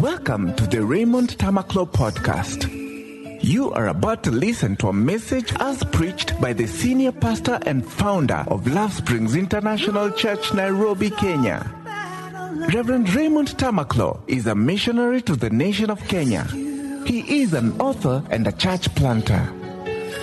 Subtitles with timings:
[0.00, 2.68] Welcome to the Raymond Tamaklo podcast.
[3.42, 7.86] You are about to listen to a message as preached by the senior pastor and
[7.86, 11.70] founder of Love Springs International Church, Nairobi, Kenya.
[12.74, 16.44] Reverend Raymond Tamaklo is a missionary to the nation of Kenya.
[17.06, 19.48] He is an author and a church planter.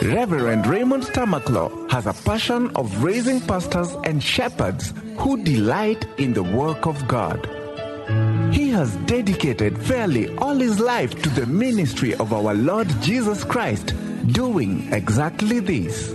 [0.01, 6.43] Reverend Raymond Tamaklo has a passion of raising pastors and shepherds who delight in the
[6.43, 7.47] work of God.
[8.59, 13.93] He has dedicated fairly all his life to the ministry of our Lord Jesus Christ,
[14.33, 16.09] doing exactly this.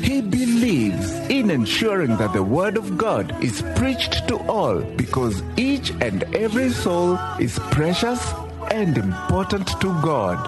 [0.00, 5.90] He believes in ensuring that the Word of God is preached to all because each
[6.00, 8.22] and every soul is precious
[8.70, 10.38] and important to God.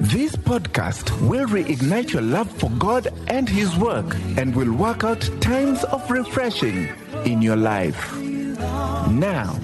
[0.00, 5.26] This podcast will reignite your love for God and His work and will work out
[5.40, 6.90] times of refreshing
[7.24, 8.23] in your life.
[8.58, 9.54] Now,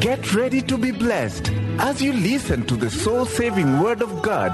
[0.00, 4.52] get ready to be blessed as you listen to the soul saving Word of God,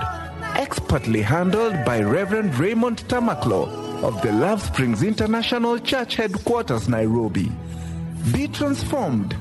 [0.57, 3.69] expertly handled by Reverend Raymond Tamaklo
[4.03, 7.51] of the Love Springs International Church Headquarters, Nairobi.
[8.33, 9.37] Be transformed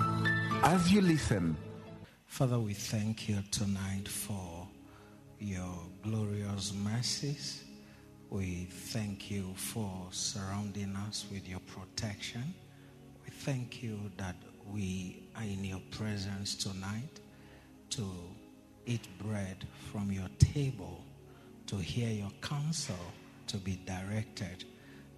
[0.63, 1.57] as you listen.
[2.25, 4.67] Father, we thank you tonight for
[5.39, 7.63] your glorious mercies.
[8.29, 12.53] We thank you for surrounding us with your protection.
[13.45, 14.35] Thank you that
[14.71, 17.19] we are in your presence tonight
[17.89, 18.05] to
[18.85, 21.03] eat bread from your table,
[21.65, 22.99] to hear your counsel,
[23.47, 24.65] to be directed,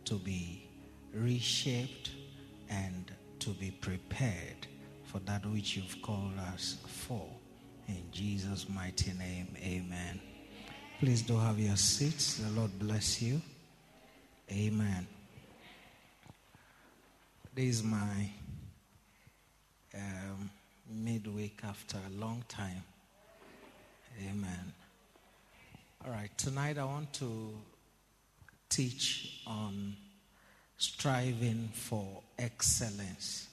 [0.06, 0.70] to be
[1.14, 2.12] reshaped,
[2.70, 4.68] and to be prepared
[5.04, 7.28] for that which you've called us for.
[7.90, 10.22] In Jesus' mighty name, amen.
[11.00, 12.38] Please do have your seats.
[12.38, 13.42] The Lord bless you.
[14.50, 15.08] Amen.
[17.56, 18.32] This is my
[19.94, 20.50] um,
[20.90, 22.84] midweek after a long time.
[24.28, 24.74] Amen.
[26.04, 27.54] All right, tonight I want to
[28.70, 29.96] teach on
[30.78, 33.48] striving for excellence.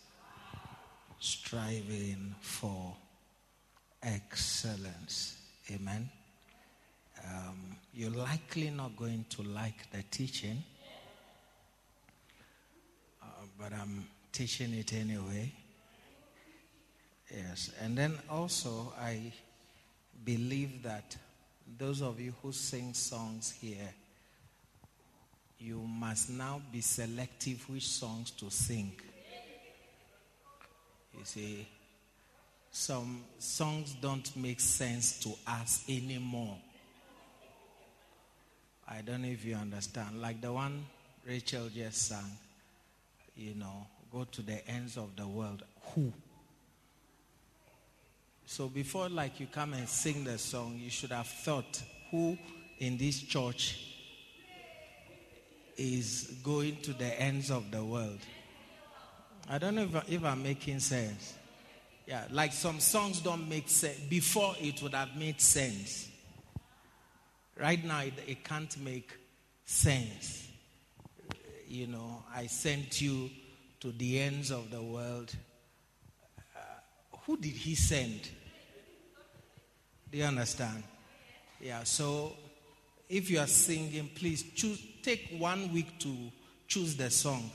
[1.19, 2.97] Striving for
[4.03, 5.37] excellence.
[5.71, 6.09] Amen.
[7.23, 10.65] Um, you're likely not going to like the teaching,
[13.61, 15.53] but I'm teaching it anyway.
[17.31, 19.33] Yes, and then also I
[20.25, 21.17] believe that
[21.79, 23.95] those of you who sing songs here,
[25.59, 28.93] you must now be selective which songs to sing.
[31.17, 31.69] You see,
[32.73, 36.57] some songs don't make sense to us anymore.
[38.89, 40.21] I don't know if you understand.
[40.21, 40.87] Like the one
[41.27, 42.39] Rachel just sang,
[43.37, 45.63] you know, go to the ends of the world.
[45.95, 46.13] Who?
[48.47, 52.37] So before like you come and sing the song, you should have thought who
[52.79, 53.87] in this church
[55.77, 58.19] is going to the ends of the world.
[59.49, 61.35] I don't know if, if I'm making sense.
[62.07, 63.99] Yeah, like some songs don't make sense.
[64.01, 66.09] Before it would have made sense.
[67.57, 69.13] Right now, it, it can't make
[69.65, 70.40] sense.
[71.71, 73.31] You know, I sent you
[73.79, 75.33] to the ends of the world.
[76.57, 76.59] Uh,
[77.25, 78.29] who did he send?
[80.11, 80.83] Do you understand?
[81.61, 82.33] Yeah, so
[83.09, 86.13] if you are singing, please choose, take one week to
[86.67, 87.49] choose the song.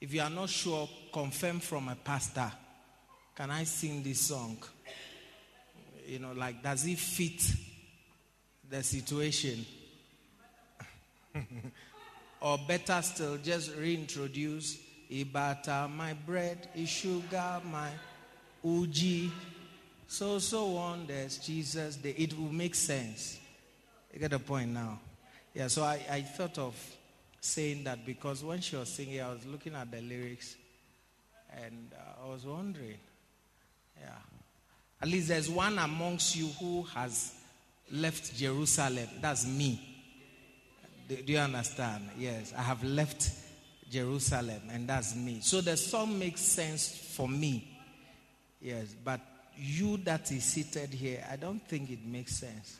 [0.00, 2.50] If you are not sure, confirm from a pastor.
[3.36, 4.58] Can I sing this song?
[6.08, 7.40] You know, like, does it fit
[8.68, 9.64] the situation?
[12.40, 14.78] or better still, just reintroduce
[15.10, 17.90] Ibata, my bread, sugar, my
[18.62, 19.32] uji.
[20.06, 21.98] So, so on, there's Jesus.
[22.02, 23.38] It will make sense.
[24.12, 25.00] You get the point now?
[25.54, 26.74] Yeah, so I, I thought of
[27.40, 30.56] saying that because when she was singing, I was looking at the lyrics
[31.62, 32.98] and uh, I was wondering,
[34.00, 34.10] yeah.
[35.00, 37.32] At least there's one amongst you who has
[37.90, 39.08] left Jerusalem.
[39.20, 39.87] That's me.
[41.08, 42.10] Do, do you understand?
[42.18, 43.30] Yes, I have left
[43.90, 45.40] Jerusalem, and that's me.
[45.40, 47.78] So the song makes sense for me.
[48.60, 49.20] Yes, but
[49.56, 52.78] you that is seated here, I don't think it makes sense.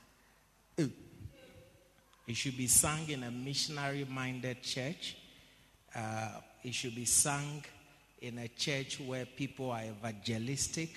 [2.29, 5.17] It should be sung in a missionary minded church.
[5.95, 6.29] Uh,
[6.63, 7.65] it should be sung
[8.21, 10.91] in a church where people are evangelistic.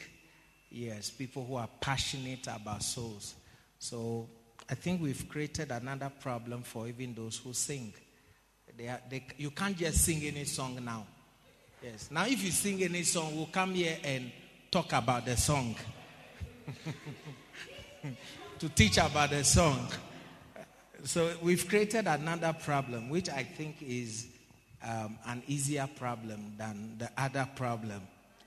[0.70, 3.36] Yes, people who are passionate about souls.
[3.80, 4.28] So
[4.72, 7.94] I think we've created another problem for even those who sing.
[8.78, 11.06] They are, they, you can't just sing any song now.
[11.84, 12.08] Yes.
[12.10, 14.32] Now, if you sing any song, we'll come here and
[14.72, 15.76] talk about the song,
[18.60, 19.90] to teach about the song.
[21.04, 24.28] So we've created another problem, which I think is
[24.82, 28.04] um, an easier problem than the other problem.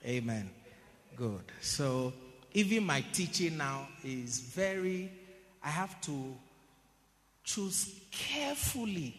[0.06, 0.48] Amen.
[1.16, 1.44] Good.
[1.60, 2.14] So
[2.54, 5.10] even my teaching now is very,
[5.64, 6.34] I have to
[7.42, 9.14] choose carefully.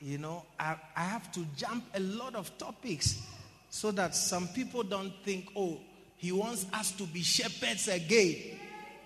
[0.00, 3.26] You know, I, I have to jump a lot of topics
[3.68, 5.78] so that some people don't think, oh,
[6.16, 8.36] he wants us to be shepherds again.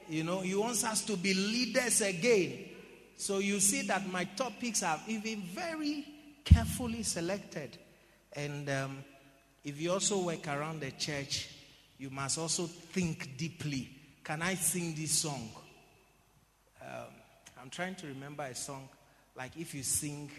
[0.08, 2.66] You know, he wants us to be leaders again.
[3.16, 6.04] So you see that my topics are even very
[6.44, 7.78] carefully selected.
[8.34, 9.04] And um,
[9.64, 11.48] if you also work around the church,
[11.98, 13.88] you must also think deeply.
[14.22, 15.48] Can I sing this song?
[17.66, 18.88] I'm trying to remember a song.
[19.36, 20.30] Like if you sing,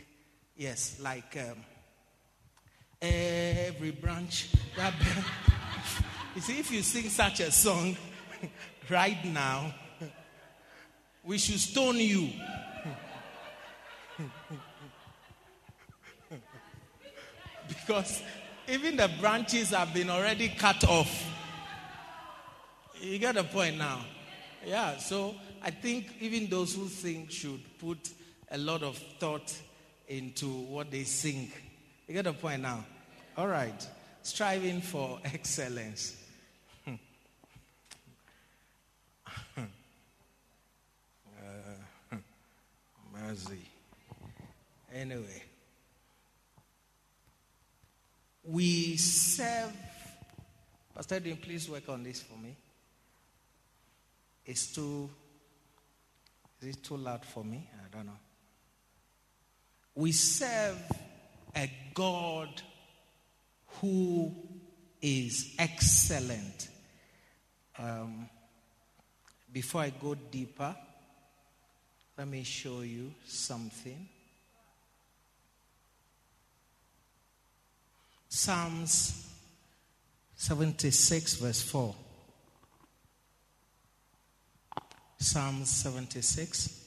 [0.56, 1.57] yes, like um,
[3.01, 4.47] every branch.
[6.35, 7.97] You see, if you sing such a song
[8.89, 9.75] right now,
[11.25, 12.29] we should stone you.
[17.68, 18.21] because
[18.69, 21.25] even the branches have been already cut off.
[23.01, 24.06] You get the point now?
[24.65, 28.09] Yeah, so I think even those who sing should put
[28.51, 29.54] a lot of thought
[30.07, 31.51] into what they sing.
[32.07, 32.86] You get the point now?
[33.38, 33.88] All right.
[34.24, 36.15] Striving for excellence.
[39.57, 39.62] uh,
[43.13, 43.62] mercy.
[44.94, 45.44] Anyway,
[48.44, 49.71] we serve.
[50.95, 52.56] Pastor, Dean, please work on this for me.
[54.45, 55.10] It's too.
[56.62, 57.69] Is it too loud for me?
[57.74, 58.19] I don't know.
[59.95, 60.77] We serve
[61.56, 62.50] a God
[63.80, 64.36] who
[65.01, 66.69] is excellent.
[67.77, 68.30] Um,
[69.51, 70.75] before I go deeper,
[72.18, 74.07] let me show you something.
[78.27, 79.27] Psalms
[80.36, 81.95] 76, verse 4.
[85.19, 86.85] Psalms 76,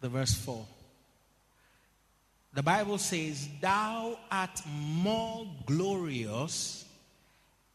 [0.00, 0.66] the verse 4.
[2.54, 6.84] The Bible says, Thou art more glorious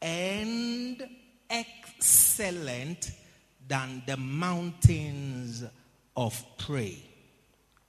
[0.00, 1.06] and
[1.48, 3.10] excellent
[3.68, 5.64] than the mountains
[6.16, 6.98] of prey.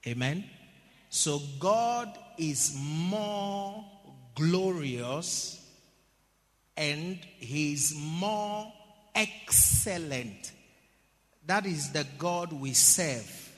[0.06, 0.46] Amen.
[1.10, 3.86] So God is more
[4.36, 5.66] glorious
[6.76, 8.72] and He's more
[9.16, 10.52] excellent.
[11.46, 13.50] That is the God we serve.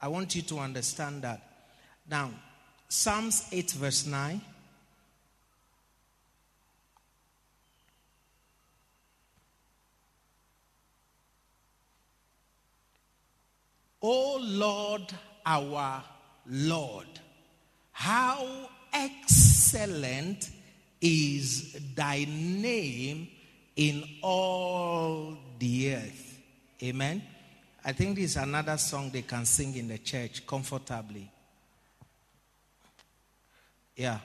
[0.00, 1.42] I want you to understand that.
[2.08, 2.30] Now,
[2.88, 4.40] Psalms 8, verse 9.
[14.00, 15.12] O Lord,
[15.44, 16.02] our
[16.46, 17.06] Lord,
[17.90, 20.50] how excellent
[21.00, 23.28] is thy name
[23.78, 26.40] in all the earth.
[26.82, 27.22] Amen.
[27.84, 31.30] I think this is another song they can sing in the church comfortably.
[33.96, 34.18] Yeah.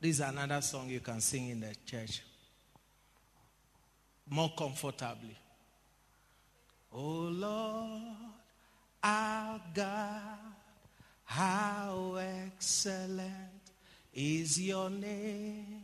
[0.00, 2.22] This is another song you can sing in the church.
[4.28, 5.36] More comfortably.
[6.92, 8.02] Oh Lord,
[9.02, 10.38] our God,
[11.24, 13.30] how excellent
[14.12, 15.82] is your name.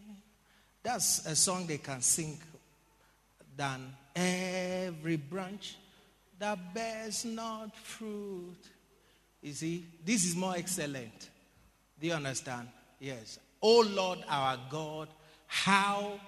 [0.82, 2.38] That's a song they can sing
[3.62, 5.76] than every branch
[6.40, 8.58] that bears not fruit.
[9.40, 11.30] You see, this is more excellent.
[12.00, 12.66] Do you understand?
[12.98, 13.38] Yes.
[13.62, 15.08] Oh Lord our God,
[15.46, 16.18] how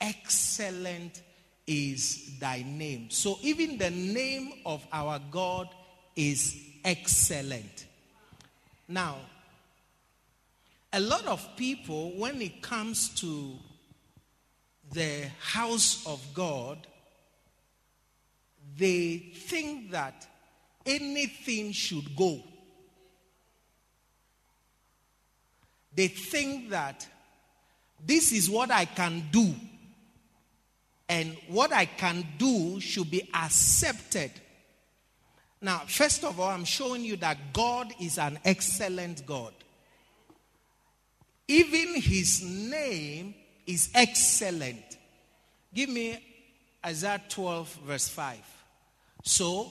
[0.00, 1.20] excellent
[1.66, 3.10] is thy name.
[3.10, 5.68] So even the name of our God
[6.16, 7.84] is excellent.
[8.88, 9.16] Now,
[10.94, 13.58] a lot of people, when it comes to
[14.92, 16.86] the house of God,
[18.76, 20.26] they think that
[20.86, 22.42] anything should go.
[25.98, 27.08] they think that
[28.06, 29.52] this is what I can do.
[31.08, 34.30] And what I can do should be accepted.
[35.60, 39.52] Now, first of all, I'm showing you that God is an excellent God.
[41.48, 43.34] Even his name
[43.68, 44.98] is excellent.
[45.72, 46.18] Give me
[46.84, 48.38] Isaiah 12, verse 5.
[49.22, 49.70] So,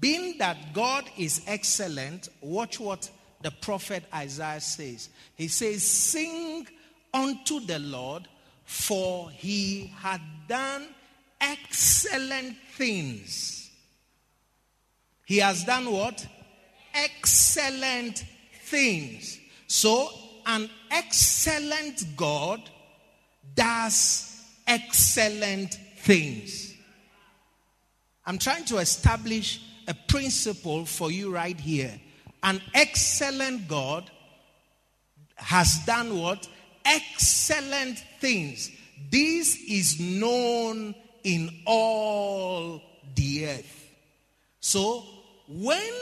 [0.00, 3.08] being that God is excellent, watch what
[3.42, 5.10] the prophet Isaiah says.
[5.36, 6.66] He says, Sing
[7.12, 8.26] unto the Lord
[8.64, 10.88] for he had done
[11.40, 13.70] excellent things.
[15.26, 16.26] He has done what?
[16.94, 18.24] Excellent
[18.64, 19.38] things.
[19.66, 20.08] So,
[20.46, 22.70] an excellent God
[23.54, 26.74] does excellent things.
[28.26, 32.00] I'm trying to establish a principle for you right here.
[32.42, 34.10] An excellent God
[35.36, 36.48] has done what?
[36.84, 38.70] Excellent things.
[39.10, 42.82] This is known in all
[43.14, 43.90] the earth.
[44.60, 45.04] So,
[45.48, 45.92] when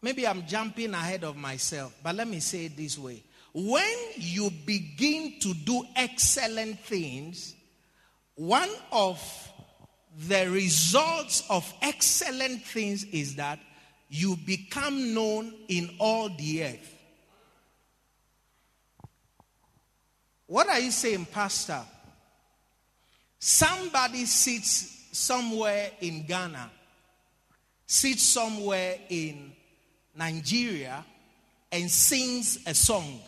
[0.00, 3.22] maybe I'm jumping ahead of myself, but let me say it this way.
[3.52, 7.54] When you begin to do excellent things,
[8.34, 9.20] one of
[10.26, 13.58] the results of excellent things is that
[14.08, 16.96] you become known in all the earth.
[20.46, 21.80] What are you saying, Pastor?
[23.38, 26.70] Somebody sits somewhere in Ghana,
[27.86, 29.52] sits somewhere in
[30.14, 31.04] Nigeria,
[31.70, 33.20] and sings a song.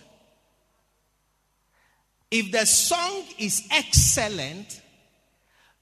[2.36, 4.82] If the song is excellent,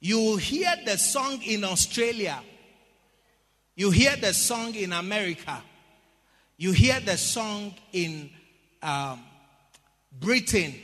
[0.00, 2.42] you will hear the song in Australia.
[3.74, 5.62] You hear the song in America.
[6.58, 8.28] You hear the song in
[8.82, 9.22] um,
[10.20, 10.74] Britain.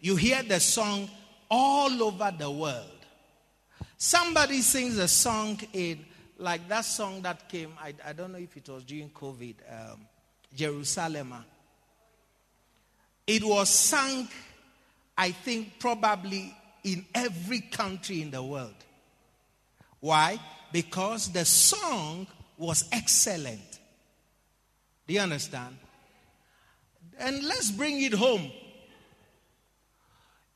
[0.00, 1.08] You hear the song
[1.48, 3.06] all over the world.
[3.96, 6.04] Somebody sings a song in,
[6.38, 10.00] like that song that came, I, I don't know if it was during COVID, um,
[10.52, 11.36] Jerusalem.
[13.28, 14.26] It was sung,
[15.16, 18.74] I think, probably in every country in the world.
[20.00, 20.38] Why?
[20.72, 22.26] Because the song
[22.58, 23.78] was excellent.
[25.06, 25.76] Do you understand?
[27.18, 28.50] And let's bring it home.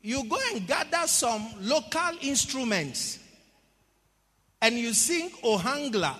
[0.01, 3.19] You go and gather some local instruments
[4.61, 6.15] and you sing Ohangla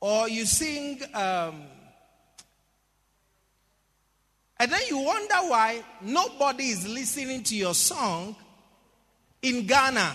[0.00, 1.62] or you sing um,
[4.60, 8.36] and then you wonder why nobody is listening to your song
[9.40, 10.14] in Ghana,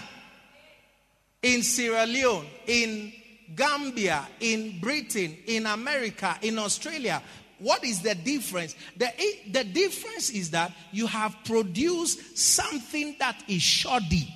[1.41, 3.11] in Sierra Leone, in
[3.55, 7.23] Gambia, in Britain, in America, in Australia.
[7.57, 8.75] What is the difference?
[8.95, 9.11] The,
[9.49, 14.31] the difference is that you have produced something that is shoddy.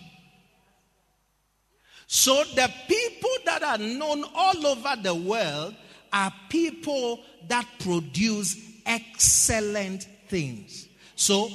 [2.08, 5.75] So the people that are known all over the world
[6.12, 10.88] are people that produce excellent things.
[11.15, 11.50] So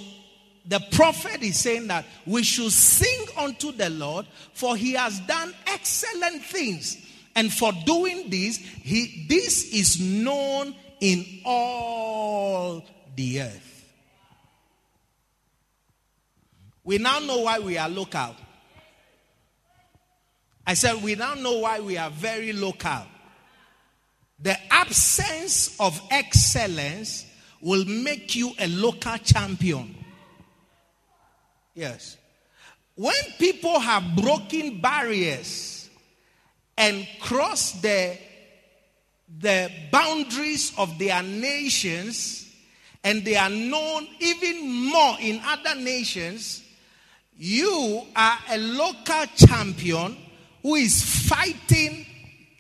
[0.66, 5.52] the prophet is saying that we should sing unto the Lord, for he has done
[5.66, 6.96] excellent things.
[7.36, 12.84] And for doing this, he, this is known in all
[13.16, 13.92] the earth.
[16.84, 18.36] We now know why we are local.
[20.66, 23.02] I said, we now know why we are very local.
[24.40, 27.26] The absence of excellence
[27.60, 29.94] will make you a local champion.
[31.74, 32.16] Yes.
[32.94, 35.88] When people have broken barriers
[36.76, 38.18] and crossed the,
[39.40, 42.48] the boundaries of their nations,
[43.02, 46.62] and they are known even more in other nations,
[47.36, 50.16] you are a local champion
[50.62, 52.06] who is fighting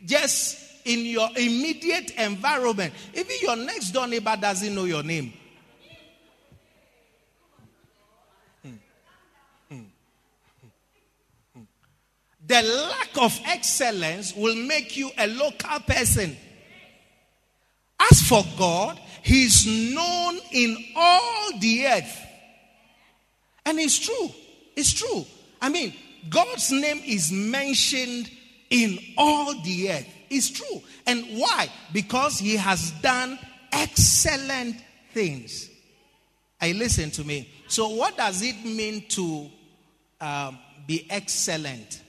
[0.04, 2.92] just in your immediate environment.
[3.14, 5.32] Even your next door neighbor doesn't know your name.
[12.46, 16.36] The lack of excellence will make you a local person.
[17.98, 22.20] As for God, He is known in all the earth.
[23.64, 24.30] And it's true.
[24.76, 25.24] It's true.
[25.62, 25.94] I mean,
[26.28, 28.30] God's name is mentioned
[28.68, 30.13] in all the earth.
[30.34, 30.82] It's true.
[31.06, 31.68] And why?
[31.92, 33.38] Because he has done
[33.70, 34.76] excellent
[35.12, 35.70] things.
[36.60, 37.48] I listen to me.
[37.68, 39.48] So, what does it mean to
[40.20, 42.02] um, be excellent?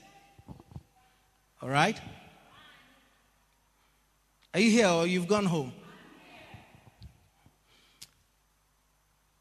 [1.62, 2.00] All right?
[4.52, 5.72] Are you here or you've gone home?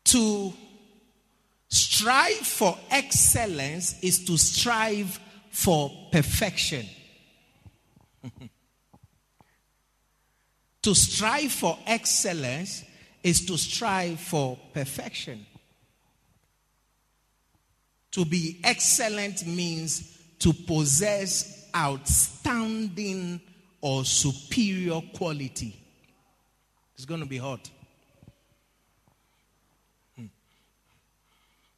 [0.05, 0.53] To
[1.69, 6.85] strive for excellence is to strive for perfection.
[10.85, 12.83] To strive for excellence
[13.23, 15.43] is to strive for perfection.
[18.11, 23.41] To be excellent means to possess outstanding
[23.81, 25.75] or superior quality.
[26.93, 27.67] It's going to be hot.
[30.15, 30.25] Hmm.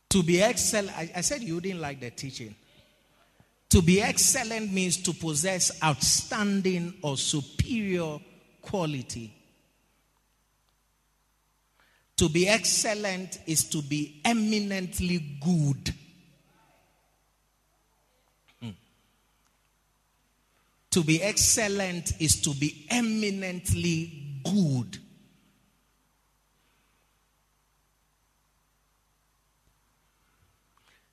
[0.10, 2.54] To be excellent, I, I said you didn't like the teaching.
[3.70, 8.20] To be excellent means to possess outstanding or superior
[8.68, 9.34] quality.
[12.18, 15.94] To be excellent is to be eminently good.
[18.60, 18.70] Hmm.
[20.92, 24.98] To be excellent is to be eminently good.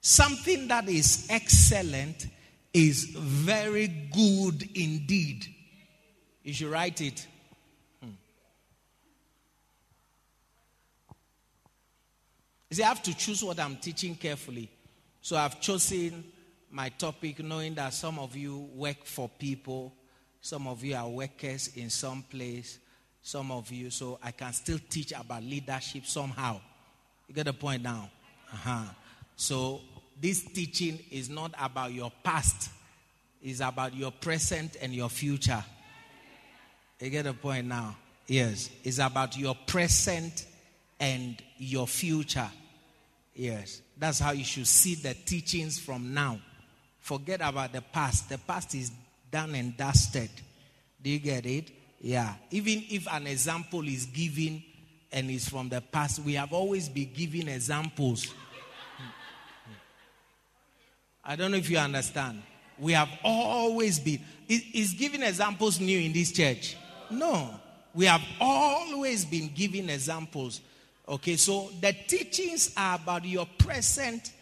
[0.00, 2.26] Something that is excellent
[2.72, 5.46] is very good indeed.
[6.42, 7.26] You should write it.
[12.74, 14.68] You see, I have to choose what I'm teaching carefully.
[15.22, 16.24] So I've chosen
[16.72, 19.94] my topic knowing that some of you work for people,
[20.40, 22.80] some of you are workers in some place,
[23.22, 26.60] some of you, so I can still teach about leadership somehow.
[27.28, 28.10] You get the point now?
[28.52, 28.86] Uh-huh.
[29.36, 29.80] So
[30.20, 32.70] this teaching is not about your past,
[33.40, 35.62] it's about your present and your future.
[36.98, 37.94] You get the point now?
[38.26, 38.68] Yes.
[38.82, 40.44] It's about your present
[40.98, 42.50] and your future.
[43.34, 43.82] Yes.
[43.96, 46.40] That's how you should see the teachings from now.
[47.00, 48.28] Forget about the past.
[48.28, 48.90] The past is
[49.30, 50.30] done and dusted.
[51.02, 51.70] Do you get it?
[52.00, 52.34] Yeah.
[52.50, 54.62] Even if an example is given
[55.12, 58.32] and is from the past, we have always been giving examples
[61.24, 62.42] I don't know if you understand.
[62.78, 64.20] We have always been.
[64.48, 66.76] Is giving examples new in this church?
[67.10, 67.60] No.
[67.94, 70.60] We have always been giving examples.
[71.06, 74.32] Okay, so the teachings are about your present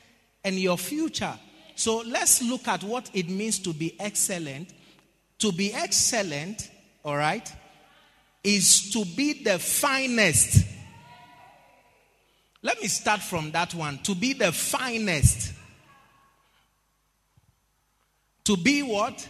[0.44, 1.34] and your future.
[1.74, 4.72] So let's look at what it means to be excellent.
[5.38, 6.70] To be excellent,
[7.04, 7.52] all right,
[8.44, 10.64] is to be the finest.
[12.62, 13.98] Let me start from that one.
[14.04, 15.52] To be the finest.
[18.44, 19.28] To be what?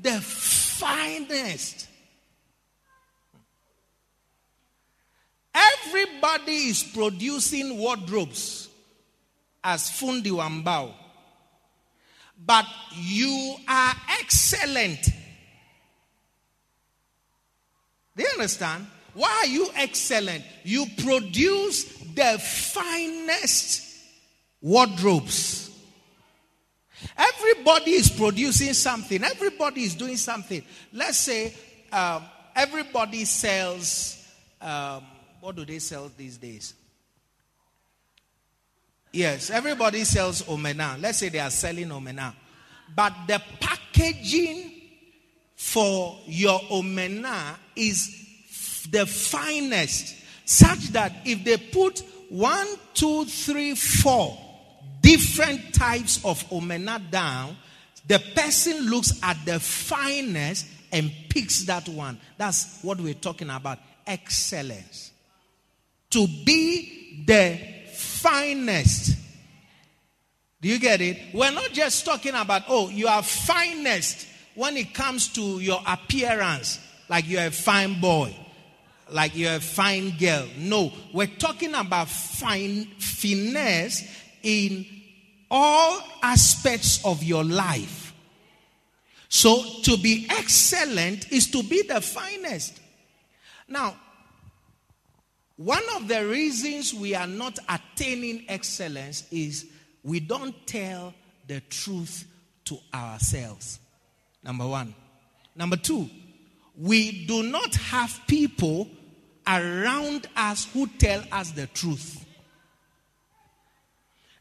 [0.00, 1.88] The finest.
[5.54, 8.68] Everybody is producing wardrobes
[9.62, 10.92] as Fundi Wambao.
[12.44, 15.10] But you are excellent.
[18.16, 18.86] Do you understand?
[19.14, 20.44] Why are you excellent?
[20.64, 21.84] You produce
[22.14, 23.90] the finest
[24.60, 25.70] wardrobes.
[27.16, 30.62] Everybody is producing something, everybody is doing something.
[30.92, 31.54] Let's say
[31.92, 34.22] um, everybody sells,
[34.60, 35.02] um,
[35.40, 36.74] what do they sell these days?
[39.12, 41.00] Yes, everybody sells omena.
[41.00, 42.32] Let's say they are selling omena.
[42.94, 44.72] But the packaging
[45.56, 48.16] for your omena is
[48.90, 54.38] the finest, such that if they put one, two, three, four
[55.00, 57.56] different types of omena down,
[58.06, 62.18] the person looks at the finest and picks that one.
[62.36, 65.09] That's what we're talking about excellence.
[66.10, 67.58] To be the
[67.92, 69.16] finest.
[70.60, 71.16] Do you get it?
[71.32, 76.78] We're not just talking about, oh, you are finest when it comes to your appearance,
[77.08, 78.34] like you're a fine boy,
[79.10, 80.46] like you're a fine girl.
[80.58, 84.06] No, we're talking about fine finesse
[84.42, 84.84] in
[85.50, 88.12] all aspects of your life.
[89.28, 92.78] So, to be excellent is to be the finest.
[93.68, 93.94] Now,
[95.60, 99.66] one of the reasons we are not attaining excellence is
[100.02, 101.12] we don't tell
[101.48, 102.24] the truth
[102.64, 103.78] to ourselves.
[104.42, 104.94] Number one.
[105.54, 106.08] Number two,
[106.78, 108.88] we do not have people
[109.46, 112.24] around us who tell us the truth.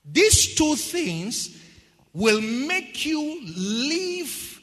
[0.10, 1.62] These two things
[2.14, 4.62] will make you live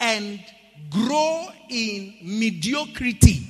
[0.00, 0.42] and
[0.88, 3.47] grow in mediocrity.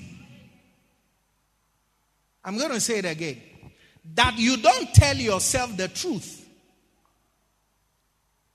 [2.48, 3.36] I'm going to say it again.
[4.14, 6.48] That you don't tell yourself the truth.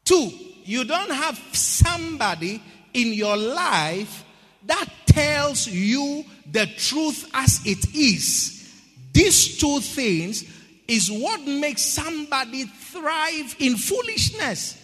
[0.04, 0.32] Two,
[0.64, 2.60] you don't have somebody
[2.96, 4.26] in your life
[4.66, 8.68] that tells you the truth as it is.
[9.14, 10.44] These two things
[10.88, 14.76] is what makes somebody thrive in foolishness.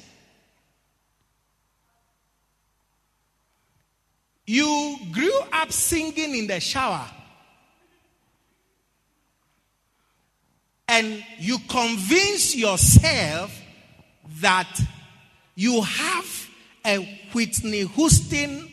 [4.46, 7.10] You grew up singing in the shower.
[10.90, 13.56] And you convince yourself
[14.42, 14.82] that
[15.54, 16.50] you have
[16.84, 16.98] a
[17.32, 18.68] Whitney Houston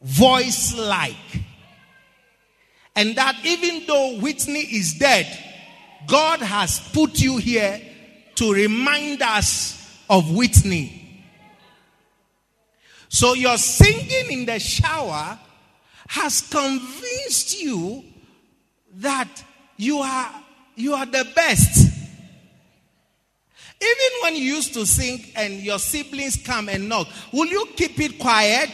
[0.00, 1.42] voice like.
[2.94, 5.26] And that even though Whitney is dead,
[6.06, 7.80] God has put you here
[8.36, 11.24] to remind us of Whitney.
[13.08, 15.40] So your singing in the shower
[16.06, 18.04] has convinced you
[18.94, 19.42] that
[19.76, 20.30] you are
[20.76, 21.92] you are the best.
[23.80, 27.98] Even when you used to sing and your siblings come and knock, will you keep
[28.00, 28.70] it quiet?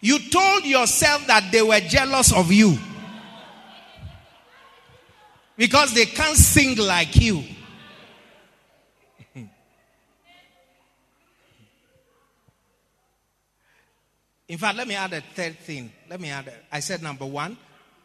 [0.00, 2.76] You told yourself that they were jealous of you
[5.56, 7.44] because they can't sing like you.
[14.48, 15.90] In fact, let me add a third thing.
[16.10, 16.52] Let me add.
[16.70, 17.56] I said number one,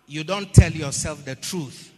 [0.08, 1.92] you don't tell yourself the truth,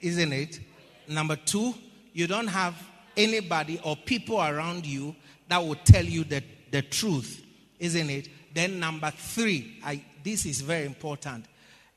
[0.00, 0.60] isn't it?
[1.08, 1.74] Number two,
[2.12, 2.74] you don't have
[3.16, 5.14] anybody or people around you
[5.48, 7.44] that will tell you the, the truth,
[7.78, 8.28] isn't it?
[8.54, 11.46] Then number three, I, this is very important,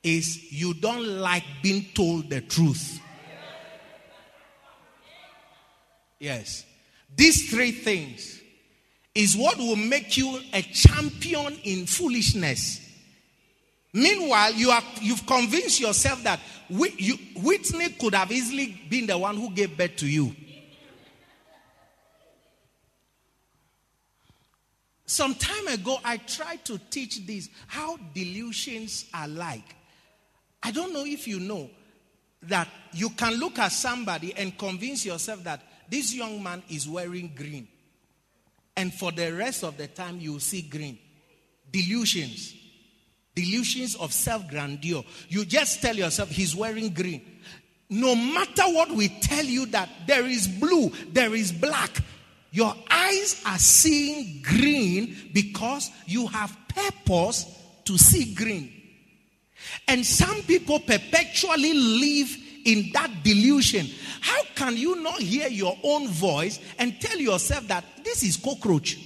[0.03, 2.99] is you don't like being told the truth.
[6.19, 6.65] Yes.
[7.15, 8.39] These three things
[9.13, 12.79] is what will make you a champion in foolishness.
[13.93, 19.51] Meanwhile, you are, you've convinced yourself that Whitney could have easily been the one who
[19.51, 20.33] gave birth to you.
[25.05, 29.75] Some time ago, I tried to teach this how delusions are like.
[30.63, 31.69] I don't know if you know
[32.43, 37.33] that you can look at somebody and convince yourself that this young man is wearing
[37.35, 37.67] green.
[38.77, 40.97] And for the rest of the time, you see green.
[41.69, 42.55] Delusions.
[43.41, 45.03] Delusions of self grandeur.
[45.29, 47.21] You just tell yourself he's wearing green.
[47.89, 52.01] No matter what we tell you that there is blue, there is black,
[52.51, 57.45] your eyes are seeing green because you have purpose
[57.85, 58.71] to see green.
[59.87, 63.87] And some people perpetually live in that delusion.
[64.21, 68.99] How can you not hear your own voice and tell yourself that this is cockroach?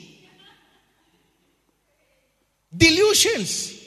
[2.76, 3.85] Delusions.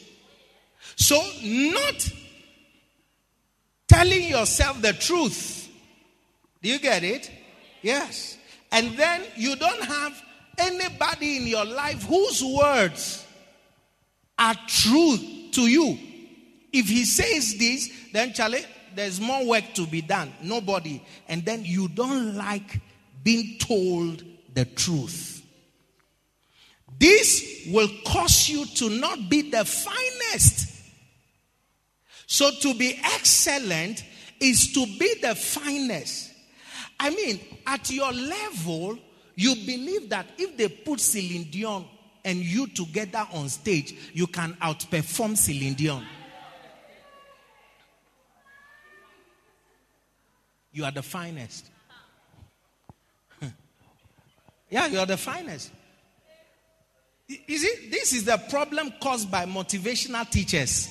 [0.98, 2.10] So, not
[3.86, 5.68] telling yourself the truth.
[6.60, 7.30] Do you get it?
[7.82, 8.36] Yes.
[8.72, 10.20] And then you don't have
[10.58, 13.24] anybody in your life whose words
[14.36, 15.16] are true
[15.52, 15.98] to you.
[16.72, 20.32] If he says this, then Charlie, there's more work to be done.
[20.42, 21.00] Nobody.
[21.28, 22.80] And then you don't like
[23.22, 25.46] being told the truth.
[26.98, 30.67] This will cause you to not be the finest.
[32.30, 34.04] So to be excellent
[34.38, 36.30] is to be the finest.
[37.00, 38.98] I mean, at your level,
[39.34, 41.86] you believe that if they put Celine Dion
[42.22, 46.04] and you together on stage, you can outperform Celine Dion.
[50.70, 51.64] You are the finest.
[54.68, 55.70] yeah, you are the finest.
[57.26, 60.90] You see, this is the problem caused by motivational teachers.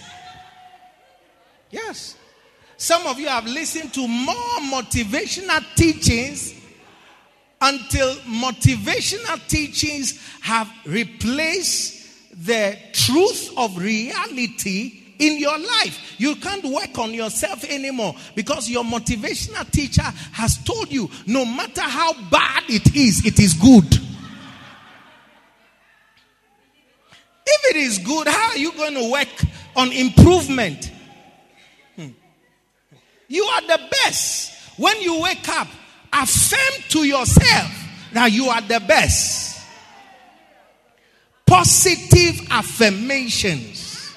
[1.71, 2.15] Yes.
[2.77, 4.35] Some of you have listened to more
[4.71, 6.53] motivational teachings
[7.59, 11.95] until motivational teachings have replaced
[12.45, 16.15] the truth of reality in your life.
[16.19, 21.81] You can't work on yourself anymore because your motivational teacher has told you no matter
[21.81, 24.01] how bad it is, it is good.
[27.49, 29.27] If it is good, how are you going to work
[29.75, 30.91] on improvement?
[33.27, 34.53] You are the best.
[34.77, 35.67] When you wake up,
[36.13, 37.71] affirm to yourself
[38.13, 39.65] that you are the best.
[41.45, 44.13] Positive affirmations.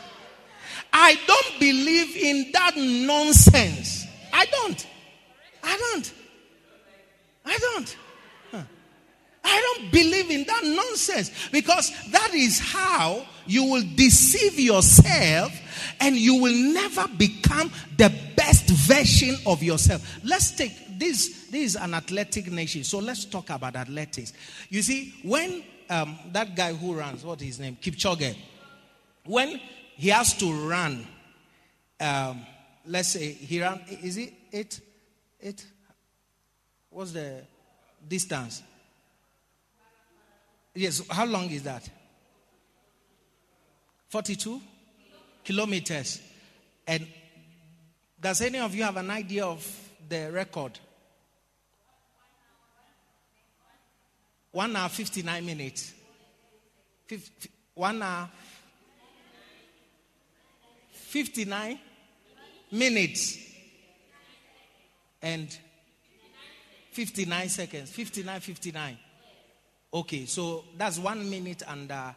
[0.93, 4.07] I don't believe in that nonsense.
[4.33, 4.87] I don't.
[5.63, 6.13] I don't.
[7.45, 7.97] I don't.
[9.43, 15.53] I don't believe in that nonsense because that is how you will deceive yourself
[16.01, 20.21] and you will never become the best version of yourself.
[20.25, 21.49] Let's take this.
[21.51, 24.33] This is an athletic nation, so let's talk about athletics.
[24.69, 28.37] You see, when um, that guy who runs, what is his name, Kipchoge,
[29.25, 29.61] when
[29.97, 31.07] he has to run,
[31.99, 32.47] um,
[32.87, 34.81] let's say he ran, is it eight,
[35.43, 35.67] eight?
[36.89, 37.43] What's the
[38.09, 38.63] distance?
[40.75, 41.89] Yes, how long is that?
[44.11, 44.61] 42
[45.45, 46.21] kilometers.
[46.87, 47.07] And
[48.21, 49.65] does any of you have an idea of
[50.09, 50.79] the record?
[54.51, 55.95] One hour, 59 minutes.
[57.07, 58.29] 50, one hour,
[60.91, 61.79] 59
[62.73, 63.39] minutes.
[65.23, 65.57] And
[66.91, 67.91] 59 seconds.
[67.91, 68.99] 59, 59.
[69.95, 72.13] Okay, so that's one minute and uh,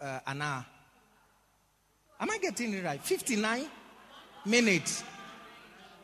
[0.00, 0.66] uh, an hour.
[2.24, 3.02] Am I getting it right?
[3.04, 3.66] 59
[4.46, 5.04] minutes.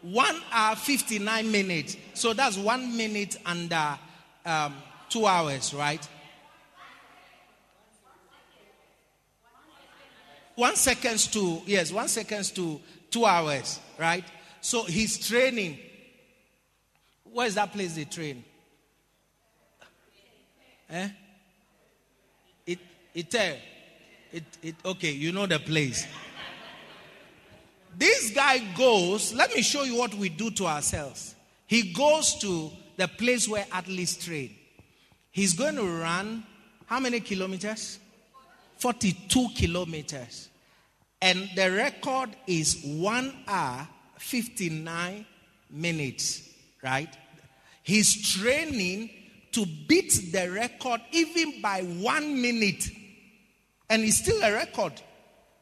[0.02, 1.96] One hour, 59 minutes.
[2.12, 3.96] So that's one minute and uh,
[4.44, 4.74] um,
[5.08, 6.06] two hours, right?
[10.56, 12.78] One seconds to, yes, one seconds to
[13.10, 14.24] two hours, right?
[14.60, 15.78] So he's training.
[17.32, 18.44] Where is that place they train?
[20.90, 21.08] Eh?
[22.66, 22.78] It,
[23.14, 23.34] it,
[24.32, 26.06] it, it, okay, you know the place.
[27.96, 31.34] This guy goes, let me show you what we do to ourselves.
[31.66, 34.54] He goes to the place where athletes train.
[35.30, 36.44] He's going to run
[36.86, 37.98] how many kilometers?
[38.78, 40.48] 42 kilometers.
[41.22, 43.86] And the record is 1 hour
[44.18, 45.24] 59
[45.70, 46.48] minutes,
[46.82, 47.08] right?
[47.82, 49.10] He's training
[49.52, 52.90] to beat the record even by one minute.
[53.90, 54.92] And it's still a record.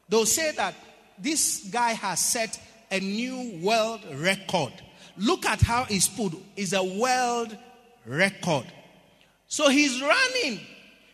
[0.07, 0.75] They'll say that
[1.17, 2.59] this guy has set
[2.91, 4.71] a new world record.
[5.17, 6.33] Look at how he's put.
[6.55, 7.57] It's a world
[8.05, 8.65] record.
[9.47, 10.59] So he's running.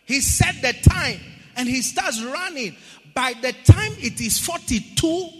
[0.04, 1.20] He set the time
[1.56, 2.76] and he starts running.
[3.14, 5.30] By the time it is 42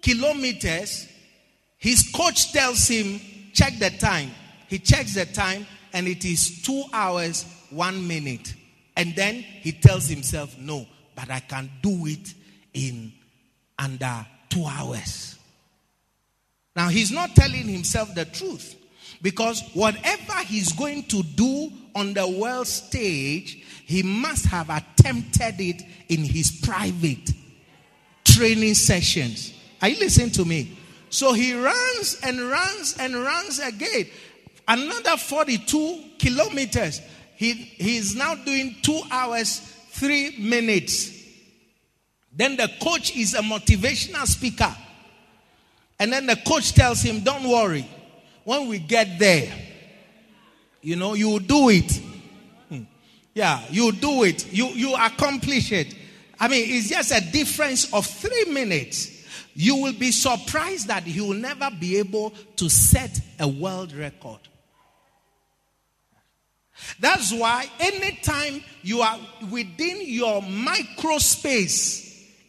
[0.00, 1.08] kilometers,
[1.76, 3.20] his coach tells him,
[3.52, 4.30] check the time.
[4.68, 8.54] He checks the time and it is two hours, one minute.
[8.96, 12.34] And then he tells himself, no, but I can do it
[12.72, 13.12] in
[13.78, 15.38] under two hours.
[16.76, 18.76] Now, he's not telling himself the truth
[19.22, 25.82] because whatever he's going to do on the world stage, he must have attempted it
[26.08, 27.32] in his private
[28.24, 29.54] training sessions.
[29.80, 30.76] Are you listening to me?
[31.08, 34.06] So he runs and runs and runs again.
[34.68, 37.00] Another 42 kilometers.
[37.36, 41.12] He, is now doing two hours, three minutes.
[42.32, 44.74] Then the coach is a motivational speaker.
[45.98, 47.88] And then the coach tells him, Don't worry.
[48.44, 49.52] When we get there,
[50.82, 51.90] you know, you do it.
[52.68, 52.82] Hmm.
[53.34, 54.52] Yeah, you do it.
[54.52, 55.94] You, you accomplish it.
[56.38, 59.24] I mean, it's just a difference of three minutes.
[59.54, 64.40] You will be surprised that you will never be able to set a world record.
[67.00, 69.18] That's why anytime you are
[69.50, 72.06] within your micro space,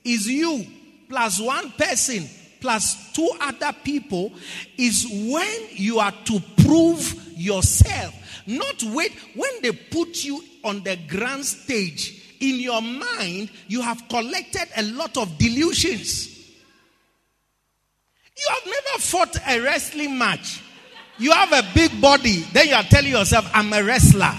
[0.07, 0.65] is you
[1.09, 2.27] plus one person
[2.61, 4.31] plus two other people
[4.77, 8.13] is when you are to prove yourself.
[8.47, 12.23] Not wait when they put you on the grand stage.
[12.39, 16.37] In your mind, you have collected a lot of delusions.
[18.37, 20.61] You have never fought a wrestling match.
[21.19, 24.33] You have a big body, then you are telling yourself, I'm a wrestler.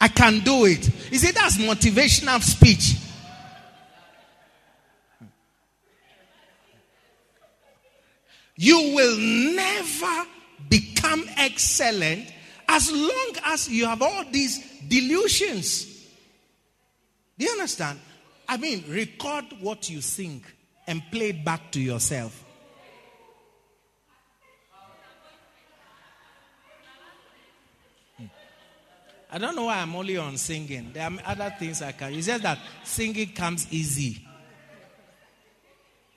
[0.00, 0.88] I can do it.
[1.12, 2.96] You see, that's motivational speech.
[8.56, 9.16] You will
[9.54, 10.28] never
[10.68, 12.32] become excellent
[12.68, 15.84] as long as you have all these delusions.
[17.38, 17.98] Do you understand?
[18.48, 20.44] I mean, record what you think
[20.86, 22.41] and play it back to yourself.
[29.34, 30.90] I don't know why I'm only on singing.
[30.92, 32.12] There are other things I can.
[32.12, 34.22] It's just that singing comes easy.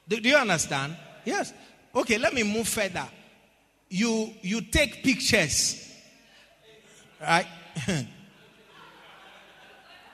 [0.06, 0.98] Do, do you understand?
[1.24, 1.54] Yes.
[1.96, 3.08] Okay, let me move further.
[3.88, 5.90] You you take pictures,
[7.22, 7.48] right?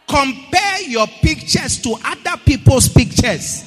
[0.08, 3.64] Compare your pictures to other people's pictures.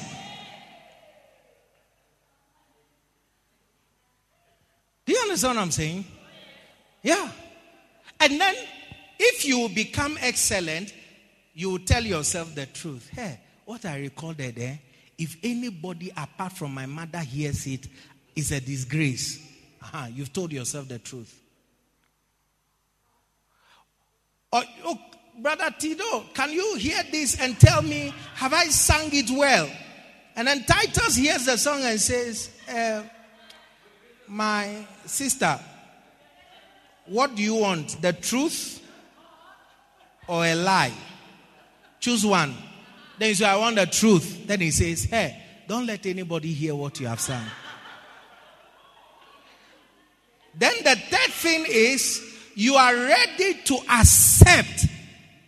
[5.05, 6.05] Do you understand what I'm saying?
[7.03, 7.29] Yeah.
[8.21, 8.55] And then
[9.17, 10.93] if you become excellent,
[11.53, 13.09] you will tell yourself the truth.
[13.13, 14.77] Hey, what I recorded eh,
[15.17, 17.87] if anybody apart from my mother hears it,
[18.35, 19.39] it's a disgrace.
[19.81, 21.41] Uh-huh, you've told yourself the truth.
[24.51, 24.99] Oh, oh,
[25.39, 29.69] Brother Tito, can you hear this and tell me, have I sung it well?
[30.35, 33.03] And then Titus hears the song and says, uh,
[34.27, 35.59] My sister,
[37.05, 38.01] what do you want?
[38.01, 38.81] The truth
[40.27, 40.93] or a lie?
[41.99, 42.55] Choose one.
[43.17, 44.45] Then you say, I want the truth.
[44.45, 47.45] Then he says, Hey, don't let anybody hear what you have sung.
[50.57, 52.21] then the third thing is,
[52.55, 54.85] you are ready to accept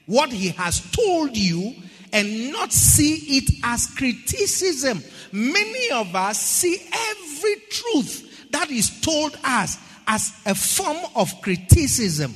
[0.06, 1.76] what he has told you
[2.12, 5.04] and not see it as criticism.
[5.32, 12.34] Many of us see every truth that is told us as a form of criticism.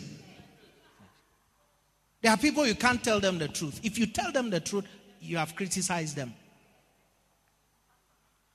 [2.21, 3.79] There are people you can't tell them the truth.
[3.83, 4.85] If you tell them the truth,
[5.19, 6.33] you have criticized them.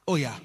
[0.06, 0.36] Oh, yeah.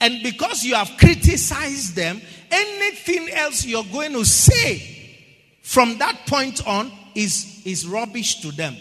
[0.00, 2.20] And because you have criticized them,
[2.50, 5.16] anything else you're going to say
[5.62, 8.76] from that point on is, is rubbish to them.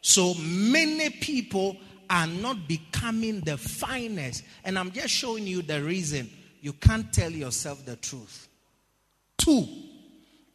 [0.00, 1.76] So many people
[2.08, 4.42] are not becoming the finest.
[4.64, 6.30] And I'm just showing you the reason
[6.62, 8.48] you can't tell yourself the truth.
[9.36, 9.66] Two,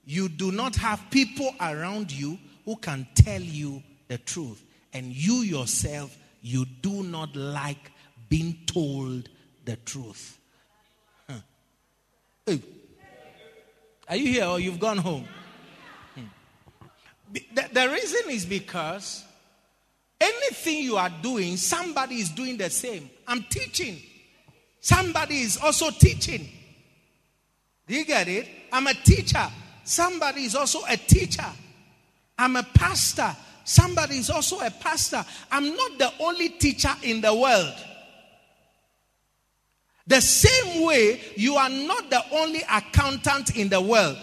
[0.05, 4.63] you do not have people around you who can tell you the truth.
[4.93, 7.91] And you yourself, you do not like
[8.29, 9.29] being told
[9.65, 10.39] the truth.
[11.27, 11.39] Huh.
[12.45, 12.61] Hey.
[14.07, 15.27] Are you here or you've gone home?
[16.13, 16.21] Hmm.
[17.53, 19.25] The, the reason is because
[20.21, 23.09] anything you are doing, somebody is doing the same.
[23.27, 23.99] I'm teaching.
[24.79, 26.47] Somebody is also teaching.
[27.87, 28.47] Do you get it?
[28.71, 29.47] I'm a teacher.
[29.85, 31.45] Somebody is also a teacher.
[32.37, 33.33] I'm a pastor.
[33.63, 35.23] Somebody is also a pastor.
[35.51, 37.73] I'm not the only teacher in the world.
[40.07, 44.17] The same way you are not the only accountant in the world.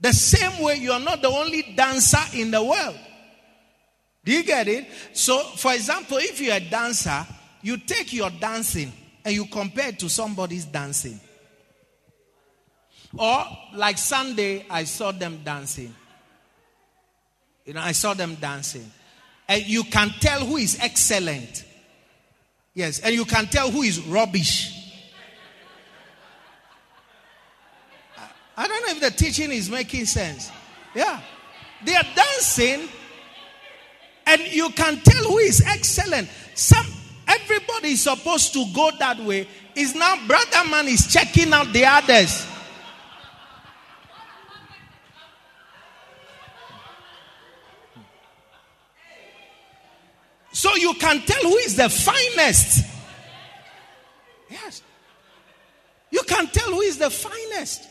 [0.00, 2.98] The same way you are not the only dancer in the world.
[4.24, 4.86] Do you get it?
[5.12, 7.26] So, for example, if you're a dancer,
[7.62, 8.92] you take your dancing
[9.24, 11.18] and you compare it to somebody's dancing.
[13.16, 13.44] Or,
[13.74, 15.94] like Sunday, I saw them dancing.
[17.64, 18.90] You know, I saw them dancing.
[19.48, 21.64] And you can tell who is excellent.
[22.74, 24.74] Yes, and you can tell who is rubbish.
[28.56, 30.50] I don't know if the teaching is making sense.
[30.94, 31.20] Yeah.
[31.84, 32.88] They are dancing,
[34.26, 36.28] and you can tell who is excellent.
[36.54, 36.86] Some
[37.28, 39.46] everybody is supposed to go that way.
[39.76, 42.47] Is now brother man is checking out the others.
[50.58, 52.84] So you can tell who is the finest.
[54.50, 54.82] Yes.
[56.10, 57.88] You can tell who is the finest.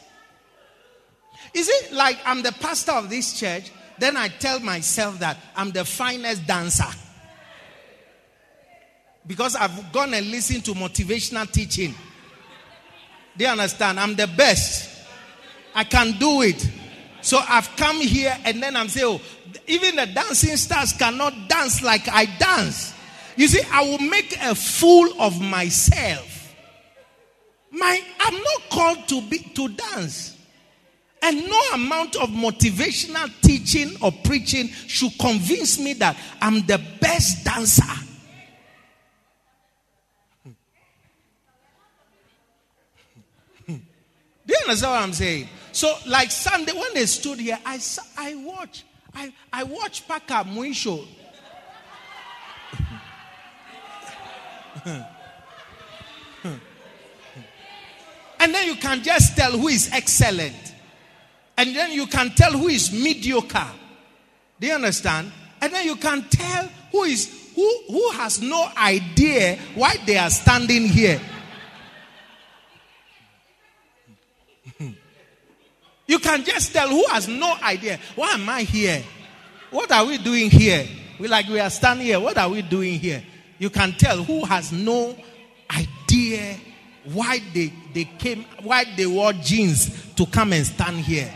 [1.53, 3.71] Is it like I'm the pastor of this church?
[3.99, 6.89] Then I tell myself that I'm the finest dancer.
[9.25, 11.95] Because I've gone and listened to motivational teaching.
[13.37, 13.97] Do you understand?
[13.97, 14.89] I'm the best.
[15.73, 16.69] I can do it.
[17.27, 19.21] So I've come here and then I'm saying, oh,
[19.67, 22.93] even the dancing stars cannot dance like I dance.
[23.35, 26.55] You see, I will make a fool of myself.
[27.69, 30.37] My, I'm not called to be to dance.
[31.21, 37.43] And no amount of motivational teaching or preaching should convince me that I'm the best
[37.43, 37.83] dancer.
[43.67, 43.73] Do
[44.47, 45.49] you understand what I'm saying?
[45.77, 47.79] So, like Sunday, when they stood here, I,
[48.17, 48.83] I watched.
[49.13, 51.05] I, I watched Paka Mwisho.
[58.39, 60.73] and then you can just tell who is excellent.
[61.55, 63.67] And then you can tell who is mediocre.
[64.59, 65.31] Do you understand?
[65.61, 70.31] And then you can tell who is who who has no idea why they are
[70.31, 71.21] standing here.
[76.07, 77.99] You can just tell who has no idea.
[78.15, 79.03] Why am I here?
[79.69, 80.87] What are we doing here?
[81.19, 82.19] We like we are standing here.
[82.19, 83.21] What are we doing here?
[83.59, 85.15] You can tell who has no
[85.69, 86.57] idea
[87.11, 91.33] why they, they came, why they wore jeans to come and stand here.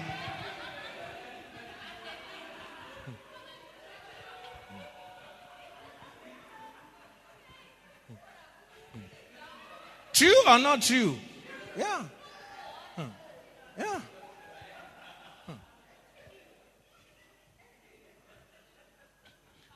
[10.14, 11.18] True or not true?
[11.76, 12.04] Yeah.
[13.78, 14.02] Yeah.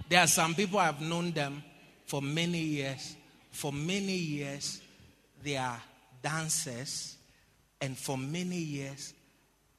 [0.08, 1.64] There are some people I've known them
[2.06, 3.16] for many years.
[3.52, 4.82] For many years,
[5.44, 5.82] they are
[6.22, 7.18] dancers.
[7.82, 9.14] And for many years,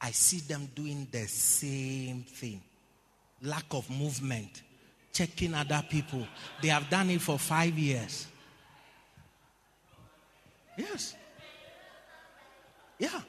[0.01, 2.63] I see them doing the same thing
[3.43, 4.63] lack of movement,
[5.13, 6.27] checking other people.
[6.63, 8.27] They have done it for five years.
[10.77, 11.15] Yes.
[12.99, 13.21] Yeah.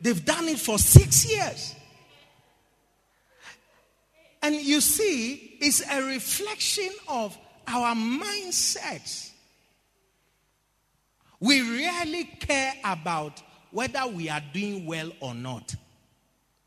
[0.00, 1.74] They've done it for six years.
[4.42, 7.36] And you see, it's a reflection of
[7.66, 9.30] our mindsets.
[11.40, 15.74] We really care about whether we are doing well or not.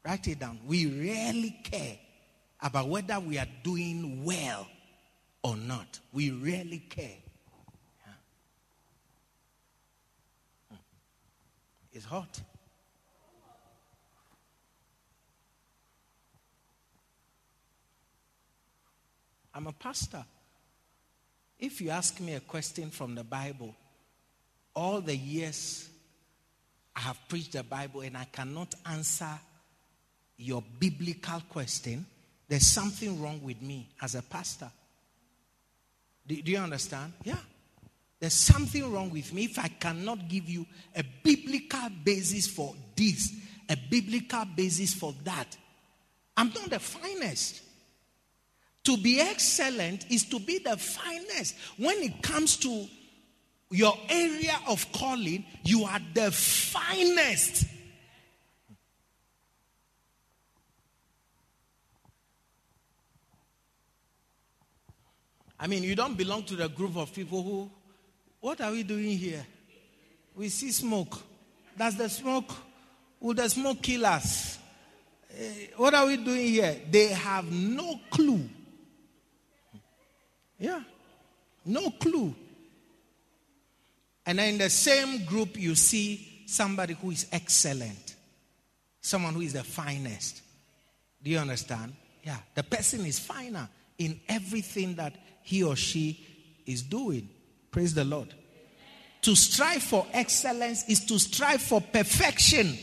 [0.05, 0.59] Write it down.
[0.65, 1.97] We really care
[2.61, 4.67] about whether we are doing well
[5.43, 5.99] or not.
[6.11, 7.17] We really care.
[8.05, 8.13] Yeah.
[10.69, 10.75] Hmm.
[11.91, 12.41] It's hot.
[19.53, 20.23] I'm a pastor.
[21.59, 23.75] If you ask me a question from the Bible,
[24.75, 25.89] all the years
[26.95, 29.39] I have preached the Bible and I cannot answer
[30.37, 32.05] your biblical question,
[32.47, 34.69] there's something wrong with me as a pastor.
[36.25, 37.13] Do, do, you understand?
[37.23, 37.37] Yeah.
[38.19, 43.33] There's something wrong with me if I cannot give you a biblical basis for this,
[43.69, 45.57] a biblical basis for that.
[46.37, 47.62] I'm not the finest.
[48.83, 51.55] To be excellent is to be the finest.
[51.77, 52.87] When it comes to
[53.71, 57.65] your area of calling, you are the finest.
[65.57, 67.71] I mean, you don't belong to the group of people who,
[68.41, 69.45] what are we doing here?
[70.35, 71.21] We see smoke.
[71.77, 72.53] Does the smoke,
[73.21, 74.57] will the smoke kill us?
[75.31, 75.43] Uh,
[75.77, 76.75] what are we doing here?
[76.91, 78.49] They have no clue.
[80.63, 80.79] Yeah,
[81.65, 82.33] no clue.
[84.25, 88.15] And then in the same group, you see somebody who is excellent,
[89.01, 90.41] someone who is the finest.
[91.21, 91.93] Do you understand?
[92.23, 96.25] Yeah, the person is finer in everything that he or she
[96.65, 97.27] is doing.
[97.69, 98.33] Praise the Lord.
[99.23, 102.77] To strive for excellence is to strive for perfection.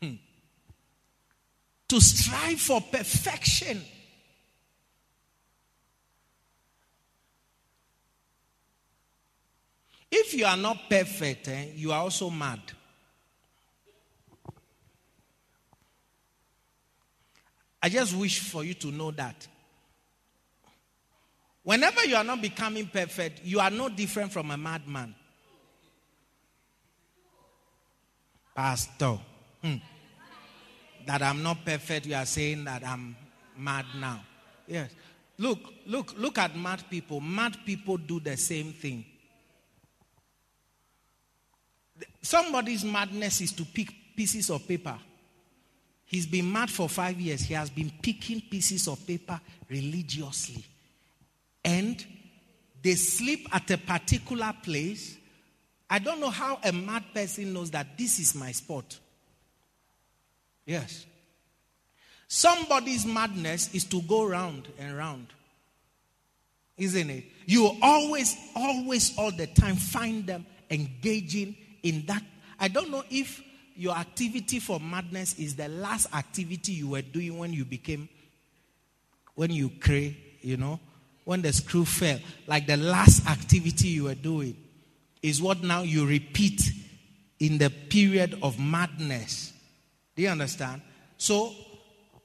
[0.00, 0.14] Hmm.
[1.88, 3.82] To strive for perfection.
[10.10, 12.60] If you are not perfect, eh, you are also mad.
[17.82, 19.46] I just wish for you to know that.
[21.62, 25.14] Whenever you are not becoming perfect, you are no different from a madman.
[28.54, 29.18] Pastor,
[29.62, 29.74] hmm.
[31.06, 33.16] that I'm not perfect, you are saying that I'm
[33.56, 34.20] mad now.
[34.66, 34.90] Yes.
[35.38, 37.20] Look, look, look at mad people.
[37.20, 39.04] Mad people do the same thing.
[42.26, 44.98] Somebody's madness is to pick pieces of paper.
[46.06, 47.42] He's been mad for five years.
[47.42, 50.64] He has been picking pieces of paper religiously
[51.64, 52.04] and
[52.82, 55.16] they sleep at a particular place.
[55.88, 58.98] I don't know how a mad person knows that this is my spot.
[60.64, 61.06] Yes.
[62.26, 65.28] Somebody's madness is to go round and round.
[66.76, 67.24] Isn't it?
[67.46, 71.54] You always, always, all the time find them engaging
[71.86, 72.22] in that.
[72.58, 73.42] I don't know if
[73.76, 78.08] your activity for madness is the last activity you were doing when you became,
[79.34, 80.80] when you cray, you know,
[81.24, 84.56] when the screw fell, like the last activity you were doing,
[85.22, 86.72] is what now you repeat
[87.38, 89.52] in the period of madness.
[90.14, 90.80] Do you understand?
[91.18, 91.52] So,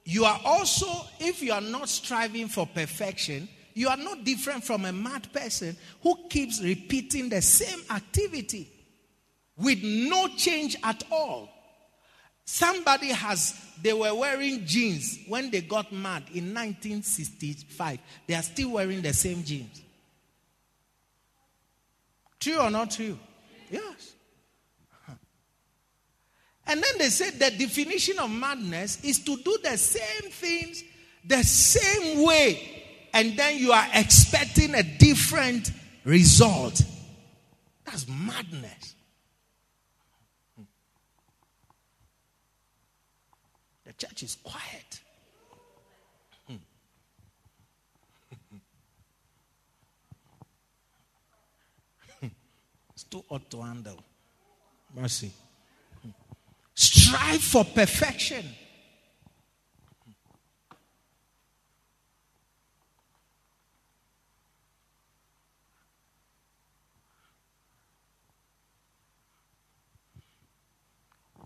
[0.04, 0.86] you are also,
[1.20, 5.76] if you are not striving for perfection, you are not different from a mad person
[6.02, 8.71] who keeps repeating the same activity
[9.62, 11.48] with no change at all.
[12.44, 17.98] Somebody has, they were wearing jeans when they got mad in 1965.
[18.26, 19.80] They are still wearing the same jeans.
[22.40, 23.18] True or not true?
[23.70, 24.14] Yes.
[26.66, 30.84] And then they said the definition of madness is to do the same things
[31.24, 35.70] the same way, and then you are expecting a different
[36.04, 36.82] result.
[37.84, 38.94] That's madness.
[43.92, 45.00] The church is quiet.
[46.46, 46.54] Hmm.
[52.94, 53.98] it's too hot to handle.
[54.94, 55.32] Mercy.
[56.74, 58.46] Strive for perfection.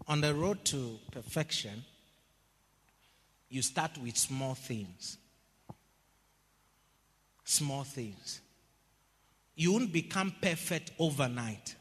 [0.08, 1.84] On the road to perfection,
[3.56, 5.16] you start with small things.
[7.42, 8.42] Small things.
[9.54, 11.74] You won't become perfect overnight.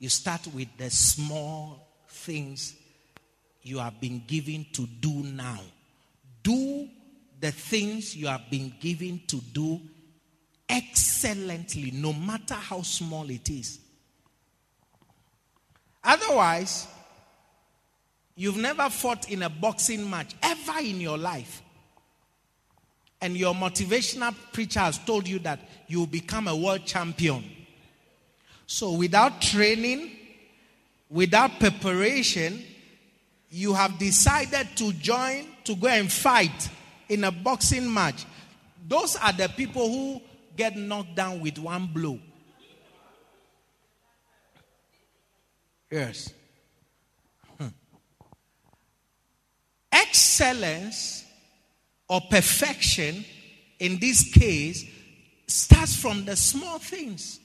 [0.00, 2.74] You start with the small things
[3.62, 5.60] you have been given to do now.
[6.42, 6.88] Do
[7.38, 9.80] the things you have been given to do
[10.68, 13.78] excellently, no matter how small it is.
[16.02, 16.88] Otherwise,
[18.38, 21.60] You've never fought in a boxing match ever in your life.
[23.20, 25.58] And your motivational preacher has told you that
[25.88, 27.42] you will become a world champion.
[28.64, 30.12] So, without training,
[31.10, 32.62] without preparation,
[33.50, 36.68] you have decided to join to go and fight
[37.08, 38.24] in a boxing match,
[38.86, 40.22] those are the people who
[40.56, 42.20] get knocked down with one blow.
[45.90, 46.34] Yes.
[50.08, 51.24] Excellence
[52.08, 53.24] or perfection
[53.78, 54.84] in this case
[55.46, 57.40] starts from the small things.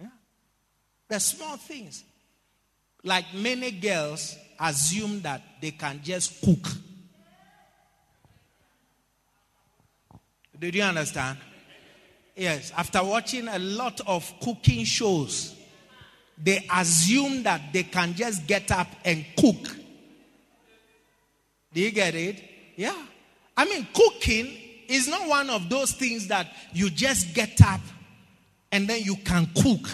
[0.00, 0.08] Yeah.
[1.08, 2.04] The small things.
[3.04, 6.68] Like many girls assume that they can just cook.
[10.58, 11.38] Did you understand?
[12.34, 15.54] Yes, after watching a lot of cooking shows,
[16.36, 19.77] they assume that they can just get up and cook.
[21.78, 22.42] Do you get it?
[22.74, 23.06] Yeah.
[23.56, 24.52] I mean, cooking
[24.88, 27.80] is not one of those things that you just get up
[28.72, 29.88] and then you can cook.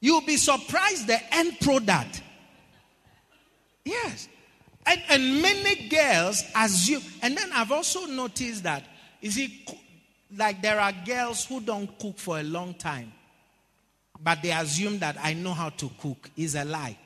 [0.00, 2.20] You'll be surprised the end product.
[3.84, 4.28] Yes.
[4.84, 8.82] And, and many girls assume, and then I've also noticed that,
[9.20, 9.64] you see,
[10.36, 13.12] like there are girls who don't cook for a long time,
[14.20, 16.28] but they assume that I know how to cook.
[16.36, 16.98] Is a lie.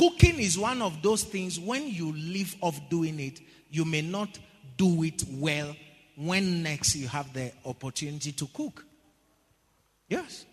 [0.00, 3.38] Cooking is one of those things when you leave off doing it,
[3.70, 4.38] you may not
[4.78, 5.76] do it well
[6.16, 8.82] when next you have the opportunity to cook.
[10.08, 10.46] Yes.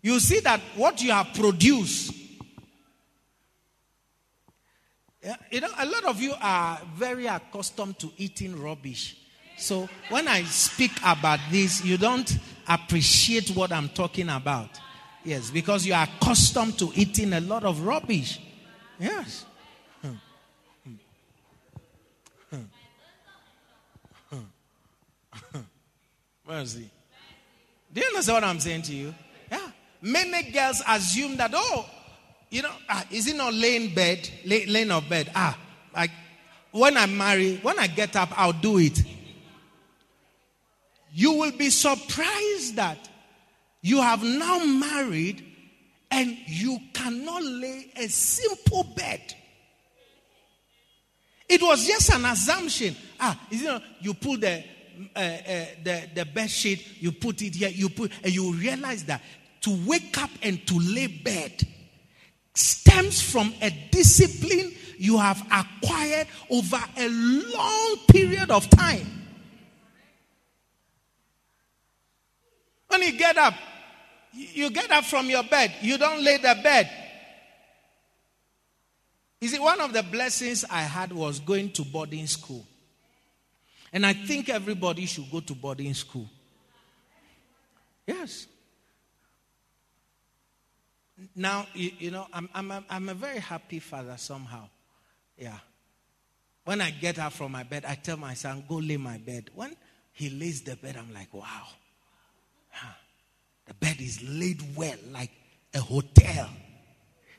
[0.00, 2.14] You see that what you have produced
[5.50, 9.16] you know, a lot of you are very accustomed to eating rubbish.
[9.56, 14.68] So when I speak about this, you don't appreciate what I'm talking about.
[15.24, 18.38] Yes, because you are accustomed to eating a lot of rubbish.
[19.00, 19.46] Yes.
[26.46, 26.90] Mercy.
[27.92, 29.14] Do you understand what I'm saying to you?
[29.50, 29.70] Yeah.
[30.02, 31.86] Many girls assume that, oh,
[32.50, 35.30] you know, ah, is it not laying bed, lay, laying of bed?
[35.34, 35.58] Ah,
[35.94, 36.10] like
[36.70, 39.02] when I marry, when I get up, I'll do it.
[41.12, 42.98] You will be surprised that
[43.84, 45.44] you have now married
[46.10, 49.20] and you cannot lay a simple bed.
[51.46, 52.96] It was just an assumption.
[53.20, 54.64] Ah, it not, you pull the
[55.14, 59.04] uh, uh, the the bed sheet, you put it here, you put, and you realize
[59.04, 59.20] that
[59.60, 61.52] to wake up and to lay bed
[62.54, 69.26] stems from a discipline you have acquired over a long period of time.
[72.88, 73.52] When you get up,
[74.34, 76.90] you get up from your bed, you don't lay the bed.
[79.40, 82.66] You see, one of the blessings I had was going to boarding school.
[83.92, 86.28] And I think everybody should go to boarding school.
[88.06, 88.46] Yes.
[91.36, 94.68] Now, you, you know, I'm, I'm, a, I'm a very happy father somehow.
[95.38, 95.58] Yeah.
[96.64, 99.50] When I get up from my bed, I tell my son, go lay my bed.
[99.54, 99.76] When
[100.12, 101.66] he lays the bed, I'm like, wow.
[103.66, 105.30] The bed is laid well, like
[105.72, 106.48] a hotel.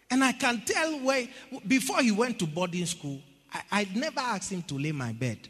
[0.10, 1.28] And I can tell where,
[1.68, 3.22] before he went to boarding school,
[3.54, 5.48] I, I'd never asked him to lay my bed.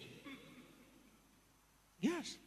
[2.00, 2.38] Yes.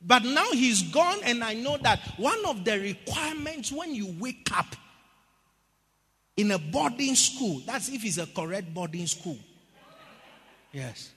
[0.00, 4.48] But now he's gone, and I know that one of the requirements when you wake
[4.56, 4.76] up
[6.36, 9.38] in a boarding school, that's if it's a correct boarding school.
[10.72, 11.12] Yes.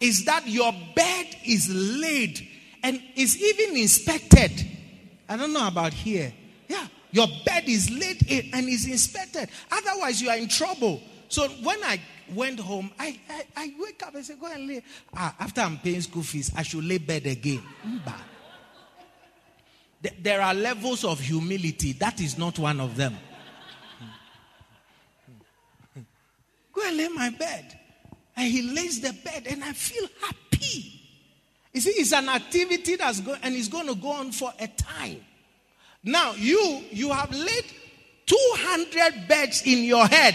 [0.00, 2.46] Is that your bed is laid
[2.82, 4.77] and is even inspected.
[5.28, 6.32] I don't know about here.
[6.68, 6.86] Yeah.
[7.10, 9.48] Your bed is laid in and is inspected.
[9.70, 11.00] Otherwise, you are in trouble.
[11.28, 12.00] So when I
[12.34, 14.82] went home, I, I, I wake up and say, Go and lay.
[15.14, 17.62] Ah, after I'm paying school fees, I should lay bed again.
[20.22, 21.92] There are levels of humility.
[21.92, 23.16] That is not one of them.
[26.72, 27.78] Go and lay my bed.
[28.36, 30.97] And he lays the bed, and I feel happy.
[31.78, 34.66] You see, it's an activity that's going and it's going to go on for a
[34.66, 35.24] time.
[36.02, 37.64] Now, you you have laid
[38.26, 40.34] 200 beds in your head.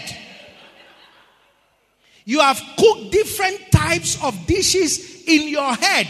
[2.23, 6.07] You have cooked different types of dishes in your head.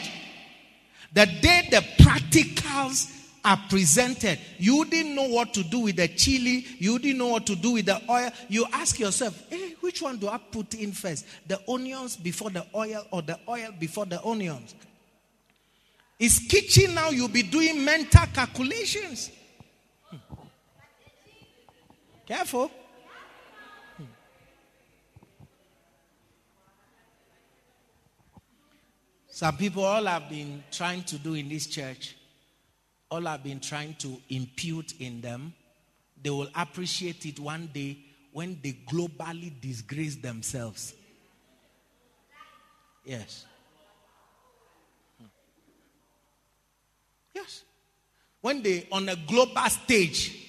[1.13, 3.09] The day the practicals
[3.43, 4.37] are presented.
[4.59, 6.63] You didn't know what to do with the chili.
[6.77, 8.29] You didn't know what to do with the oil.
[8.49, 11.25] You ask yourself, hey, eh, which one do I put in first?
[11.47, 14.75] The onions before the oil or the oil before the onions?
[16.19, 17.09] It's kitchen now.
[17.09, 19.31] You'll be doing mental calculations.
[20.09, 20.17] Hmm.
[22.25, 22.71] Careful.
[29.27, 32.15] Some people all have been trying to do in this church
[33.13, 35.53] all I've been trying to impute in them,
[36.19, 37.99] they will appreciate it one day
[38.31, 40.95] when they globally disgrace themselves.
[43.05, 43.45] Yes.
[47.33, 47.63] Yes.
[48.41, 50.39] When they, on a global stage,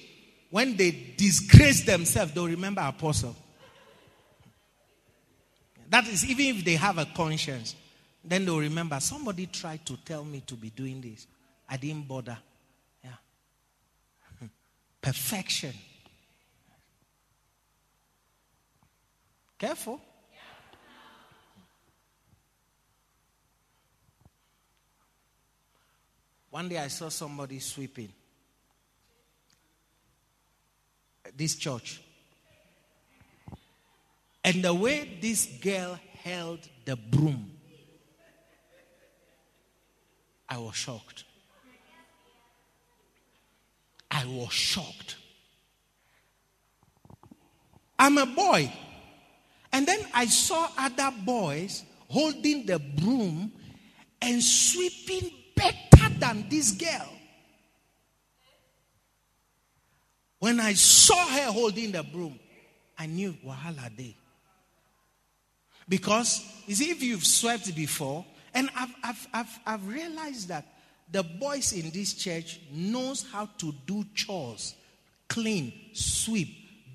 [0.51, 3.37] when they disgrace themselves, they'll remember Apostle.
[5.89, 7.77] That is, even if they have a conscience,
[8.25, 11.27] then they'll remember somebody tried to tell me to be doing this.
[11.69, 12.39] I didn't bother.
[13.03, 13.11] Yeah.
[15.01, 15.75] Perfection.
[19.59, 20.01] Careful.
[26.55, 28.13] One day I saw somebody sweeping
[31.37, 32.01] this church.
[34.45, 37.51] And the way this girl held the broom,
[40.49, 41.25] I was shocked.
[44.09, 45.17] I was shocked.
[47.99, 48.73] I'm a boy.
[49.73, 53.51] And then I saw other boys holding the broom
[54.23, 57.09] and sweeping better than this girl.
[60.39, 62.39] When I saw her holding the broom,
[62.99, 64.15] I knew Wahala Day.
[65.89, 70.67] Because, you see, if you've swept before, and I've, I've, I've, I've realized that
[71.11, 74.75] the boys in this church knows how to do chores,
[75.29, 76.49] clean, sweep,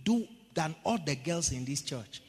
[0.04, 2.22] do than all the girls in this church.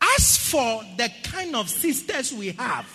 [0.00, 2.86] As for the kind of sisters we have,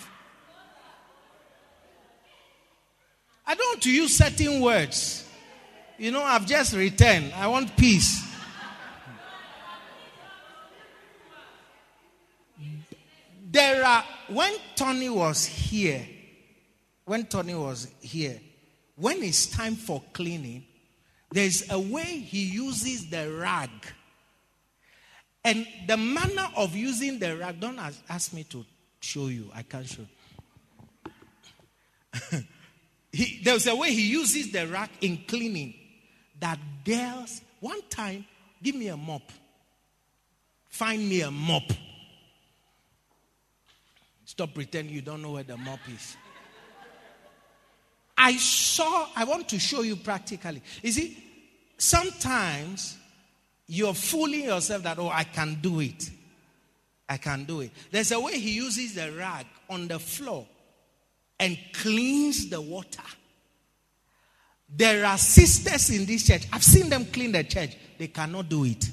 [3.48, 5.28] I don't want to use certain words.
[5.98, 7.32] You know, I've just returned.
[7.34, 8.22] I want peace.
[13.52, 16.06] There are, when Tony was here,
[17.06, 18.38] when Tony was here,
[18.96, 20.66] when it's time for cleaning,
[21.32, 23.70] there's a way he uses the rag.
[25.46, 28.66] And the manner of using the rag, don't ask, ask me to
[29.00, 29.52] show you.
[29.54, 30.06] I can't show.
[33.12, 35.76] he, there's a way he uses the rag in cleaning
[36.40, 38.26] that girls, one time,
[38.64, 39.22] give me a mop.
[40.68, 41.72] Find me a mop.
[44.26, 46.18] Stop pretending you don't know where the mop is.
[48.18, 50.64] I saw, I want to show you practically.
[50.82, 51.24] You see,
[51.78, 52.98] sometimes
[53.68, 56.10] you're fooling yourself that, oh, I can do it.
[57.08, 57.72] I can do it.
[57.92, 60.48] There's a way he uses the rag on the floor
[61.40, 63.04] and cleans the water.
[64.68, 66.48] There are sisters in this church.
[66.52, 67.76] I've seen them clean the church.
[67.98, 68.84] They cannot do it.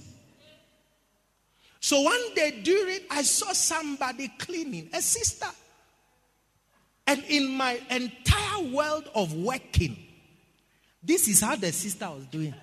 [1.80, 5.48] So one day during, I saw somebody cleaning, a sister.
[7.06, 9.96] And in my entire world of working,
[11.02, 12.54] this is how the sister was doing.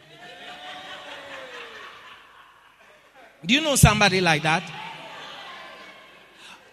[3.46, 4.64] Do you know somebody like that?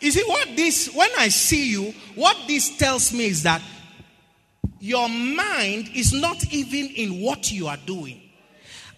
[0.00, 3.62] You see, what this, when I see you, what this tells me is that
[4.78, 8.20] your mind is not even in what you are doing.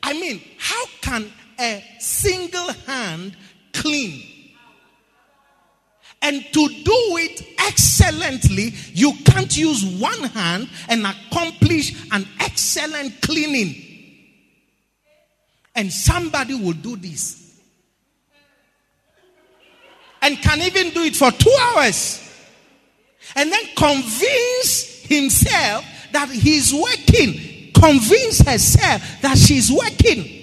[0.03, 3.37] I mean, how can a single hand
[3.73, 4.23] clean?
[6.21, 13.85] And to do it excellently, you can't use one hand and accomplish an excellent cleaning.
[15.77, 17.48] And somebody will do this.
[20.23, 22.25] And can even do it for two hours.
[23.37, 30.35] And then convince himself that he's working, convince herself that she's working.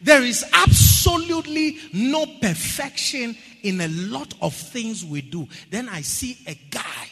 [0.00, 5.48] There is absolutely no perfection in a lot of things we do.
[5.70, 7.08] Then I see a guy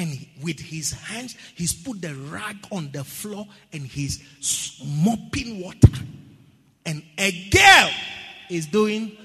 [0.00, 4.24] and with his hands, he's put the rag on the floor and he's
[4.82, 5.92] mopping water.
[6.86, 7.90] And a girl
[8.50, 9.16] is doing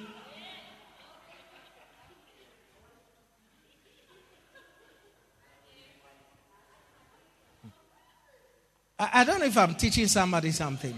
[8.98, 10.98] I, don't know if I'm teaching somebody something.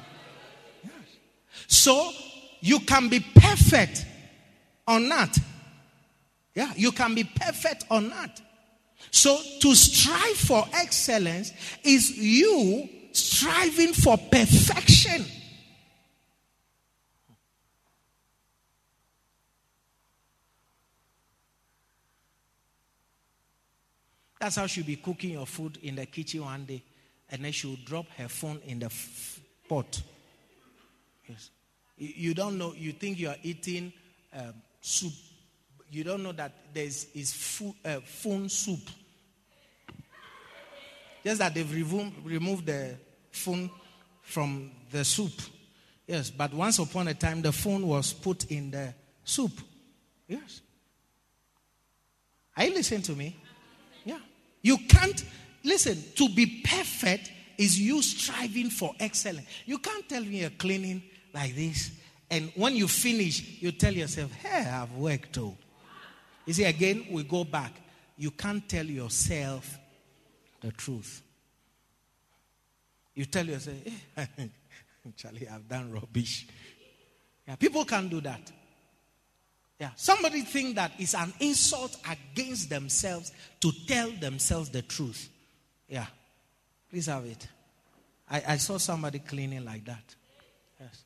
[1.65, 2.11] So
[2.59, 4.05] you can be perfect
[4.87, 5.35] or not.
[6.53, 8.41] Yeah, you can be perfect or not.
[9.11, 11.51] So to strive for excellence
[11.83, 15.25] is you striving for perfection.
[24.39, 26.83] That's how she'll be cooking your food in the kitchen one day
[27.29, 30.01] and then she will drop her phone in the f- pot.
[31.27, 31.49] Yes.
[31.97, 33.91] You don't know, you think you are eating
[34.33, 35.13] um, soup.
[35.89, 38.81] You don't know that there's is fo- uh, phone soup.
[41.23, 41.73] Just that they've
[42.23, 42.97] removed the
[43.31, 43.69] phone
[44.21, 45.33] from the soup.
[46.05, 49.51] Yes, but once upon a time, the phone was put in the soup.
[50.27, 50.61] Yes.
[52.55, 53.35] Are you listening to me?
[54.67, 55.23] You can't,
[55.63, 59.47] listen, to be perfect is you striving for excellence.
[59.65, 61.03] You can't tell me you're cleaning
[61.33, 61.91] like this,
[62.29, 65.55] and when you finish, you tell yourself, hey, I've worked too.
[66.45, 67.71] You see, again, we go back.
[68.17, 69.79] You can't tell yourself
[70.59, 71.21] the truth.
[73.15, 73.77] You tell yourself,
[74.17, 74.47] hey, eh,
[75.15, 76.45] Charlie, I've done rubbish.
[77.47, 78.51] Yeah, people can't do that.
[79.79, 85.29] Yeah, somebody think that it's an insult against themselves to tell themselves the truth.
[85.87, 86.07] Yeah,
[86.89, 87.47] please have it.
[88.29, 90.15] I, I saw somebody cleaning like that.
[90.79, 91.03] Yes.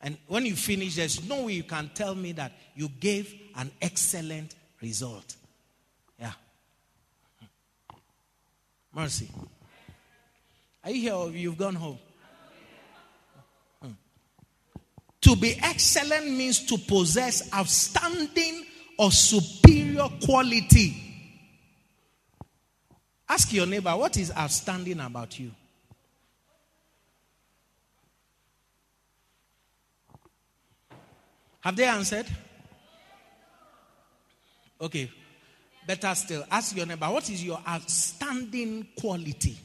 [0.00, 3.70] And when you finish, there's no way you can tell me that you gave an
[3.80, 5.36] excellent result.
[6.18, 6.32] Yeah.
[8.92, 9.30] Mercy.
[10.84, 11.98] Are you here or you've gone home?
[15.22, 18.64] To be excellent means to possess outstanding
[18.98, 20.96] or superior quality.
[23.28, 25.50] Ask your neighbor, what is outstanding about you?
[31.60, 32.26] Have they answered?
[34.80, 35.10] Okay.
[35.86, 39.56] Better still, ask your neighbor, what is your outstanding quality?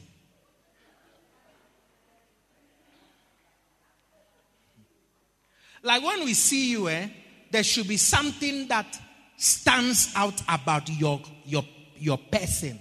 [5.88, 7.08] Like when we see you, eh,
[7.50, 9.00] there should be something that
[9.38, 11.64] stands out about your, your,
[11.96, 12.78] your person.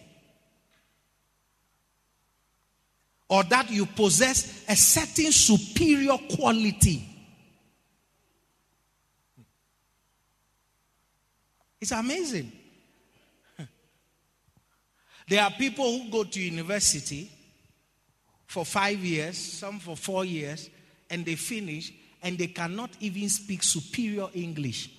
[3.29, 7.07] Or that you possess a certain superior quality.
[11.79, 12.51] It's amazing.
[15.29, 17.31] There are people who go to university
[18.47, 20.69] for five years, some for four years,
[21.09, 24.89] and they finish and they cannot even speak superior English.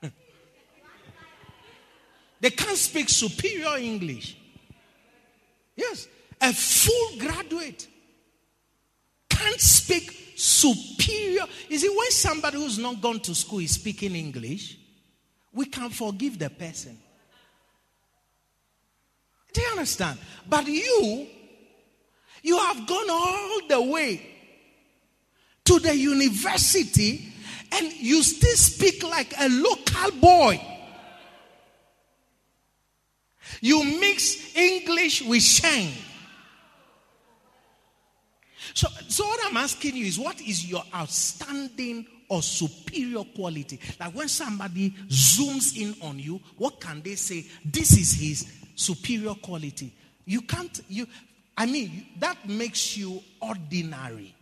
[2.40, 4.36] they can't speak superior English.
[5.76, 6.08] Yes,
[6.40, 7.88] a full graduate
[9.44, 11.44] can't speak superior.
[11.68, 14.78] You see, when somebody who's not gone to school is speaking English,
[15.52, 16.98] we can forgive the person.
[19.52, 20.18] Do you understand?
[20.48, 21.26] But you,
[22.44, 24.20] you have gone all the way
[25.64, 27.32] to the university
[27.72, 30.60] and you still speak like a local boy.
[33.62, 35.90] You mix English with Sheng.
[38.74, 43.80] So, so what I'm asking you is what is your outstanding or superior quality?
[43.98, 47.46] Like when somebody zooms in on you, what can they say?
[47.64, 49.94] This is his superior quality.
[50.26, 51.06] You can't, you,
[51.56, 54.34] I mean, that makes you ordinary.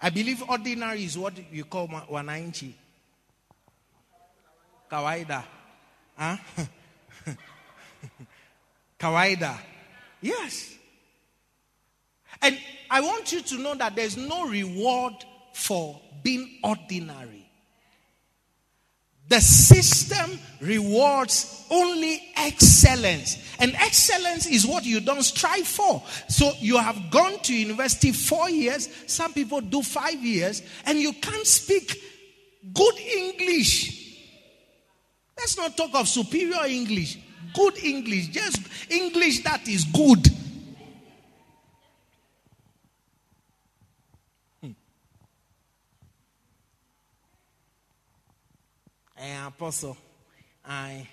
[0.00, 2.72] I believe ordinary is what you call wananchi.
[4.90, 5.44] Kawaida.
[6.16, 6.36] Huh?
[8.98, 9.58] Kawaida.
[10.20, 10.74] Yes.
[12.42, 12.58] And
[12.90, 15.14] I want you to know that there's no reward
[15.52, 17.49] for being ordinary.
[19.30, 23.38] The system rewards only excellence.
[23.60, 26.02] And excellence is what you don't strive for.
[26.28, 31.12] So you have gone to university four years, some people do five years, and you
[31.12, 32.02] can't speak
[32.74, 34.18] good English.
[35.38, 37.16] Let's not talk of superior English.
[37.54, 38.60] Good English, just
[38.90, 40.28] English that is good.
[49.20, 49.96] Uh, Apostle,
[50.64, 51.06] I,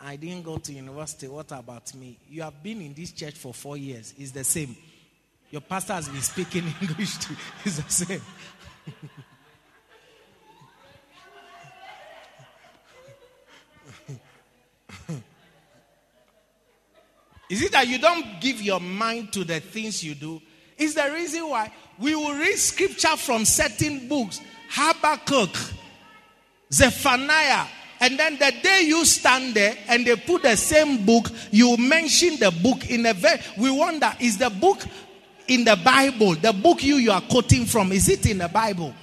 [0.00, 1.28] I didn't go to university.
[1.28, 2.18] What about me?
[2.28, 4.14] You have been in this church for four years.
[4.16, 4.76] It's the same.
[5.50, 7.34] Your pastor has been speaking English too.
[7.64, 8.22] It's the same.
[17.50, 20.42] Is it that you don't give your mind to the things you do?
[20.76, 24.40] Is the reason why we will read scripture from certain books.
[24.70, 25.50] Habakkuk,
[26.72, 27.66] Zephaniah.
[28.00, 32.38] And then the day you stand there and they put the same book, you mention
[32.38, 34.84] the book in a very, we wonder, is the book
[35.48, 38.94] in the Bible, the book you, you are quoting from, is it in the Bible?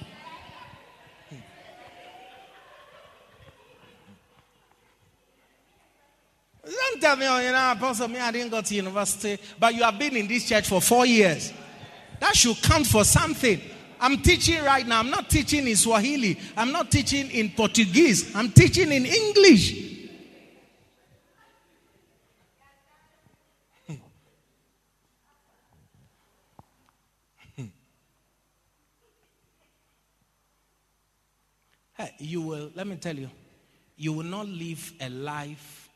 [6.64, 9.82] Don't tell me, oh, you know, Apostle, me, I didn't go to university, but you
[9.82, 11.52] have been in this church for four years.
[12.18, 13.60] That should count for something.
[14.06, 15.00] I'm teaching right now.
[15.00, 16.38] I'm not teaching in Swahili.
[16.56, 18.36] I'm not teaching in Portuguese.
[18.36, 20.06] I'm teaching in English.
[23.88, 23.94] Hmm.
[31.94, 33.28] Hey, you will, let me tell you,
[33.96, 35.88] you will not live a life,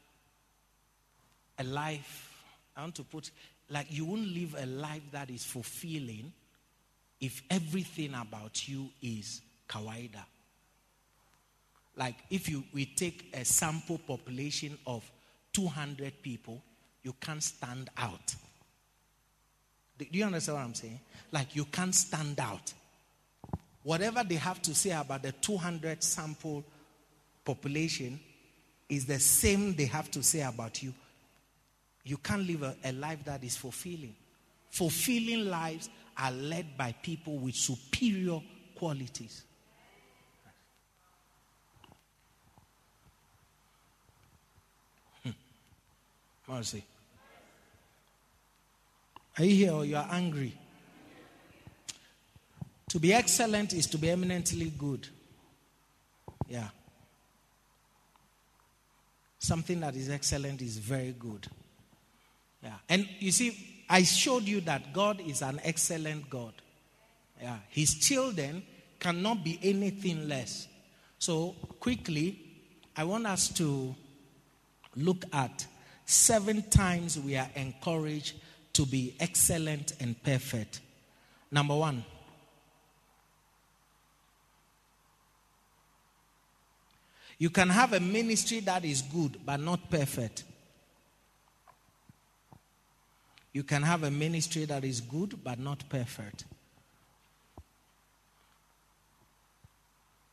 [1.60, 2.42] a life,
[2.76, 3.30] I want to put,
[3.68, 6.32] like you won't live a life that is fulfilling
[7.20, 10.24] if everything about you is kawaida.
[11.96, 15.08] Like if you we take a sample population of
[15.52, 16.62] 200 people,
[17.02, 18.34] you can't stand out.
[19.98, 21.00] Do you understand what I'm saying?
[21.30, 22.72] Like you can't stand out.
[23.82, 26.64] Whatever they have to say about the 200 sample
[27.44, 28.20] population
[28.88, 30.94] is the same they have to say about you.
[32.04, 34.14] You can't live a, a life that is fulfilling.
[34.70, 35.90] Fulfilling lives
[36.20, 38.40] are led by people with superior
[38.74, 39.42] qualities.
[45.22, 45.30] Hmm.
[46.48, 46.84] Mercy.
[49.38, 50.54] Are you here or you are angry?
[52.90, 55.08] To be excellent is to be eminently good.
[56.48, 56.68] Yeah.
[59.38, 61.46] Something that is excellent is very good.
[62.62, 62.74] Yeah.
[62.88, 66.52] And you see, I showed you that God is an excellent God.
[67.42, 67.56] Yeah.
[67.70, 68.62] His children
[69.00, 70.68] cannot be anything less.
[71.18, 72.38] So, quickly,
[72.96, 73.92] I want us to
[74.94, 75.66] look at
[76.06, 78.34] seven times we are encouraged
[78.74, 80.80] to be excellent and perfect.
[81.50, 82.04] Number one,
[87.38, 90.44] you can have a ministry that is good but not perfect.
[93.52, 96.44] You can have a ministry that is good but not perfect.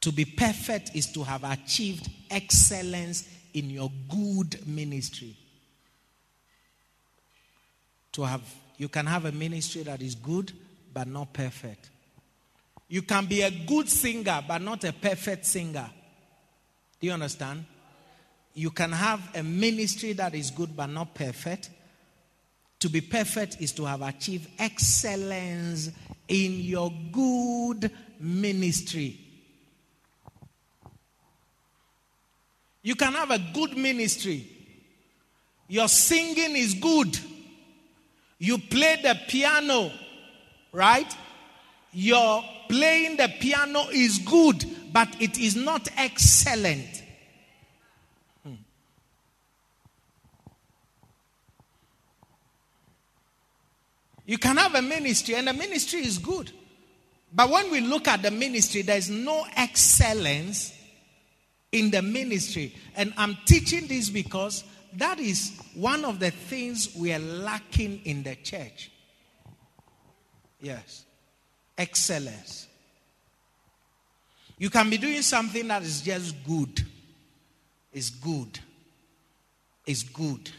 [0.02, 5.36] To be perfect is to have achieved excellence in your good ministry
[8.18, 8.42] to have
[8.80, 10.52] you can have a ministry that is good
[10.92, 11.92] but not perfect.
[12.90, 15.88] You can be a good singer but not a perfect singer.
[17.00, 17.66] Do you understand?
[18.56, 21.70] You can have a ministry that is good but not perfect.
[22.80, 25.90] To be perfect is to have achieved excellence
[26.28, 29.20] in your good ministry.
[32.84, 34.48] You can have a good ministry.
[35.68, 37.18] Your singing is good
[38.40, 39.92] you play the piano,
[40.72, 41.16] right?
[41.92, 44.64] Your playing the piano is good,
[44.94, 47.04] but it is not excellent.
[48.44, 48.54] Hmm.
[54.28, 56.52] You can have a ministry, and the ministry is good.
[57.34, 60.74] But when we look at the ministry, there's no excellence
[61.72, 62.76] in the ministry.
[62.96, 64.66] And I'm teaching this because
[64.98, 68.92] that is one of the things we are lacking in the church.
[70.60, 71.06] Yes.
[71.78, 72.68] Excellence.
[74.58, 76.82] You can be doing something that is just good.
[77.94, 78.60] It's good.
[79.86, 80.50] It's good.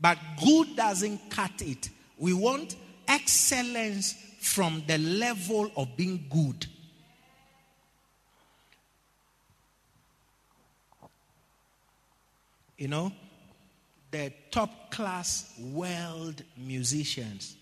[0.00, 1.88] But good doesn't cut it.
[2.20, 2.76] We want
[3.08, 6.66] excellence from the level of being good.
[12.76, 13.12] You know,
[14.10, 17.56] the top class world musicians.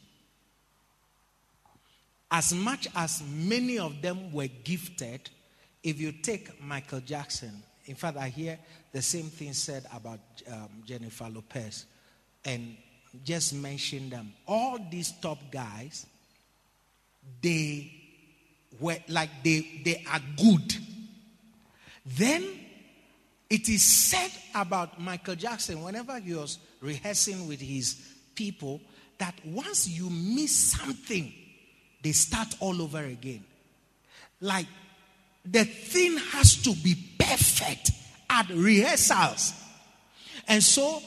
[2.30, 5.30] As much as many of them were gifted,
[5.84, 8.58] if you take Michael Jackson, in fact, I hear
[8.92, 11.86] the same thing said about um, Jennifer Lopez,
[12.44, 12.76] and
[13.24, 14.32] just mention them.
[14.46, 16.06] All these top guys,
[17.42, 17.92] they
[18.80, 20.74] were like they they are good.
[22.04, 22.44] Then
[23.50, 27.96] it is said about Michael Jackson whenever he was rehearsing with his
[28.34, 28.80] people
[29.18, 31.32] that once you miss something,
[32.02, 33.44] they start all over again.
[34.40, 34.66] Like
[35.44, 37.90] the thing has to be perfect
[38.30, 39.54] at rehearsals.
[40.46, 41.02] And so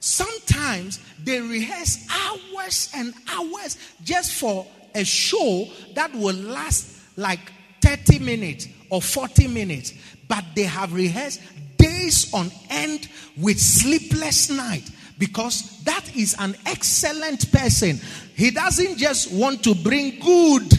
[0.00, 8.18] sometimes they rehearse hours and hours just for a show that will last like 30
[8.20, 9.92] minutes or 40 minutes.
[10.28, 11.40] But they have rehearsed
[11.76, 14.88] days on end with sleepless night
[15.18, 18.00] because that is an excellent person.
[18.34, 20.72] He doesn't just want to bring good,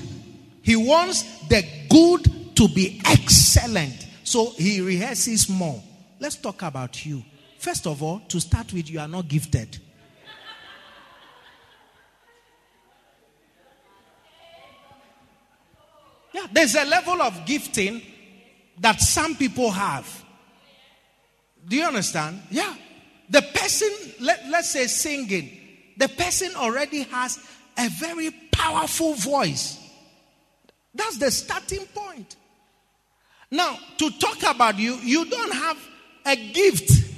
[0.61, 4.07] he wants the good to be excellent.
[4.23, 5.81] So he rehearses more.
[6.19, 7.23] Let's talk about you.
[7.59, 9.77] First of all, to start with, you are not gifted.
[16.33, 18.01] Yeah, there's a level of gifting
[18.79, 20.23] that some people have.
[21.67, 22.41] Do you understand?
[22.49, 22.73] Yeah.
[23.29, 23.89] The person,
[24.21, 25.51] let, let's say singing,
[25.97, 27.39] the person already has
[27.77, 29.85] a very powerful voice.
[30.95, 32.37] That's the starting point.
[33.51, 35.77] Now, to talk about you, you don't have
[36.25, 37.08] a gift.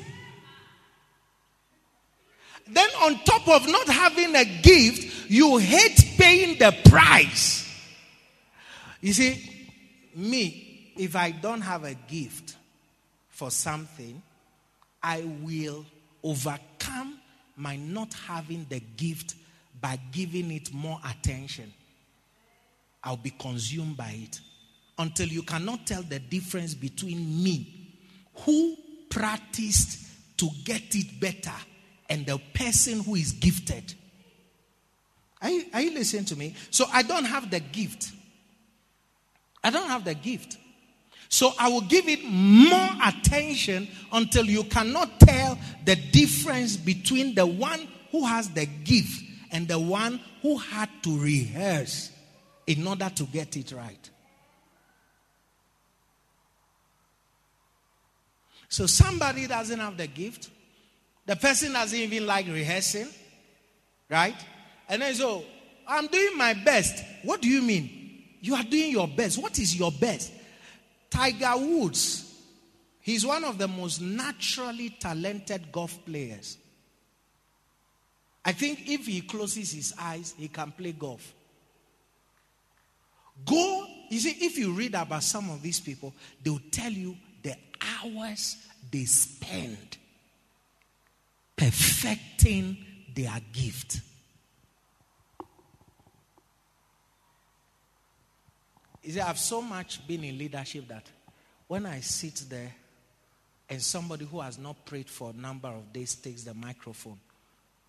[2.73, 7.67] Then, on top of not having a gift, you hate paying the price.
[9.01, 9.69] You see,
[10.15, 12.55] me, if I don't have a gift
[13.29, 14.21] for something,
[15.03, 15.85] I will
[16.23, 17.19] overcome
[17.57, 19.35] my not having the gift
[19.81, 21.73] by giving it more attention.
[23.03, 24.39] I'll be consumed by it
[24.97, 27.89] until you cannot tell the difference between me,
[28.45, 28.77] who
[29.09, 30.07] practiced
[30.37, 31.55] to get it better,
[32.11, 33.93] and the person who is gifted.
[35.41, 36.55] Are you, are you listening to me?
[36.69, 38.11] So I don't have the gift.
[39.63, 40.57] I don't have the gift.
[41.29, 47.45] So I will give it more attention until you cannot tell the difference between the
[47.45, 52.11] one who has the gift and the one who had to rehearse
[52.67, 54.09] in order to get it right.
[58.67, 60.49] So somebody doesn't have the gift.
[61.31, 63.07] The person doesn't even like rehearsing,
[64.09, 64.35] right?
[64.89, 65.45] And then so
[65.87, 67.05] I'm doing my best.
[67.23, 68.25] What do you mean?
[68.41, 69.41] You are doing your best.
[69.41, 70.33] What is your best?
[71.09, 72.37] Tiger Woods,
[72.99, 76.57] he's one of the most naturally talented golf players.
[78.43, 81.33] I think if he closes his eyes, he can play golf.
[83.45, 86.13] Go, you see, if you read about some of these people,
[86.43, 87.55] they'll tell you the
[88.03, 88.57] hours
[88.91, 89.97] they spend
[91.61, 92.75] perfecting
[93.13, 94.01] their gift.
[99.03, 101.05] You see, I've so much been in leadership that
[101.67, 102.73] when I sit there
[103.69, 107.19] and somebody who has not prayed for a number of days takes the microphone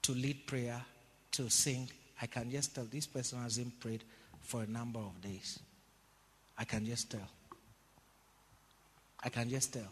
[0.02, 0.82] to lead prayer,
[1.30, 1.88] to sing,
[2.20, 4.04] I can just tell this person hasn't prayed
[4.42, 5.58] for a number of days.
[6.58, 7.28] I can just tell.
[9.24, 9.90] I can just tell.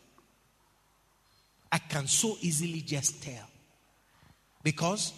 [1.72, 3.49] I can so easily just tell.
[4.62, 5.12] Because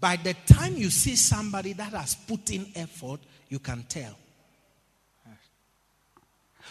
[0.00, 4.16] by the time you see somebody that has put in effort, you can tell.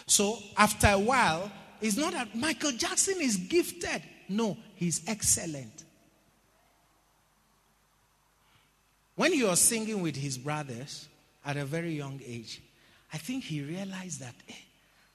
[0.06, 1.50] So after a while,
[1.80, 4.02] it's not that Michael Jackson is gifted.
[4.28, 5.84] No, he's excellent.
[9.16, 11.08] When he was singing with his brothers
[11.44, 12.62] at a very young age,
[13.12, 14.64] I think he realized that hey,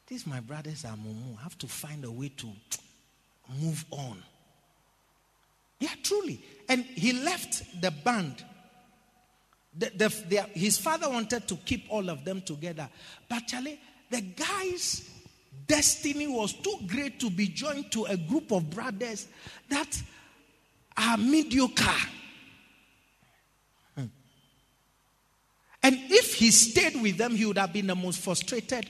[0.07, 1.37] these my brothers are mumu.
[1.39, 2.47] I have to find a way to
[3.61, 4.21] move on.
[5.83, 6.41] Yeah, truly.
[6.69, 8.41] And he left the band.
[9.77, 12.87] The, the, the, his father wanted to keep all of them together.
[13.27, 15.09] But Charlie, the guy's
[15.67, 19.27] destiny was too great to be joined to a group of brothers
[19.67, 20.01] that
[20.95, 22.07] are mediocre.
[23.97, 24.05] Hmm.
[25.83, 28.89] And if he stayed with them, he would have been the most frustrated,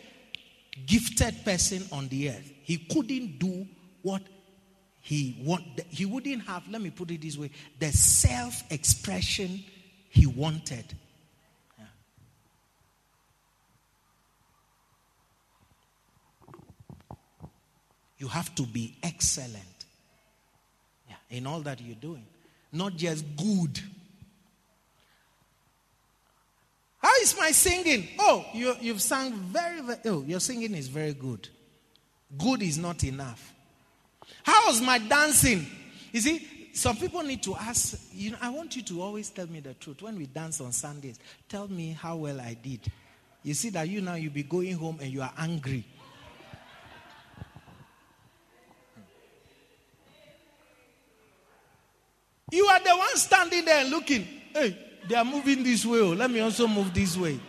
[0.85, 2.51] gifted person on the earth.
[2.61, 3.65] He couldn't do
[4.03, 4.21] what
[5.03, 5.63] he want.
[5.89, 9.61] He wouldn't have, let me put it this way, the self expression
[10.09, 10.85] he wanted.
[18.17, 19.85] You have to be excellent
[21.09, 22.25] yeah, in all that you're doing,
[22.71, 23.81] not just good.
[26.99, 28.07] How is my singing?
[28.19, 31.49] Oh, you, you've sung very, very, oh, your singing is very good.
[32.37, 33.52] Good is not enough.
[34.43, 35.65] How's my dancing?
[36.11, 39.47] You see, some people need to ask, you know, I want you to always tell
[39.47, 40.01] me the truth.
[40.01, 42.81] When we dance on Sundays, tell me how well I did.
[43.43, 45.85] You see that you now you'll be going home and you are angry
[52.53, 54.27] You are the one standing there looking.
[54.53, 54.77] Hey,
[55.09, 55.99] they are moving this way.
[56.01, 57.39] Oh, let me also move this way.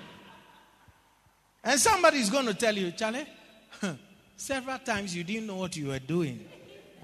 [1.62, 3.26] And somebody is going to tell you, Charlie,
[4.36, 6.48] several times you didn't know what you were doing.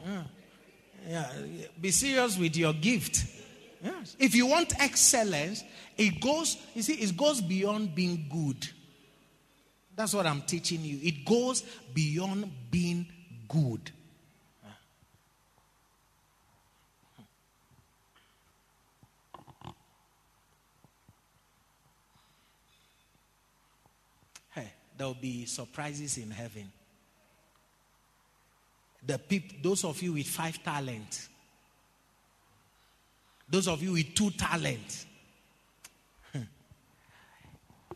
[0.05, 0.22] Yeah.
[1.09, 1.32] yeah.
[1.80, 3.24] Be serious with your gift.
[3.82, 4.16] Yes.
[4.18, 5.64] If you want excellence,
[5.96, 8.68] it goes, you see, it goes beyond being good.
[9.96, 10.98] That's what I'm teaching you.
[11.03, 13.07] It goes beyond being
[13.48, 13.90] good.
[24.51, 26.70] Hey, there will be surprises in heaven.
[29.07, 31.28] The people, those of you with five talents,
[33.48, 35.07] those of you with two talents.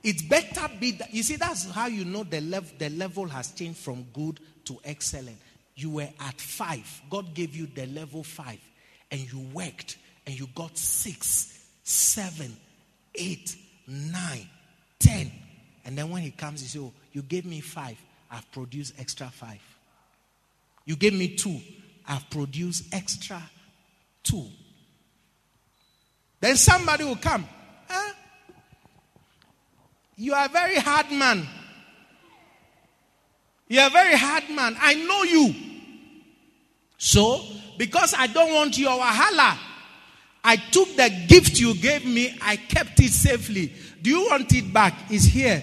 [0.03, 3.53] It's better be that, you see that's how you know the level the level has
[3.53, 5.39] changed from good to excellent.
[5.77, 7.03] You were at five.
[7.09, 8.61] God gave you the level five,
[9.11, 9.97] and you worked
[10.27, 12.57] and you got six, seven,
[13.15, 14.49] eight, nine,
[14.99, 15.31] ten.
[15.85, 17.99] And then when he comes, he says, Oh, you gave me five.
[18.31, 19.61] I've produced extra five.
[20.85, 21.61] You gave me two,
[22.07, 23.43] I've produced extra
[24.23, 24.47] two.
[26.41, 27.47] Then somebody will come.
[27.89, 28.13] Huh?
[30.17, 31.47] You are a very hard man.
[33.69, 34.77] You are a very hard man.
[34.79, 35.55] I know you.
[36.99, 37.43] So,
[37.79, 39.57] because I don't want your wahala,
[40.45, 43.73] I took the gift you gave me, I kept it safely.
[44.03, 44.95] Do you want it back?
[45.09, 45.63] It's here.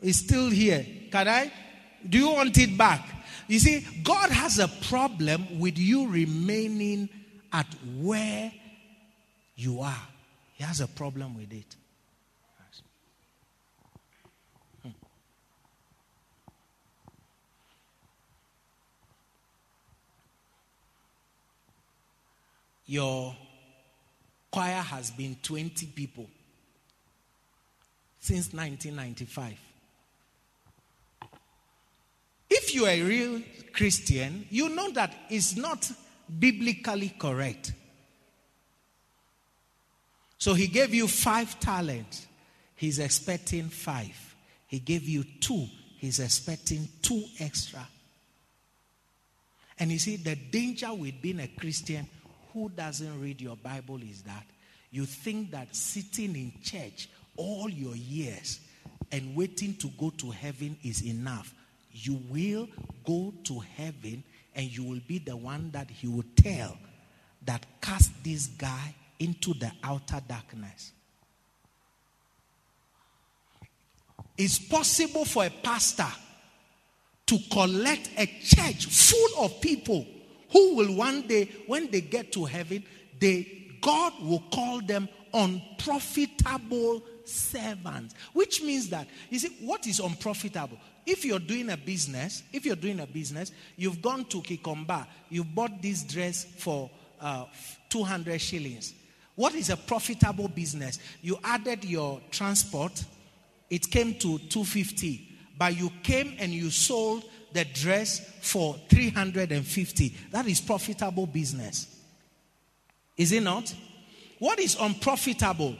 [0.00, 0.86] It's still here.
[1.12, 1.52] Can I?
[2.08, 3.06] Do you want it back?
[3.50, 7.08] You see, God has a problem with you remaining
[7.52, 7.66] at
[7.98, 8.52] where
[9.56, 10.06] you are.
[10.54, 11.74] He has a problem with it.
[22.86, 23.34] Your
[24.52, 26.28] choir has been 20 people
[28.20, 29.69] since 1995.
[32.50, 33.42] If you are a real
[33.72, 35.90] Christian, you know that it's not
[36.38, 37.72] biblically correct.
[40.38, 42.26] So he gave you five talents,
[42.74, 44.16] he's expecting five.
[44.66, 45.66] He gave you two,
[45.98, 47.86] he's expecting two extra.
[49.78, 52.06] And you see, the danger with being a Christian
[52.52, 54.44] who doesn't read your Bible is that
[54.90, 58.60] you think that sitting in church all your years
[59.10, 61.54] and waiting to go to heaven is enough.
[61.92, 62.68] You will
[63.04, 64.22] go to heaven
[64.54, 66.76] and you will be the one that he will tell
[67.46, 70.92] that cast this guy into the outer darkness.
[74.36, 76.06] It's possible for a pastor
[77.26, 80.06] to collect a church full of people
[80.50, 82.82] who will one day, when they get to heaven,
[83.20, 88.14] they, God will call them unprofitable servants.
[88.32, 90.78] Which means that, you see, what is unprofitable?
[91.10, 95.42] If you're doing a business, if you're doing a business, you've gone to Gikomba, you
[95.42, 96.88] bought this dress for
[97.20, 97.46] uh,
[97.88, 98.94] 200 shillings.
[99.34, 101.00] What is a profitable business?
[101.20, 103.04] You added your transport,
[103.68, 110.14] it came to 250, but you came and you sold the dress for 350.
[110.30, 112.02] That is profitable business.
[113.16, 113.74] Is it not?
[114.38, 115.74] What is unprofitable?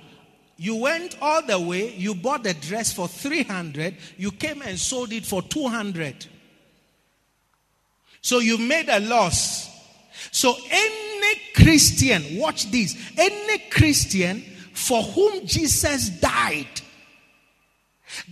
[0.61, 5.11] You went all the way, you bought the dress for 300, you came and sold
[5.11, 6.27] it for 200.
[8.21, 9.71] So you made a loss.
[10.31, 14.43] So any Christian, watch this, any Christian
[14.75, 16.69] for whom Jesus died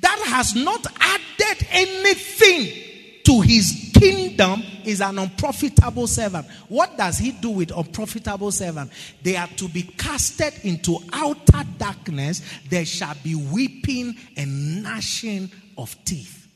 [0.01, 2.88] that has not added anything
[3.29, 6.47] to his kingdom is an unprofitable servant.
[6.69, 8.91] What does he do with unprofitable servant?
[9.23, 12.41] They are to be casted into outer darkness.
[12.71, 16.49] There shall be weeping and gnashing of teeth.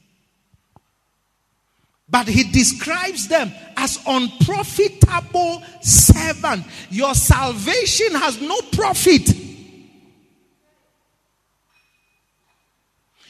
[2.08, 6.64] But he describes them as unprofitable servant.
[6.88, 9.28] Your salvation has no profit.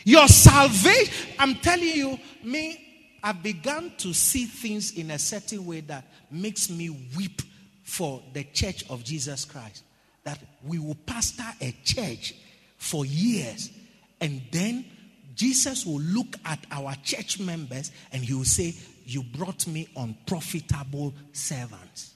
[0.04, 2.81] Your salvation, I'm telling you, me,
[3.22, 7.42] I've begun to see things in a certain way that makes me weep
[7.84, 9.84] for the church of Jesus Christ.
[10.24, 12.34] That we will pastor a church
[12.78, 13.70] for years
[14.20, 14.84] and then
[15.34, 18.74] Jesus will look at our church members and he will say,
[19.04, 22.14] You brought me unprofitable servants.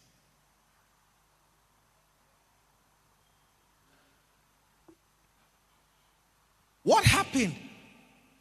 [6.84, 7.56] What happened?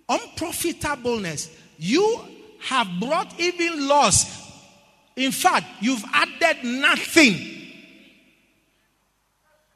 [0.07, 1.49] Unprofitableness.
[1.79, 2.21] You
[2.65, 4.43] have brought even loss.
[5.15, 7.33] In fact, you've added nothing.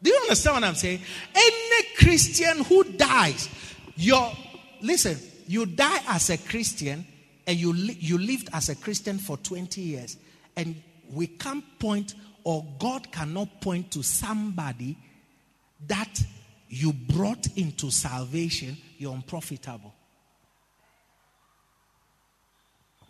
[0.02, 1.02] Do you understand what I'm saying?
[1.36, 3.49] Any Christian who dies,
[3.95, 4.32] your
[4.82, 5.18] listen,
[5.48, 7.06] you die as a Christian
[7.45, 10.18] and you you lived as a Christian for 20 years
[10.56, 10.76] and
[11.11, 14.98] we can't point or God cannot point to somebody
[15.88, 16.22] that
[16.70, 19.94] you brought into salvation, you're unprofitable.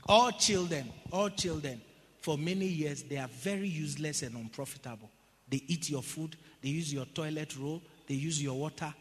[0.10, 1.80] All children, all children,
[2.19, 5.07] for many years, they are very useless and unprofitable.
[5.48, 8.91] They eat your food, they use your toilet roll, they use your water.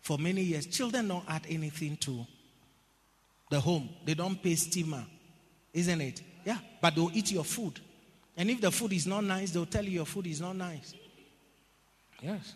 [0.00, 2.24] For many years, children don't add anything to
[3.50, 3.88] the home.
[4.04, 5.04] They don't pay steamer,
[5.72, 6.22] isn't it?
[6.44, 7.80] Yeah, but they'll eat your food.
[8.36, 10.94] And if the food is not nice, they'll tell you your food is not nice.
[12.22, 12.54] Yes.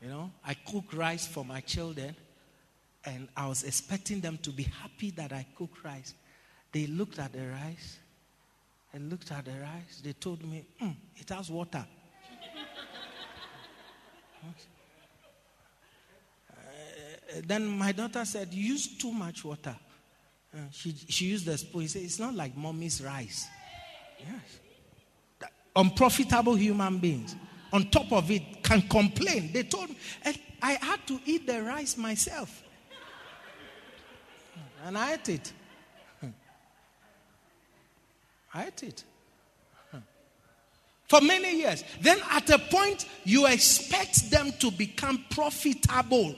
[0.00, 2.14] You know, I cook rice for my children,
[3.04, 6.14] and I was expecting them to be happy that I cook rice.
[6.72, 7.98] They looked at the rice
[8.92, 10.00] and looked at the rice.
[10.02, 11.84] They told me, mm, it has water.
[16.50, 16.54] uh,
[17.46, 19.76] then my daughter said, use too much water.
[20.52, 21.82] Uh, she, she used the spoon.
[21.82, 23.46] He said, It's not like mommy's rice.
[24.18, 25.50] Yes.
[25.76, 27.36] Unprofitable human beings.
[27.72, 29.52] On top of it, can complain.
[29.52, 29.96] They told me,
[30.60, 32.64] I had to eat the rice myself.
[34.84, 35.52] And I ate it.
[38.52, 39.04] I ate it.
[41.08, 41.82] For many years.
[42.00, 46.36] Then at a point, you expect them to become profitable.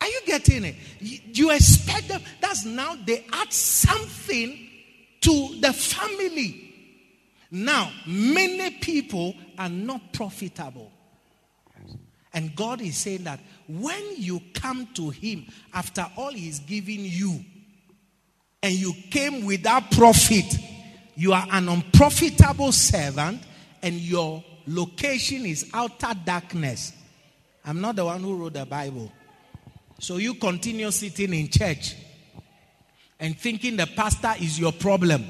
[0.00, 0.76] Are you getting it?
[1.00, 2.22] You expect them.
[2.40, 4.68] That's now they add something
[5.22, 6.72] to the family.
[7.50, 10.92] Now, many people are not profitable.
[12.32, 17.44] And God is saying that when you come to Him after all He's given you,
[18.62, 20.44] and you came without profit,
[21.14, 23.42] you are an unprofitable servant,
[23.82, 26.92] and your location is outer darkness.
[27.64, 29.12] I'm not the one who wrote the Bible.
[30.00, 31.96] So you continue sitting in church
[33.18, 35.24] and thinking the pastor is your problem.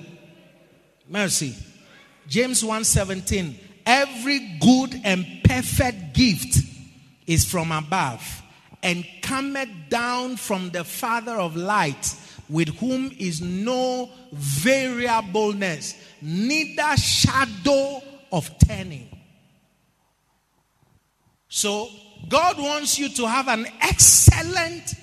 [1.08, 1.54] Mercy.
[2.28, 3.54] James 1:17
[3.86, 6.58] Every good and perfect gift
[7.26, 8.42] is from above
[8.82, 12.14] and cometh down from the Father of light,
[12.48, 18.02] with whom is no variableness, neither shadow
[18.32, 19.08] of turning.
[21.48, 21.88] So,
[22.28, 24.94] God wants you to have an excellent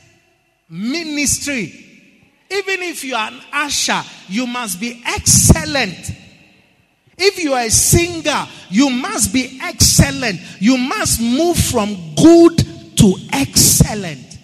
[0.69, 1.81] ministry.
[2.51, 6.11] Even if you are an usher, you must be excellent.
[7.17, 10.39] If you are a singer, you must be excellent.
[10.59, 12.57] You must move from good
[12.97, 14.34] to excellent.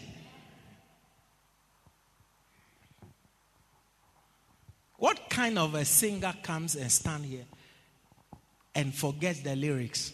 [5.01, 7.45] What kind of a singer comes and stand here
[8.75, 10.13] and forgets the lyrics?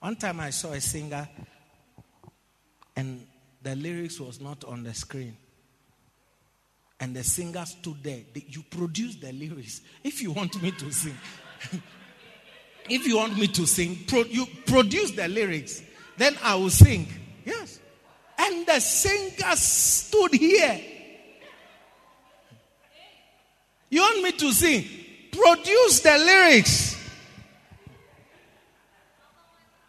[0.00, 1.28] One time I saw a singer
[2.96, 3.24] and
[3.62, 5.36] the lyrics was not on the screen.
[6.98, 8.22] And the singer stood there.
[8.48, 9.80] You produce the lyrics.
[10.02, 11.16] If you want me to sing,
[12.90, 15.80] if you want me to sing, pro- you produce the lyrics.
[16.16, 17.06] Then I will sing.
[17.44, 17.78] Yes.
[18.36, 20.80] And the singer stood here.
[23.94, 24.84] You want me to sing?
[25.30, 26.96] Produce the lyrics.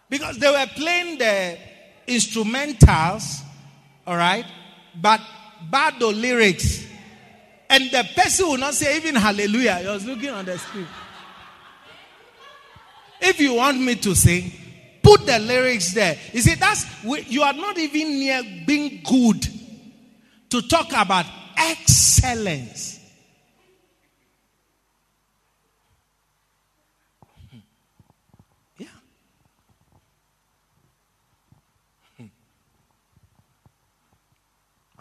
[0.08, 1.58] Because they were playing the
[2.08, 3.42] instrumentals,
[4.06, 4.46] all right,
[5.02, 5.20] but
[5.72, 6.86] bad lyrics.
[7.68, 9.78] And the person will not say even hallelujah.
[9.78, 10.86] He was looking on the screen.
[13.22, 14.52] If you want me to sing,
[15.02, 16.16] put the lyrics there.
[16.32, 19.48] You see, that's you are not even near being good
[20.52, 21.26] to talk about
[21.58, 22.95] excellence.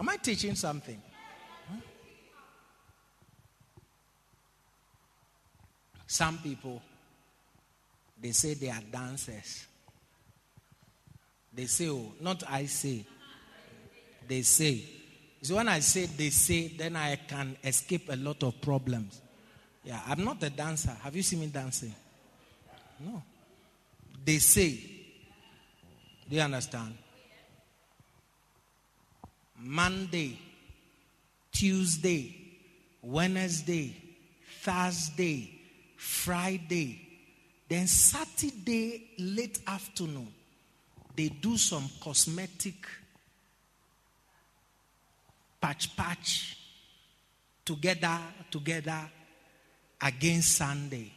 [0.04, 1.00] Am I teaching something?
[6.06, 6.82] Some people,
[8.20, 9.66] they say they are dancers.
[11.54, 13.06] They say, oh, not I say.
[14.28, 14.84] They say.
[15.40, 19.22] So when I say they say, then I can escape a lot of problems.
[19.84, 20.94] Yeah, I'm not a dancer.
[21.02, 21.94] Have you seen me dancing?
[23.00, 23.22] No.
[24.22, 24.72] They say.
[26.28, 26.94] Do you understand?
[29.64, 30.38] Monday,
[31.50, 32.36] Tuesday,
[33.02, 33.96] Wednesday,
[34.60, 35.50] Thursday,
[35.96, 37.00] Friday,
[37.68, 40.28] then Saturday, late afternoon,
[41.16, 42.74] they do some cosmetic
[45.60, 46.58] patch patch
[47.64, 48.18] together,
[48.50, 49.00] together
[50.02, 51.10] against Sunday.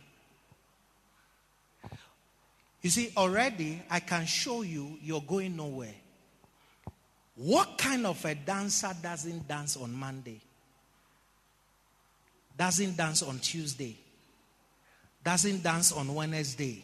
[2.81, 5.95] You see, already I can show you you're going nowhere.
[7.37, 10.41] What kind of a dancer doesn't dance on Monday?
[12.57, 13.95] Doesn't dance on Tuesday?
[15.23, 16.83] Doesn't dance on Wednesday?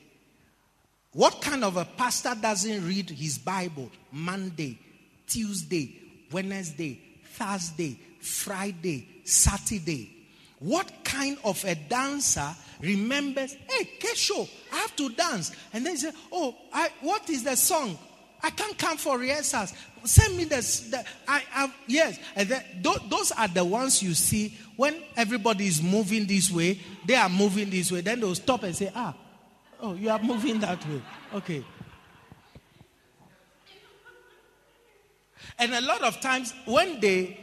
[1.13, 4.77] What kind of a pastor doesn't read his Bible Monday,
[5.27, 5.99] Tuesday,
[6.31, 10.11] Wednesday, Thursday, Friday, Saturday?
[10.59, 15.51] What kind of a dancer remembers, hey, Kesho, I have to dance?
[15.73, 17.97] And then say, oh, I, what is the song?
[18.41, 19.73] I can't come for rehearsals.
[20.05, 22.19] Send me the, the I have yes.
[22.35, 22.63] And then,
[23.09, 26.79] those are the ones you see when everybody is moving this way.
[27.05, 28.01] They are moving this way.
[28.01, 29.15] Then they'll stop and say, "Ah,
[29.79, 31.01] oh, you are moving that way."
[31.35, 31.63] Okay.
[35.59, 37.37] And a lot of times when they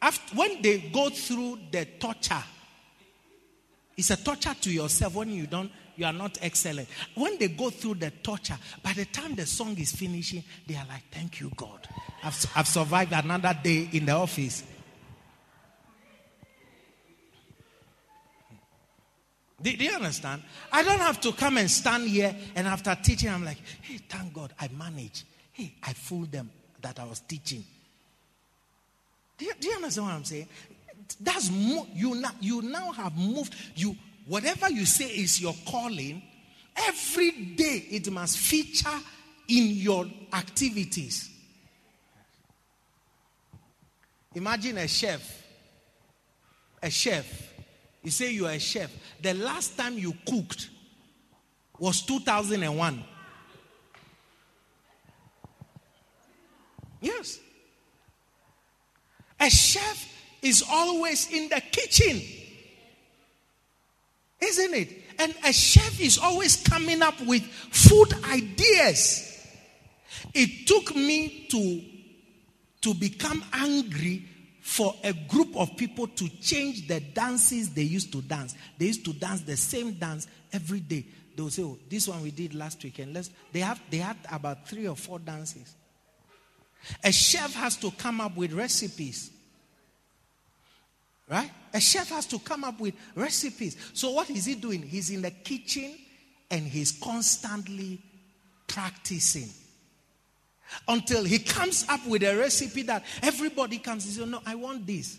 [0.00, 2.42] after, when they go through the torture
[3.96, 5.70] It's a torture to yourself when you don't,
[6.02, 6.88] you are not excellent.
[7.14, 10.84] When they go through the torture, by the time the song is finishing, they are
[10.88, 11.88] like, Thank you, God.
[12.24, 14.64] I've, I've survived another day in the office.
[19.62, 20.42] Do, do, you understand?
[20.72, 24.34] I don't have to come and stand here and after teaching, I'm like, hey, thank
[24.34, 25.22] God I managed.
[25.52, 26.50] Hey, I fooled them
[26.80, 27.62] that I was teaching.
[29.38, 30.48] Do you, do you understand what I'm saying?
[31.20, 33.54] That's mo- you now you now have moved.
[33.76, 33.96] You
[34.26, 36.22] whatever you say is your calling.
[36.74, 38.88] Every day it must feature
[39.48, 41.28] in your activities.
[44.34, 45.42] Imagine a chef.
[46.82, 47.52] A chef
[48.02, 48.90] you say you are a chef.
[49.20, 50.70] The last time you cooked
[51.78, 53.04] was 2001.
[57.00, 57.38] Yes.
[59.38, 60.08] A chef
[60.40, 62.20] is always in the kitchen.
[64.42, 65.02] Isn't it?
[65.18, 69.28] And a chef is always coming up with food ideas.
[70.34, 71.82] It took me to,
[72.82, 74.24] to become angry
[74.60, 78.54] for a group of people to change the dances they used to dance.
[78.78, 81.04] They used to dance the same dance every day.
[81.34, 83.30] They will say, "Oh, this one we did last weekend." Let's.
[83.52, 83.80] They have.
[83.90, 85.74] They had about three or four dances.
[87.02, 89.30] A chef has to come up with recipes.
[91.32, 91.50] Right?
[91.72, 93.78] A chef has to come up with recipes.
[93.94, 94.82] So what is he doing?
[94.82, 95.94] He's in the kitchen
[96.50, 98.02] and he's constantly
[98.66, 99.48] practicing
[100.86, 104.86] until he comes up with a recipe that everybody comes and says, No, I want
[104.86, 105.18] this.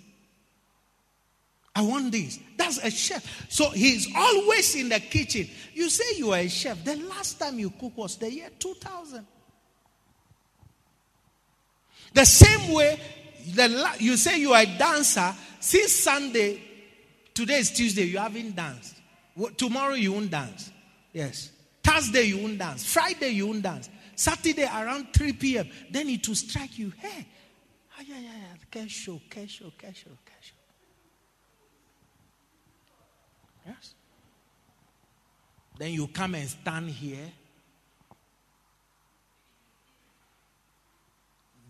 [1.76, 2.38] I want this.
[2.57, 3.48] That's a chef.
[3.49, 5.49] So he's always in the kitchen.
[5.73, 6.85] You say you are a chef.
[6.85, 9.26] The last time you cook was the year 2000.
[12.14, 12.99] The same way
[13.56, 15.34] the, you say you are a dancer.
[15.60, 16.61] Since Sunday,
[17.34, 18.95] today is Tuesday, you haven't danced.
[19.57, 20.72] Tomorrow you won't dance.
[21.11, 21.52] Yes.
[21.84, 22.86] Thursday you won't dance.
[22.86, 23.90] Friday you won't dance.
[24.15, 25.70] Saturday around 3 p.m.
[25.90, 26.91] Then it will strike you.
[26.98, 27.28] Hey,
[27.98, 28.56] ah, yeah, yeah, yeah.
[28.70, 30.56] Cash show, cash show, cash show, cash show.
[33.68, 33.95] Yes.
[35.78, 37.32] Then you come and stand here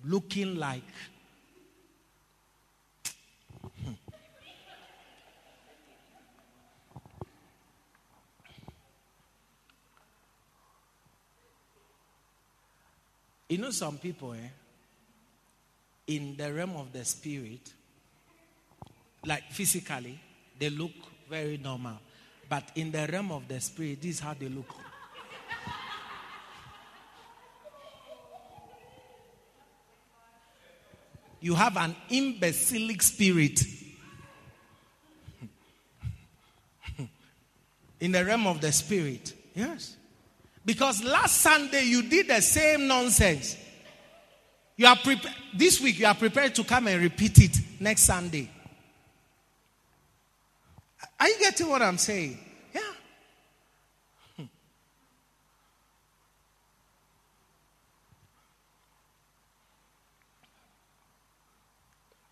[0.03, 0.83] looking like
[13.53, 14.49] You know, some people, eh,
[16.07, 17.71] in the realm of the spirit,
[19.23, 20.19] like physically,
[20.57, 20.89] they look
[21.29, 21.99] very normal.
[22.49, 24.73] But in the realm of the spirit, this is how they look.
[31.39, 33.61] You have an imbecilic spirit.
[37.99, 39.31] in the realm of the spirit.
[39.53, 39.95] Yes.
[40.65, 43.57] Because last Sunday you did the same nonsense.
[44.75, 44.97] You are
[45.53, 48.49] this week you are prepared to come and repeat it next Sunday.
[51.19, 52.39] Are you getting what I'm saying?
[52.73, 52.81] Yeah.
[54.37, 54.43] Hmm.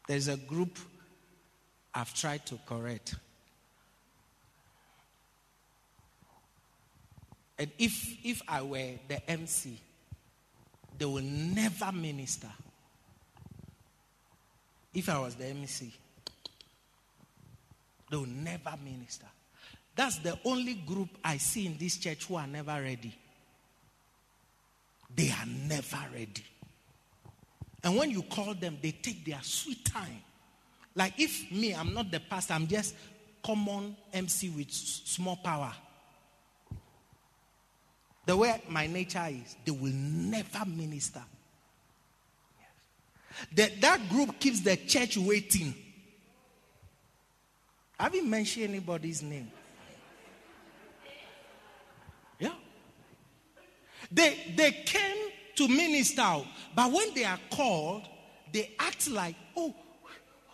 [0.08, 0.80] There's a group
[1.94, 3.16] I've tried to correct.
[7.62, 9.78] And if, if I were the MC,
[10.98, 12.48] they will never minister.
[14.96, 15.94] If I was the MC,
[18.10, 19.28] they will never minister.
[19.96, 23.16] That's the only group I see in this church who are never ready.
[25.16, 26.44] They are never ready.
[27.84, 30.24] And when you call them, they take their sweet time.
[30.96, 32.96] Like if me, I'm not the pastor, I'm just
[33.46, 35.72] common MC with small power.
[38.32, 41.22] The way my nature is, they will never minister.
[43.52, 43.72] Yes.
[43.82, 45.76] that group keeps the church waiting.
[48.00, 49.52] I haven't mentioned anybody's name.
[52.40, 52.54] Yeah.
[54.10, 56.38] They, they came to minister,
[56.74, 58.04] but when they are called,
[58.54, 59.76] they act like, oh,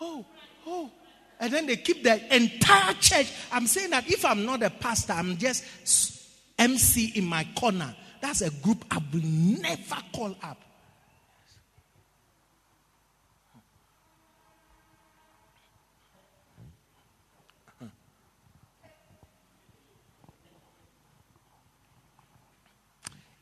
[0.02, 0.26] oh,
[0.66, 0.92] oh.
[1.40, 3.32] And then they keep the entire church.
[3.52, 6.17] I'm saying that if I'm not a pastor, I'm just
[6.58, 7.96] MC in my corner.
[8.22, 10.62] That's a group I will never call up.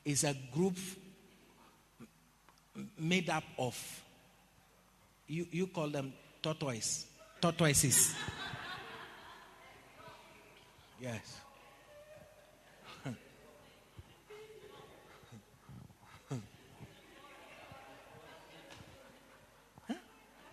[0.05, 0.77] It's a group
[2.99, 4.03] made up of,
[5.27, 6.13] you, you call them
[6.43, 7.07] tortoise,
[7.41, 8.13] tortoises.
[11.01, 11.41] Yes.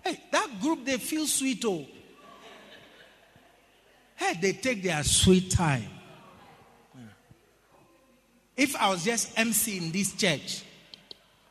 [0.04, 1.86] hey, that group, they feel sweet, oh.
[4.16, 5.88] Hey, they take their sweet time.
[8.56, 10.62] If I was just MC in this church,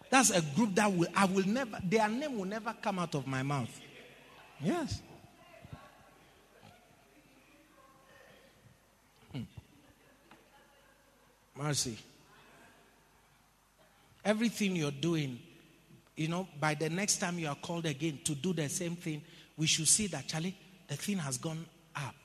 [0.10, 3.26] that's a group that will I will never their name will never come out of
[3.26, 3.82] my mouth.
[4.62, 5.02] Yes.
[9.32, 9.42] Hmm.
[11.58, 11.98] Mercy.
[14.24, 15.40] Everything you're doing,
[16.16, 19.22] you know, by the next time you are called again to do the same thing,
[19.58, 20.58] we should see that, Charlie,
[20.88, 21.66] the thing has gone
[21.96, 22.16] up.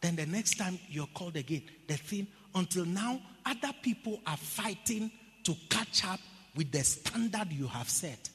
[0.00, 5.10] Then the next time you're called again, the thing, until now, other people are fighting
[5.44, 6.20] to catch up
[6.54, 8.30] with the standard you have set.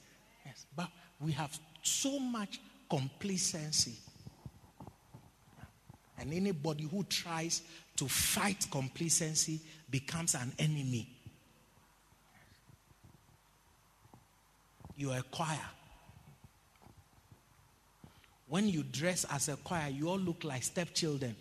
[0.45, 0.89] Yes, but
[1.19, 2.59] we have so much
[2.89, 3.95] complacency.
[6.17, 7.61] And anybody who tries
[7.95, 11.07] to fight complacency becomes an enemy.
[14.99, 15.57] You are a choir.
[18.49, 21.37] When you dress as a choir, you all look like stepchildren.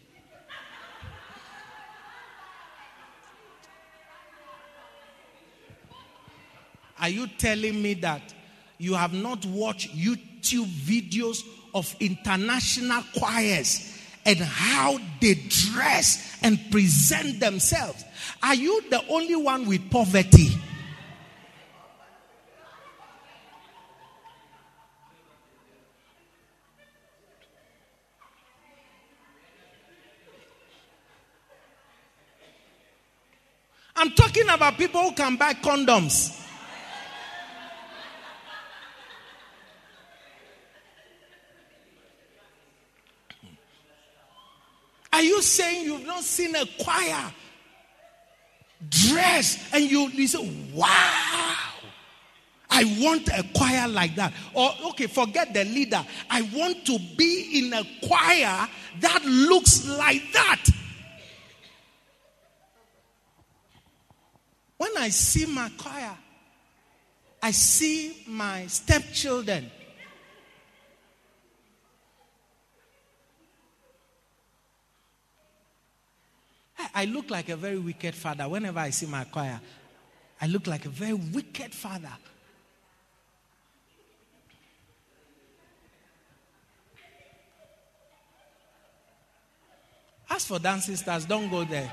[7.01, 8.33] Are you telling me that
[8.79, 11.43] you have not watched YouTube videos
[11.75, 13.93] of international choirs
[14.25, 18.05] and how they dress and present themselves?
[18.41, 20.51] Are you the only one with poverty?
[34.49, 36.35] Talking about people who can buy condoms.
[45.13, 47.33] Are you saying you've not seen a choir
[48.89, 50.39] dress and you, you say,
[50.73, 51.57] wow,
[52.71, 54.33] I want a choir like that?
[54.55, 56.05] Or, okay, forget the leader.
[56.31, 58.69] I want to be in a choir
[59.01, 60.65] that looks like that.
[64.79, 66.17] When I see my choir,
[67.43, 69.71] I see my stepchildren
[76.99, 78.49] I look like a very wicked father.
[78.49, 79.61] Whenever I see my choir,
[80.41, 82.11] I look like a very wicked father.
[90.29, 91.89] As for dancing stars, don't go there.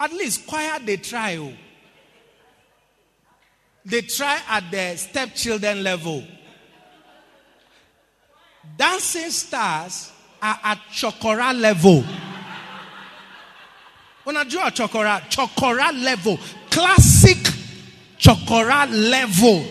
[0.00, 1.36] At least choir they try.
[1.36, 1.52] Oh.
[3.84, 6.24] They try at the stepchildren level.
[8.76, 10.12] Dancing stars
[10.42, 12.04] are at chokora level.
[14.24, 16.38] When I draw a chokora, chokora level,
[16.70, 17.38] classic
[18.18, 19.64] chokora level.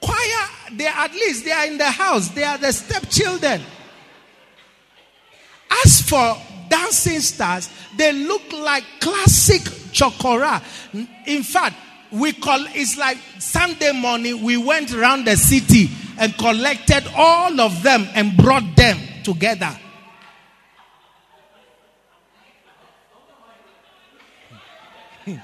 [0.00, 2.28] Choir, they at least they are in the house.
[2.28, 3.62] They are the stepchildren.
[5.84, 6.36] As for
[6.68, 10.62] dancing stars, they look like classic chokora.
[11.26, 11.76] In fact,
[12.10, 17.82] we call it's like Sunday morning we went around the city and collected all of
[17.82, 19.78] them and brought them together.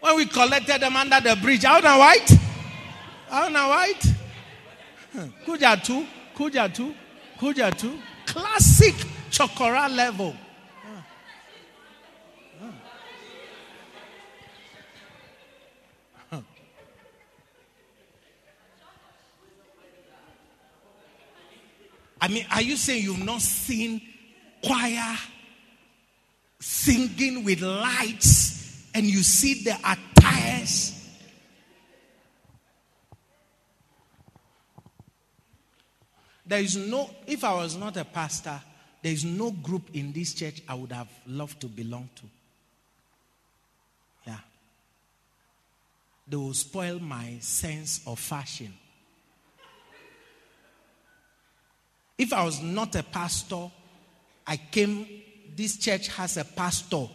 [0.00, 2.32] when we collected them under the bridge, out and white,
[3.30, 4.02] out and white,
[5.46, 6.04] Kuja two,
[6.36, 6.68] Kuja
[7.38, 7.70] Kuja
[8.34, 8.94] classic
[9.30, 10.34] chokora level.
[22.20, 24.00] I mean, are you saying you've not seen
[24.64, 25.16] choir
[26.58, 30.93] singing with lights and you see the attires?
[36.46, 38.60] There is no, if I was not a pastor,
[39.02, 42.22] there is no group in this church I would have loved to belong to.
[44.26, 44.38] Yeah.
[46.26, 48.72] They will spoil my sense of fashion.
[52.16, 53.70] If I was not a pastor,
[54.46, 55.06] I came,
[55.56, 57.08] this church has a pastor,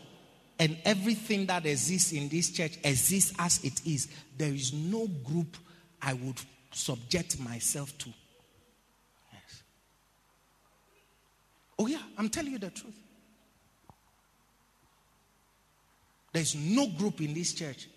[0.58, 4.10] and everything that exists in this church exists as it is.
[4.38, 5.56] There is no group
[6.02, 6.40] I would
[6.72, 8.10] subject myself to.
[11.80, 13.00] Oh, yeah, I'm telling you the truth.
[16.34, 17.88] There's no group in this church.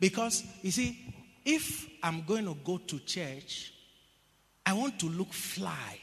[0.00, 3.72] Because, you see, if I'm going to go to church,
[4.66, 5.98] I want to look fly.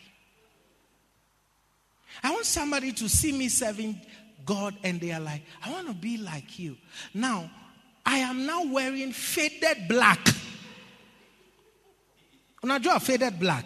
[2.23, 4.01] I want somebody to see me serving
[4.45, 6.77] God and they are like, I want to be like you.
[7.13, 7.51] Now,
[8.05, 10.19] I am now wearing faded black.
[12.63, 13.65] Unajua faded black.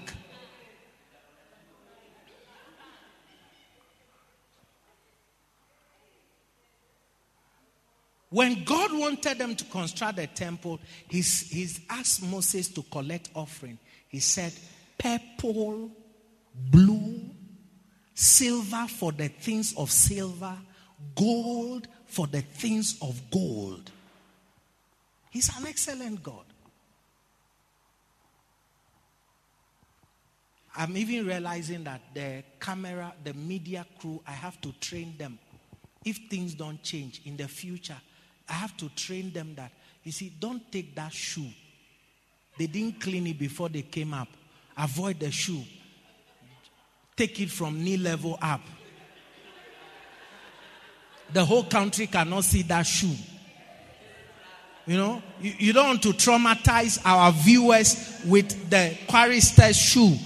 [8.32, 10.80] When God wanted them to construct the temple,
[11.10, 13.78] he's, he's asked Moses to collect offering.
[14.08, 14.54] He said,
[14.98, 15.92] purple,
[16.56, 17.30] blue,
[18.16, 20.58] silver for the things of silver,
[21.14, 23.92] gold for the things of gold.
[25.30, 26.46] He's an excellent God.
[30.78, 35.38] I'm even realizing that the camera, the media crew, I have to train them.
[36.06, 37.98] If things don't change in the future,
[38.52, 39.72] I have to train them that,
[40.04, 41.48] you see, don't take that shoe.
[42.58, 44.28] They didn't clean it before they came up.
[44.78, 45.64] Avoid the shoe.
[47.16, 48.60] Take it from knee level up.
[51.32, 53.16] The whole country cannot see that shoe.
[54.86, 60.18] You know, you, you don't want to traumatize our viewers with the chorister's shoe.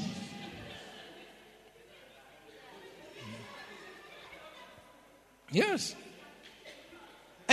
[5.51, 5.95] Yes.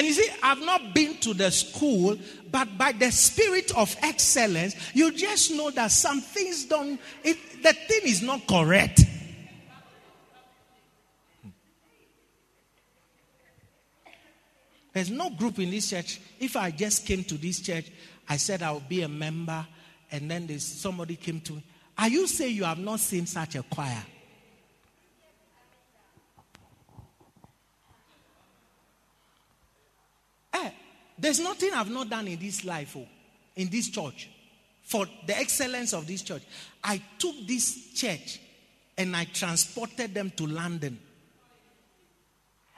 [0.02, 2.18] And you see, I've not been to the school,
[2.50, 7.72] but by the spirit of excellence, you just know that some things don't, it, the
[7.72, 9.00] thing is not correct.
[14.92, 16.20] There's no group in this church.
[16.40, 17.86] If I just came to this church,
[18.28, 19.64] I said I would be a member,
[20.10, 21.64] and then somebody came to me.
[21.96, 24.02] Are you saying you have not seen such a choir?
[30.54, 30.70] Eh,
[31.22, 33.06] there's nothing I've not done in this life, oh,
[33.54, 34.28] in this church,
[34.82, 36.42] for the excellence of this church.
[36.82, 38.40] I took this church
[38.98, 40.98] and I transported them to London.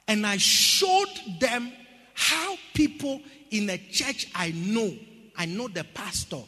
[0.06, 1.08] And I showed
[1.40, 1.72] them
[2.12, 4.94] how people in a church I know,
[5.38, 6.42] I know the pastor,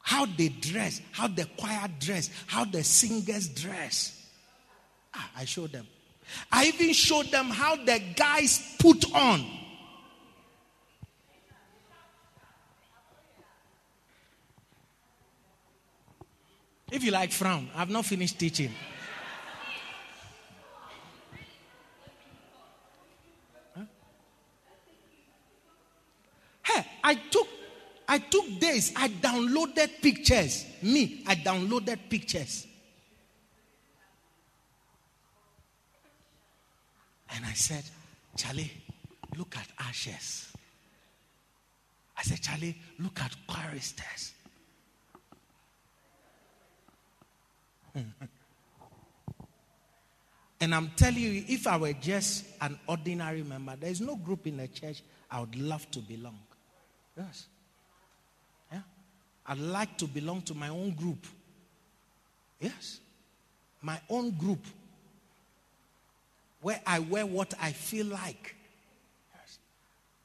[0.00, 4.26] how they dress, how the choir dress, how the singers dress.
[5.14, 5.86] Ah, I showed them.
[6.50, 9.59] I even showed them how the guys put on.
[16.90, 17.68] If you like, frown.
[17.74, 18.72] I've not finished teaching.
[26.62, 27.46] Hey, I took
[28.08, 28.92] I took days.
[28.96, 30.66] I downloaded pictures.
[30.82, 32.66] Me, I downloaded pictures.
[37.32, 37.84] And I said,
[38.36, 38.72] Charlie,
[39.38, 40.52] look at ashes.
[42.16, 44.32] I said, Charlie, look at choristers.
[50.60, 54.56] and I'm telling you, if I were just an ordinary member, there's no group in
[54.58, 56.38] the church I would love to belong.
[57.16, 57.46] Yes.
[58.72, 58.82] Yeah.
[59.46, 61.26] I'd like to belong to my own group.
[62.60, 63.00] Yes.
[63.82, 64.64] My own group.
[66.62, 68.54] Where I wear what I feel like.
[69.34, 69.58] Yes.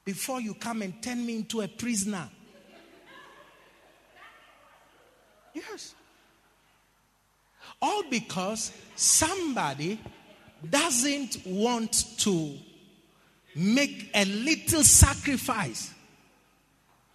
[0.04, 2.28] Before you come and turn me into a prisoner.
[5.54, 5.94] Yes.
[7.80, 10.00] All because somebody
[10.68, 12.54] doesn't want to
[13.54, 15.92] make a little sacrifice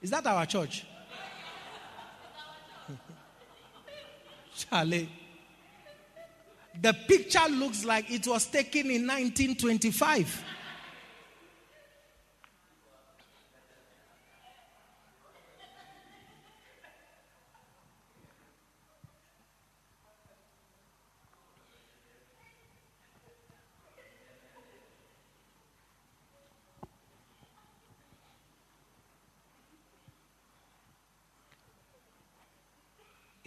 [0.02, 0.84] is that our church?
[4.56, 5.10] Charlie.
[6.82, 10.44] The picture looks like it was taken in 1925.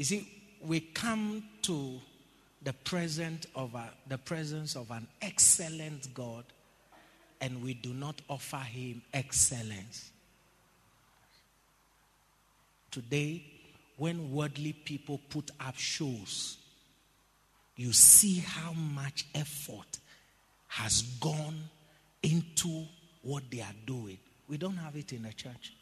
[0.05, 0.28] You see,
[0.60, 1.98] we come to
[2.62, 6.44] the present of a, the presence of an excellent God,
[7.40, 10.10] and we do not offer Him excellence.
[12.90, 13.47] Today,
[13.97, 16.59] when worldly people put up shows,
[17.74, 20.01] you see how much effort
[20.68, 21.60] has gone
[22.22, 22.85] into
[23.22, 24.18] what they are doing.
[24.51, 25.72] We don't have it in the church.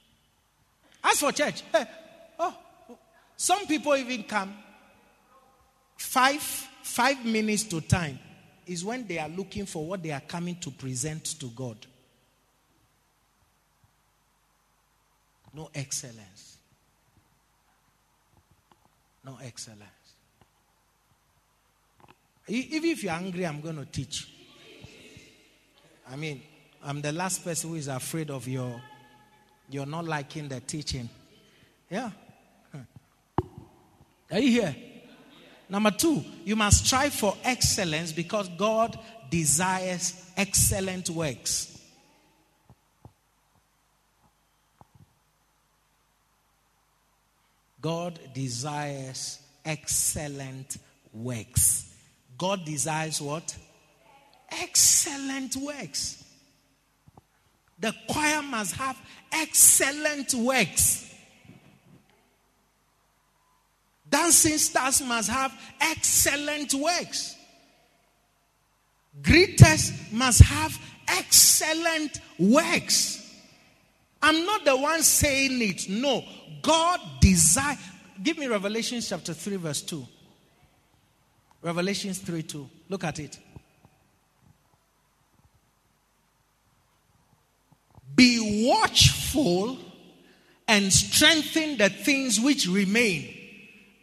[1.02, 1.86] As for church, hey,
[2.38, 2.56] oh,
[3.42, 4.54] some people even come
[5.96, 8.20] five, five minutes to time
[8.64, 11.76] is when they are looking for what they are coming to present to God.
[15.52, 16.56] No excellence.
[19.24, 19.82] No excellence.
[22.46, 24.32] Even if you're angry, I'm going to teach.
[26.08, 26.42] I mean,
[26.84, 28.80] I'm the last person who is afraid of your,
[29.68, 31.08] you're not liking the teaching.
[31.90, 32.12] Yeah.
[34.32, 34.74] Are you here?
[35.68, 38.98] Number two, you must strive for excellence because God
[39.30, 41.68] desires excellent works.
[47.80, 50.78] God desires excellent
[51.12, 51.92] works.
[52.38, 53.56] God desires what?
[54.50, 56.24] Excellent works.
[57.78, 58.96] The choir must have
[59.32, 61.11] excellent works.
[64.12, 67.34] Dancing stars must have excellent works.
[69.22, 70.78] Greeters must have
[71.08, 73.18] excellent works.
[74.22, 75.88] I'm not the one saying it.
[75.88, 76.24] No.
[76.60, 77.78] God desire.
[78.22, 80.06] Give me Revelation chapter 3, verse 2.
[81.62, 82.68] Revelation 3 2.
[82.90, 83.38] Look at it.
[88.14, 89.78] Be watchful
[90.68, 93.31] and strengthen the things which remain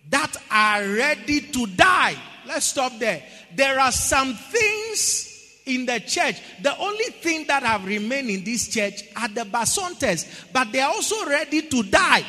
[0.10, 2.16] that are ready to die.
[2.48, 3.24] Let's stop there.
[3.56, 6.42] There are some things in the church.
[6.62, 10.92] The only thing that have remained in this church are the Basontas, but they are
[10.92, 12.26] also ready to die.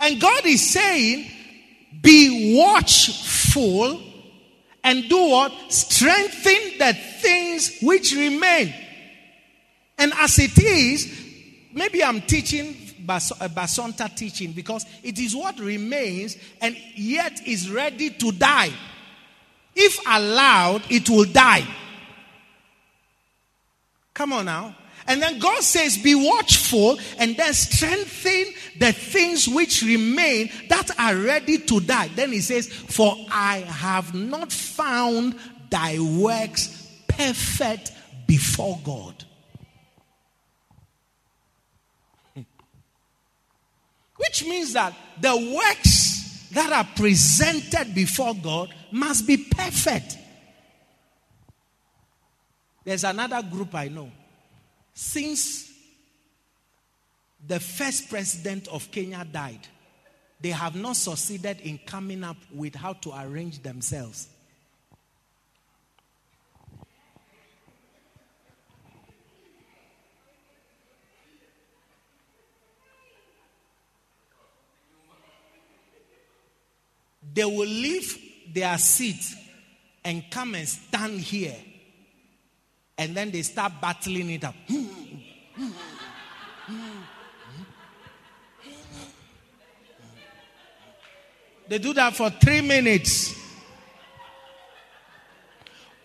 [0.00, 1.30] And God is saying,
[2.02, 4.02] be watchful
[4.82, 5.52] and do what?
[5.68, 8.74] Strengthen the things which remain.
[9.98, 11.12] And as it is,
[11.72, 12.74] maybe I'm teaching
[13.06, 18.72] Bas- uh, Basonta teaching because it is what remains and yet is ready to die.
[19.74, 21.66] If allowed, it will die.
[24.14, 24.76] Come on now.
[25.06, 28.44] And then God says, Be watchful and then strengthen
[28.78, 32.08] the things which remain that are ready to die.
[32.14, 35.34] Then he says, For I have not found
[35.70, 37.92] thy works perfect
[38.26, 39.24] before God.
[44.22, 50.16] Which means that the works that are presented before God must be perfect.
[52.84, 54.10] There's another group I know.
[54.94, 55.72] Since
[57.44, 59.66] the first president of Kenya died,
[60.40, 64.28] they have not succeeded in coming up with how to arrange themselves.
[77.34, 78.18] They will leave
[78.52, 79.24] their seat
[80.04, 81.56] and come and stand here.
[82.98, 84.54] And then they start battling it up.
[91.68, 93.34] They do that for three minutes.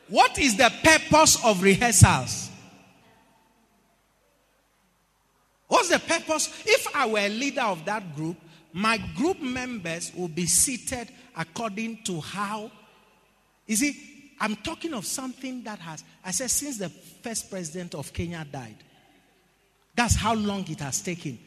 [0.07, 2.49] What is the purpose of rehearsals?
[5.67, 6.63] What's the purpose?
[6.65, 8.37] If I were a leader of that group,
[8.73, 12.71] my group members will be seated according to how.
[13.65, 18.13] You see, I'm talking of something that has, I said, since the first president of
[18.13, 18.77] Kenya died.
[19.95, 21.39] That's how long it has taken.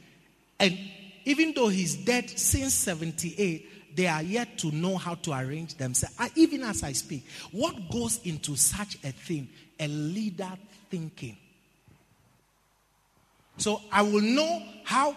[0.59, 0.77] And
[1.25, 6.15] even though he's dead since 78, they are yet to know how to arrange themselves.
[6.19, 9.49] I, even as I speak, what goes into such a thing?
[9.79, 10.53] A leader
[10.91, 11.37] thinking.
[13.57, 15.17] So I will know how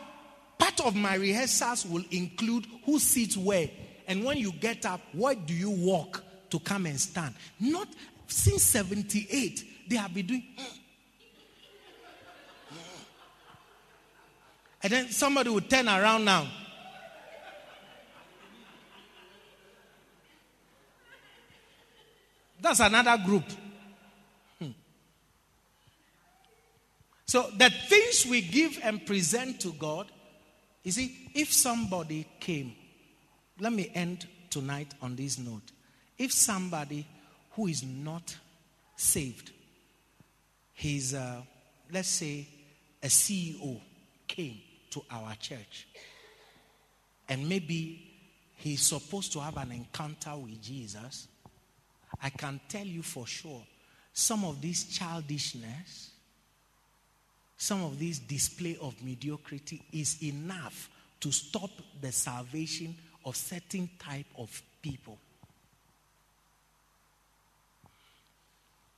[0.75, 3.69] part of my rehearsals will include who sits where.
[4.07, 7.33] And when you get up, where do you walk to come and stand?
[7.59, 7.87] Not
[8.27, 10.43] since 78, they have been doing.
[14.81, 16.45] And then somebody will turn around now.
[22.59, 23.43] That's another group.
[24.59, 24.71] Hmm.
[27.25, 30.09] So the things we give and present to God,
[30.83, 32.73] you see, if somebody came,
[33.59, 35.71] let me end tonight on this note.
[36.17, 37.07] If somebody
[37.51, 38.35] who is not
[38.95, 39.51] saved,
[40.73, 41.41] he's, uh,
[41.91, 42.47] let's say,
[43.01, 43.79] a CEO
[44.27, 44.59] came
[44.91, 45.87] to our church,
[47.29, 48.13] and maybe
[48.55, 51.27] he's supposed to have an encounter with Jesus,
[52.21, 53.63] I can tell you for sure
[54.13, 56.11] some of this childishness,
[57.63, 60.89] some of this display of mediocrity is enough
[61.21, 61.69] to stop
[62.01, 65.17] the salvation of certain type of people.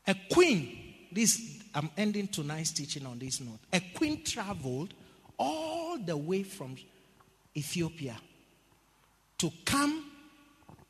[0.08, 3.60] A queen this I'm ending tonight's teaching on this note.
[3.72, 4.96] A queen traveled
[5.38, 6.76] all the way from
[7.56, 8.18] Ethiopia
[9.38, 10.10] to come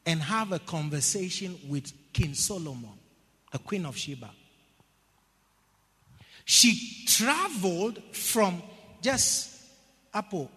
[0.06, 2.98] and have a conversation with King Solomon,
[3.52, 4.32] a queen of Sheba.
[6.46, 8.62] She traveled from
[9.02, 9.52] just
[10.14, 10.50] Apo,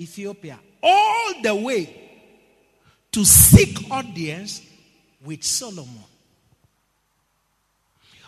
[0.00, 1.98] Ethiopia, all the way
[3.12, 4.62] to seek audience
[5.22, 6.04] with Solomon.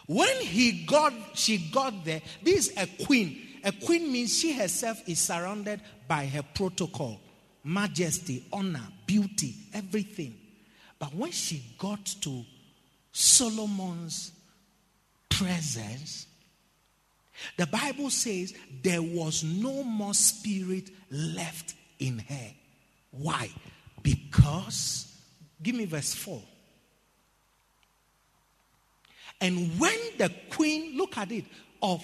[0.06, 3.40] When he got, she got there, this is a queen.
[3.64, 7.18] A queen means she herself is surrounded by her protocol,
[7.64, 10.34] majesty, honor, beauty, everything.
[10.98, 12.44] But when she got to
[13.10, 14.32] Solomon's
[15.30, 16.26] presence,
[17.56, 22.50] the Bible says there was no more spirit left in her.
[23.10, 23.50] Why?
[24.02, 25.16] Because,
[25.62, 26.42] give me verse 4.
[29.40, 31.44] And when the queen, look at it,
[31.82, 32.02] of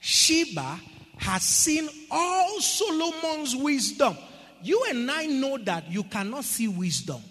[0.00, 0.80] Sheba
[1.18, 4.16] has seen all Solomon's wisdom,
[4.62, 7.22] you and I know that you cannot see wisdom.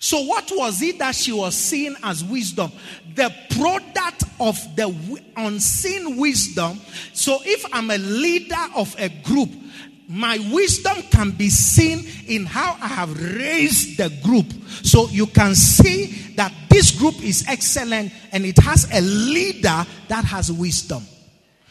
[0.00, 2.70] So, what was it that she was seeing as wisdom?
[3.14, 6.80] The product of the unseen wisdom.
[7.12, 9.50] So, if I'm a leader of a group,
[10.08, 14.46] my wisdom can be seen in how I have raised the group.
[14.84, 20.24] So, you can see that this group is excellent and it has a leader that
[20.24, 21.02] has wisdom.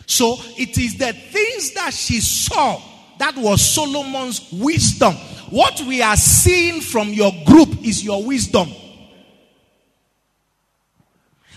[0.05, 2.81] So, it is the things that she saw
[3.19, 5.15] that was Solomon's wisdom
[5.49, 8.69] what we are seeing from your group is your wisdom.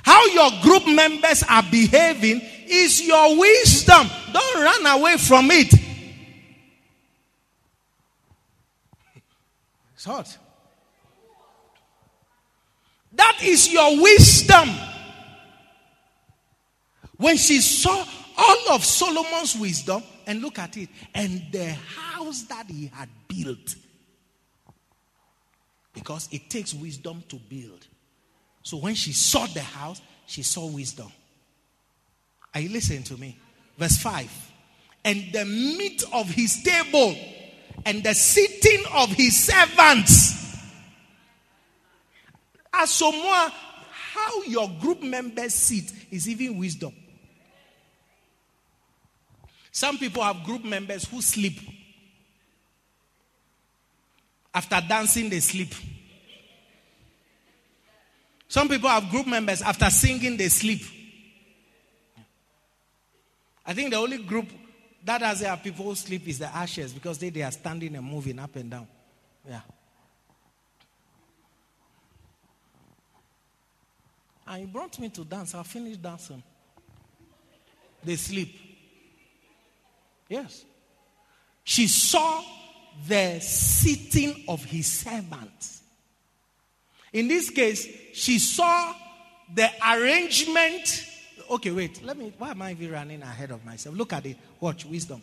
[0.02, 4.08] How your group members are behaving is your wisdom.
[4.32, 5.74] Don't run away from it.
[9.94, 10.38] It's hot.
[13.12, 14.70] That is your wisdom.
[17.18, 18.02] When she saw
[18.38, 23.76] all of Solomon's wisdom, and look at it, and the house that he had built.
[25.94, 27.86] Because it takes wisdom to build.
[28.62, 31.10] So when she saw the house, she saw wisdom.
[32.54, 33.38] Are you listening to me?
[33.78, 34.52] Verse 5.
[35.04, 37.16] And the meat of his table
[37.86, 40.36] and the sitting of his servants.
[42.72, 43.48] As more,
[43.90, 46.92] how your group members sit is even wisdom.
[49.72, 51.58] Some people have group members who sleep.
[54.52, 55.74] After dancing, they sleep.
[58.48, 60.82] Some people have group members, after singing, they sleep.
[63.64, 64.48] I think the only group
[65.04, 68.04] that has their people who sleep is the ashes because they, they are standing and
[68.04, 68.88] moving up and down.
[69.48, 69.60] Yeah.
[74.48, 75.54] And he brought me to dance.
[75.54, 76.42] I finished dancing.
[78.02, 78.52] They sleep.
[80.28, 80.64] Yes.
[81.62, 82.42] She saw
[83.06, 85.82] the sitting of his servants.
[87.12, 88.94] In this case, she saw
[89.54, 91.06] the arrangement.
[91.50, 92.04] Okay, wait.
[92.04, 92.32] Let me.
[92.38, 93.96] Why am I even running ahead of myself?
[93.96, 94.36] Look at it.
[94.60, 95.22] Watch wisdom.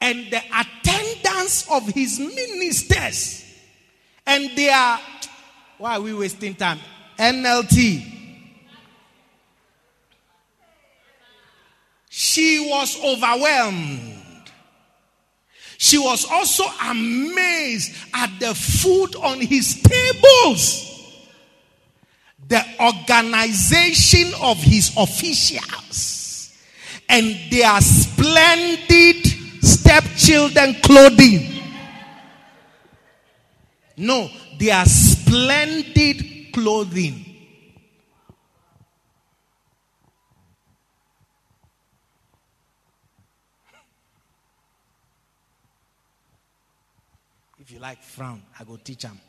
[0.00, 3.44] And the attendance of his ministers.
[4.24, 5.00] And they are.
[5.78, 6.78] Why are we wasting time?
[7.18, 8.12] NLT.
[12.08, 14.25] She was overwhelmed.
[15.78, 20.82] She was also amazed at the food on his tables,
[22.48, 26.56] the organization of his officials,
[27.08, 29.26] and their splendid
[29.62, 31.52] stepchildren clothing.
[33.98, 37.26] No, their splendid clothing.
[47.66, 49.20] If you like frown, I go teach them.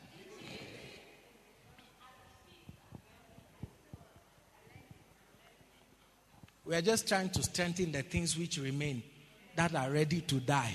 [6.64, 9.04] We are just trying to strengthen the things which remain
[9.54, 10.74] that are ready to die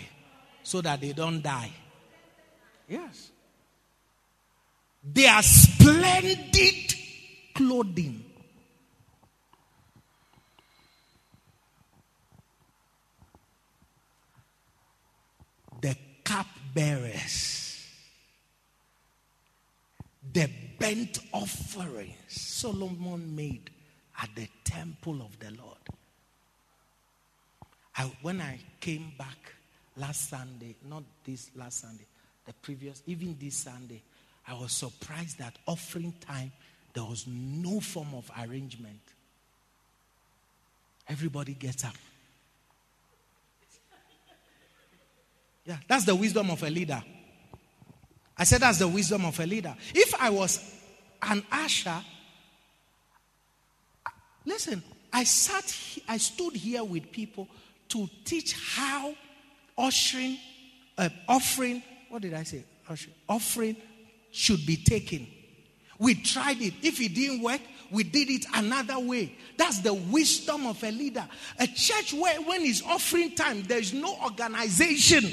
[0.64, 1.72] so that they don't die.
[2.88, 3.32] Yes.
[5.04, 6.96] They are splendid
[7.54, 8.24] clothing.
[15.82, 17.63] The cup bearers,
[20.34, 20.50] the
[20.80, 23.70] burnt offerings Solomon made
[24.22, 25.78] at the temple of the Lord.
[27.96, 29.54] I, when I came back
[29.96, 32.06] last Sunday, not this last Sunday,
[32.46, 34.02] the previous, even this Sunday,
[34.48, 36.52] I was surprised that offering time
[36.94, 39.00] There was no form of arrangement.
[41.10, 41.96] Everybody gets up.
[45.66, 47.02] Yeah, that's the wisdom of a leader.
[48.38, 49.76] I said that's the wisdom of a leader.
[49.94, 50.60] If I was
[51.22, 52.02] an usher,
[54.46, 55.76] listen, I sat,
[56.08, 57.48] I stood here with people
[57.90, 59.14] to teach how
[59.78, 60.38] ushering,
[60.98, 62.66] uh, offering, what did I say?
[62.90, 63.78] Ushering, offering
[64.32, 65.28] should be taken.
[66.00, 66.74] We tried it.
[66.82, 67.62] If it didn't work,
[67.92, 69.36] we did it another way.
[69.56, 71.26] That's the wisdom of a leader.
[71.60, 75.32] A church where, when it's offering time, there is no organization.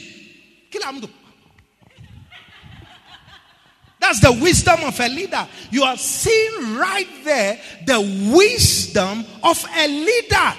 [4.11, 5.47] That's the wisdom of a leader.
[5.70, 8.01] You are seeing right there the
[8.35, 10.53] wisdom of a leader.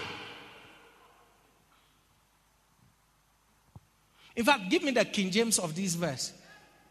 [4.38, 6.32] In fact, give me the King James of this verse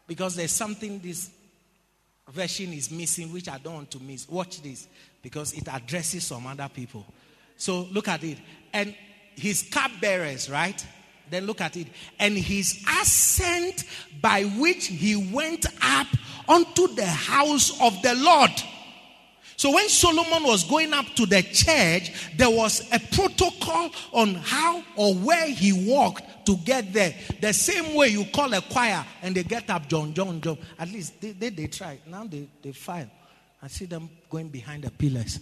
[0.05, 1.31] because there's something this
[2.29, 4.29] version is missing which I don't want to miss.
[4.29, 4.87] Watch this
[5.23, 7.07] because it addresses some other people.
[7.57, 8.37] So look at it.
[8.71, 8.95] And
[9.33, 10.85] his cupbearers, right?
[11.31, 11.87] Then look at it.
[12.19, 13.85] And his ascent
[14.21, 16.07] by which he went up
[16.47, 18.51] unto the house of the Lord.
[19.55, 24.83] So when Solomon was going up to the church, there was a protocol on how
[24.95, 27.13] or where he walked to get there.
[27.39, 30.57] The same way you call a choir and they get up, John, John, John.
[30.79, 31.99] At least they, they, they try.
[32.07, 33.09] Now they, they file.
[33.61, 35.39] I see them going behind the pillars.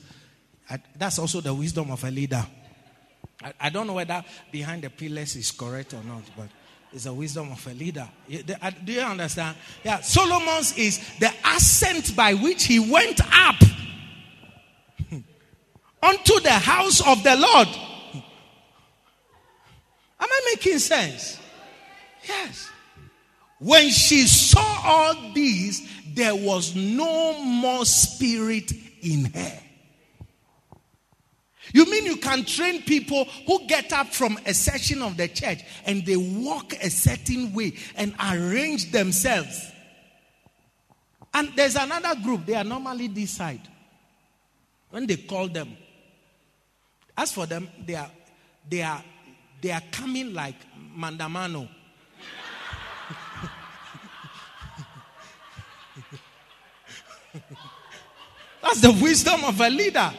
[0.70, 2.46] I, that's also the wisdom of a leader.
[3.44, 6.50] I, I don't know whether behind the pillars is correct or not, but
[6.92, 8.08] it's the wisdom of a leader.
[8.28, 9.56] Do you understand?
[9.84, 13.62] Yeah, Solomon's is the ascent by which he went up
[16.04, 17.68] unto the house of the Lord.
[20.22, 21.40] Am I making sense?
[22.28, 22.70] Yes.
[23.60, 28.72] When she saw all these, there was no more spirit
[29.02, 29.60] in her.
[31.74, 35.60] You mean you can train people who get up from a session of the church
[35.86, 39.72] and they walk a certain way and arrange themselves?
[41.34, 43.62] And there's another group, they are normally this side.
[44.90, 45.78] When they call them,
[47.16, 48.10] as for them, they are
[48.68, 49.04] they are
[49.62, 50.56] they are coming like
[50.98, 51.70] Mandamano.
[58.62, 60.12] That's the wisdom of a leader.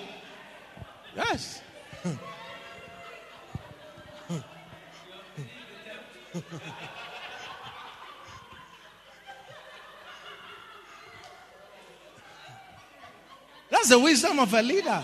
[1.17, 1.63] Yes.
[13.71, 15.03] That's the wisdom of a leader.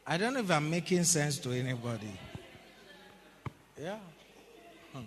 [0.06, 2.12] I don't know if I'm making sense to anybody.
[3.80, 3.96] Yeah.
[4.92, 5.00] Hmm.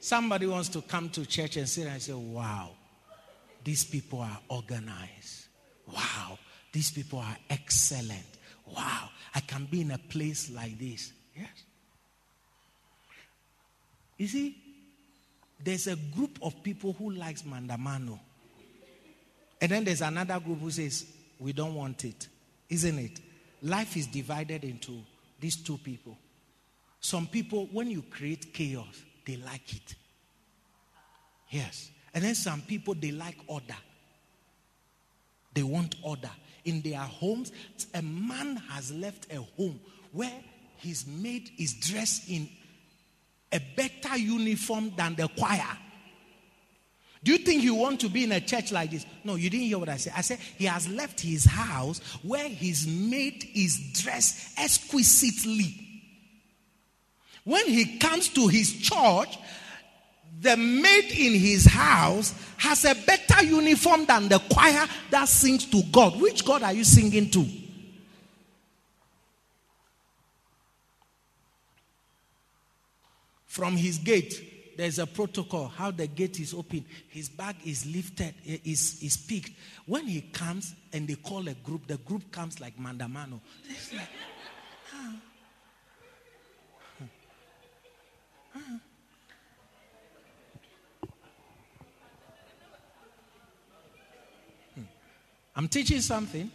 [0.00, 2.70] Somebody wants to come to church and sit and say, Wow,
[3.62, 5.46] these people are organized.
[5.86, 6.38] Wow,
[6.72, 8.26] these people are excellent.
[8.66, 11.12] Wow, I can be in a place like this.
[11.36, 11.48] Yes.
[14.18, 14.67] You see,
[15.62, 18.18] there's a group of people who likes mandamano.
[19.60, 21.06] And then there's another group who says,
[21.38, 22.28] we don't want it.
[22.68, 23.20] Isn't it?
[23.62, 25.00] Life is divided into
[25.40, 26.16] these two people.
[27.00, 29.94] Some people, when you create chaos, they like it.
[31.50, 31.90] Yes.
[32.14, 33.76] And then some people, they like order.
[35.54, 36.30] They want order.
[36.64, 37.52] In their homes,
[37.94, 39.80] a man has left a home
[40.12, 40.32] where
[40.76, 42.48] his maid is dressed in
[43.52, 45.76] a better uniform than the choir.
[47.22, 49.04] Do you think you want to be in a church like this?
[49.24, 50.12] No, you didn't hear what I said.
[50.16, 55.74] I said he has left his house where his maid is dressed exquisitely.
[57.44, 59.38] When he comes to his church,
[60.40, 65.82] the maid in his house has a better uniform than the choir that sings to
[65.90, 66.20] God.
[66.20, 67.44] Which God are you singing to?
[73.58, 76.84] From his gate, there's a protocol how the gate is open.
[77.08, 79.50] His bag is lifted, is, is picked.
[79.84, 83.40] When he comes and they call a group, the group comes like Mandamano.
[83.68, 84.08] It's like,
[84.94, 85.14] ah.
[88.54, 88.80] Ah.
[95.56, 96.48] I'm teaching something.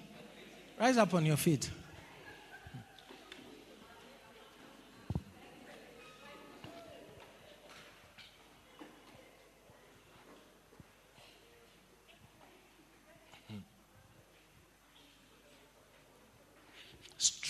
[0.79, 1.69] Rise up on your feet.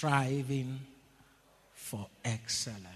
[0.04, 0.82] Striving
[1.72, 2.90] for excellence.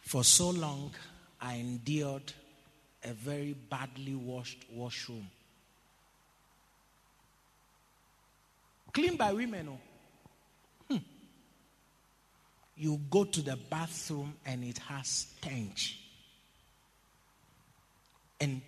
[0.00, 0.92] For so long,
[1.42, 2.32] I endured
[3.04, 5.28] a very badly washed washroom.
[8.90, 9.68] Cleaned by women.
[9.68, 9.78] Oh.
[10.88, 11.02] Hmm.
[12.78, 16.00] You go to the bathroom and it has stench.
[18.40, 18.62] And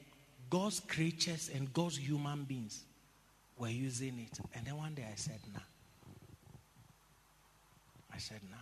[0.51, 2.83] God's creatures and God's human beings
[3.57, 4.39] were using it.
[4.55, 5.61] And then one day I said, nah.
[8.13, 8.57] I said, nah.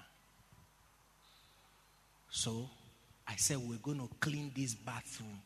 [2.30, 2.68] So
[3.26, 5.40] I said, we're going to clean this bathroom.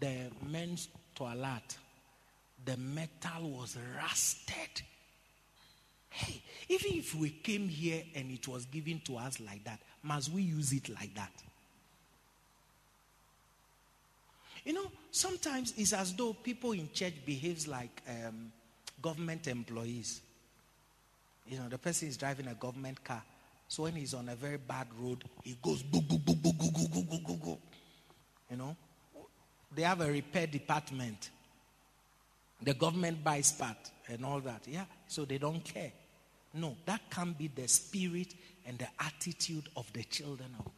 [0.00, 1.76] The men's toilet,
[2.64, 4.82] the metal was rusted.
[6.10, 10.30] Hey, even if we came here and it was given to us like that, must
[10.30, 11.32] we use it like that?
[14.68, 18.52] You know, sometimes it's as though people in church behaves like um,
[19.02, 20.20] government employees.
[21.48, 23.22] You know, the person is driving a government car
[23.68, 26.70] so when he's on a very bad road, he goes boo, boo, boo, boo, boo,
[26.70, 27.58] boo, boo, boo, boo.
[28.50, 28.76] You know?
[29.74, 31.28] They have a repair department.
[32.62, 33.76] The government buys part
[34.08, 34.62] and all that.
[34.66, 34.86] Yeah.
[35.06, 35.92] So they don't care.
[36.54, 38.34] No, that can't be the spirit
[38.66, 40.64] and the attitude of the children of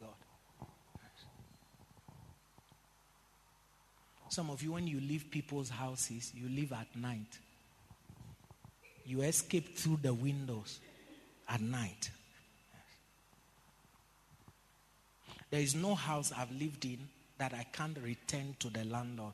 [4.31, 7.37] Some of you, when you leave people's houses, you leave at night.
[9.05, 10.79] You escape through the windows
[11.49, 12.09] at night.
[15.49, 16.99] There is no house I've lived in
[17.39, 19.33] that I can't return to the landlord.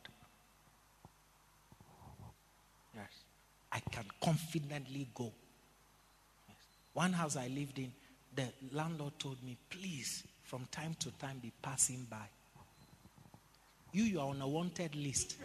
[2.95, 3.11] Yes.
[3.71, 5.31] I can confidently go.
[6.47, 6.57] Yes.
[6.93, 7.91] One house I lived in,
[8.35, 12.25] the landlord told me, please, from time to time, be passing by.
[13.97, 15.37] You, you are on a wanted list.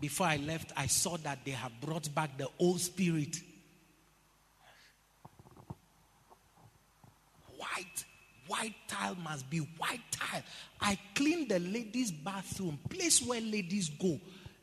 [0.00, 3.36] before I left, I saw that they have brought back the old spirit.
[7.56, 8.04] White,
[8.48, 10.42] white tile must be white tile.
[10.80, 14.18] I cleaned the ladies' bathroom, place where ladies go.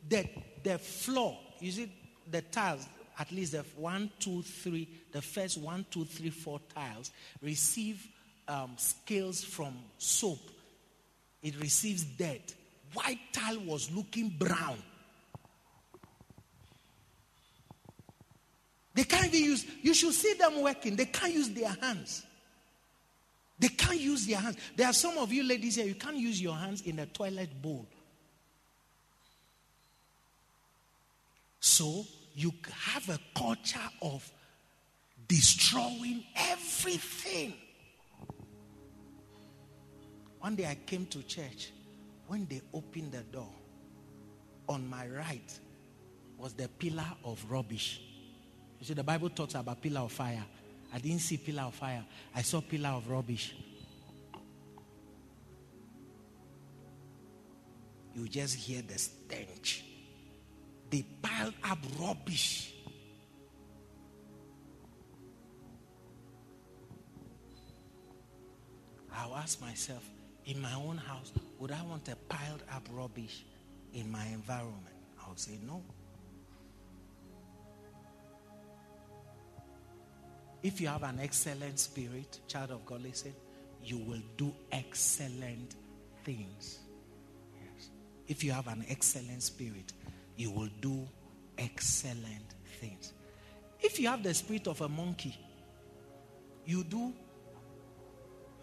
[0.06, 0.28] The,
[0.62, 1.90] the floor, you see,
[2.30, 2.86] the tiles,
[3.20, 7.10] at least the one, two, three, the first one, two, three, four tiles
[7.42, 8.08] receive
[8.48, 10.38] um, scales from soap.
[11.42, 12.54] It receives dirt.
[12.94, 14.78] White tile was looking brown.
[18.94, 20.96] They can't even use, you should see them working.
[20.96, 22.24] They can't use their hands.
[23.58, 24.56] They can't use their hands.
[24.74, 27.50] There are some of you ladies here, you can't use your hands in a toilet
[27.60, 27.86] bowl.
[31.60, 34.30] So you have a culture of
[35.28, 37.54] destroying everything.
[40.40, 41.72] One day I came to church.
[42.26, 43.48] When they opened the door,
[44.68, 45.58] on my right
[46.38, 48.00] was the pillar of rubbish.
[48.78, 50.44] You see, the Bible talks about pillar of fire.
[50.92, 52.04] I didn't see pillar of fire.
[52.34, 53.54] I saw pillar of rubbish.
[58.14, 59.84] You just hear the stench.
[60.90, 62.74] They piled up rubbish.
[69.14, 70.04] I'll ask myself,
[70.46, 73.44] in my own house, would I want a piled up rubbish
[73.92, 74.96] in my environment?
[75.20, 75.82] I'll say no.
[80.62, 83.34] If you have an excellent spirit, child of God, listen,
[83.82, 85.76] you will do excellent
[86.24, 86.80] things.
[87.54, 87.90] Yes.
[88.28, 89.92] If you have an excellent spirit,
[90.40, 91.06] you will do
[91.58, 93.12] excellent things.
[93.78, 95.36] If you have the spirit of a monkey,
[96.64, 97.12] you do,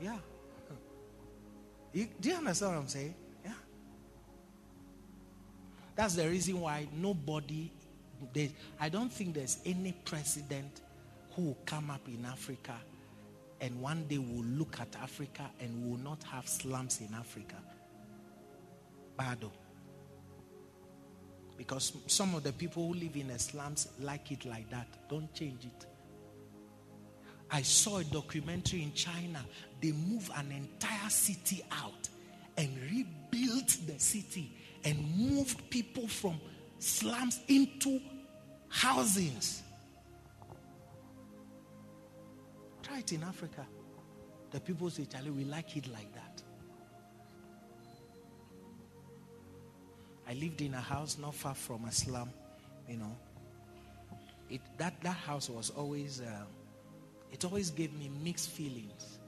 [0.02, 0.18] yeah.
[1.94, 3.16] You, do you understand what I'm saying?
[3.46, 3.52] Yeah.
[5.96, 7.72] That's the reason why nobody,
[8.34, 10.82] they, I don't think there's any president
[11.36, 12.76] who will come up in Africa
[13.62, 17.56] and one day will look at Africa and will not have slums in Africa.
[19.18, 19.52] Bado.
[21.58, 24.88] Because some of the people who live in the slums like it like that.
[25.10, 25.86] Don't change it.
[27.50, 29.44] I saw a documentary in China.
[29.82, 32.10] They moved an entire city out
[32.58, 34.52] and rebuilt the city
[34.84, 36.40] and moved people from
[36.80, 38.00] slums into
[38.70, 39.64] housings.
[42.84, 43.66] Try it in Africa.
[44.52, 46.27] The people say, Charlie, we like it like that.
[50.28, 52.30] I lived in a house not far from a slum,
[52.88, 53.16] you know.
[54.50, 56.46] It, that, that house was always, uh,
[57.32, 59.20] it always gave me mixed feelings.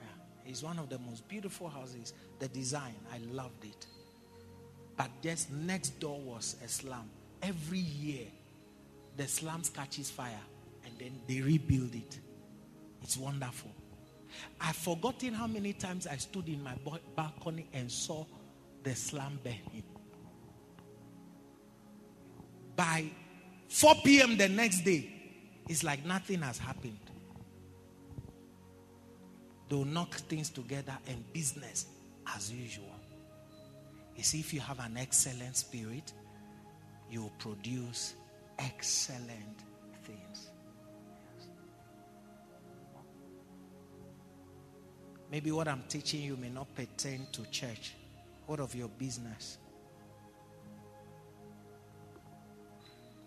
[0.00, 0.50] Yeah.
[0.50, 2.14] It's one of the most beautiful houses.
[2.38, 3.86] The design, I loved it.
[4.96, 7.10] But just next door was a slum.
[7.42, 8.26] Every year,
[9.16, 10.40] the slums catches fire
[10.84, 12.18] and then they rebuild it.
[13.02, 13.70] It's wonderful.
[14.60, 16.74] I've forgotten how many times I stood in my
[17.14, 18.24] balcony and saw
[18.84, 19.82] the slum burning.
[22.76, 23.06] By
[23.68, 24.36] 4 p.m.
[24.36, 25.10] the next day,
[25.68, 26.98] it's like nothing has happened.
[29.68, 31.86] They'll knock things together and business
[32.36, 32.94] as usual.
[34.16, 36.12] You see, if you have an excellent spirit,
[37.10, 38.14] you produce
[38.58, 39.64] excellent
[40.04, 40.50] things.
[41.38, 41.48] Yes.
[45.30, 47.94] Maybe what I'm teaching you may not pertain to church.
[48.46, 49.58] What of your business?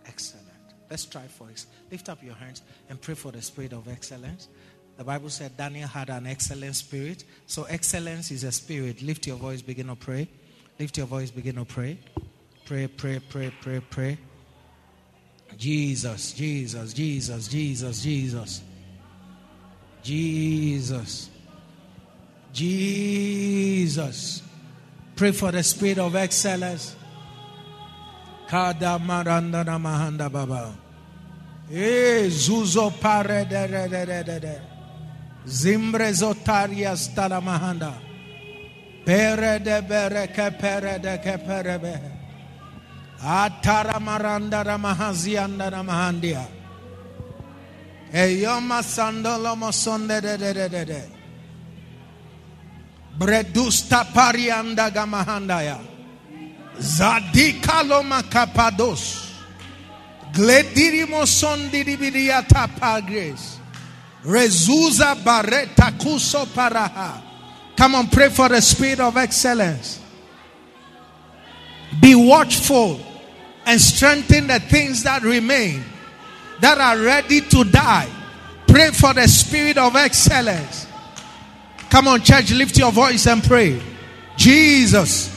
[0.06, 0.48] Excellent.
[0.89, 1.65] Let's try for it.
[1.91, 4.48] Lift up your hands and pray for the spirit of excellence.
[4.98, 7.23] The Bible said Daniel had an excellent spirit.
[7.45, 9.02] So, excellence is a spirit.
[9.02, 10.27] Lift your voice, begin to pray.
[10.80, 11.99] Lift your voice, begin to pray.
[12.65, 14.18] Pray, pray, pray, pray, pray.
[15.56, 18.61] Jesus, Jesus, Jesus, Jesus, Jesus.
[20.03, 21.30] Jesus.
[22.53, 24.41] Jesus.
[25.18, 26.95] Pray for the spirit of excellence.
[28.48, 30.76] Kada maranda mahanda baba.
[31.72, 34.61] Eh, zuzo pare de de de de de de.
[35.48, 37.94] Zimbre zotaria stala mahanda.
[39.03, 41.99] Pere de bere ke pere de ke pere be.
[43.19, 46.45] Atara maranda na mahazianda na mahandia.
[48.14, 51.16] Eyoma sandolo mosonde de de de de de.
[53.18, 55.80] Bredusta parianda gamahandaya.
[56.80, 59.34] Zadika loma kapados.
[60.34, 63.57] Gledirimo sondi dibidiata pagres.
[64.23, 67.22] Rezuza bareta kuso paraha.
[67.76, 69.99] Come on, pray for the spirit of excellence.
[72.02, 72.99] Be watchful
[73.65, 75.84] and strengthen the things that remain,
[76.60, 78.10] that are ready to die.
[78.68, 80.86] Pray for the spirit of excellence.
[81.89, 83.81] Come on, church, lift your voice and pray.
[84.35, 85.34] Jesus.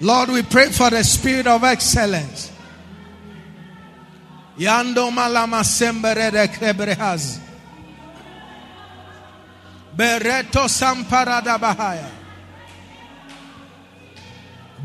[0.00, 2.52] Lord, we pray for the spirit of excellence.
[4.58, 7.40] Yando malama sembere de krebrehaz.
[9.96, 12.10] Bereto samparada bahaya.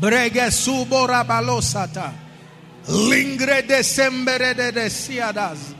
[0.00, 2.12] Brege subora balosata.
[2.88, 5.75] Lingre de sembere de de siadas.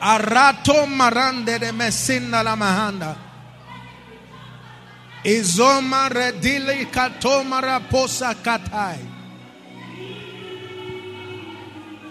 [0.00, 3.16] Arato marande de mesina la mahanda.
[5.24, 8.98] Izoma redili katomara posa katai.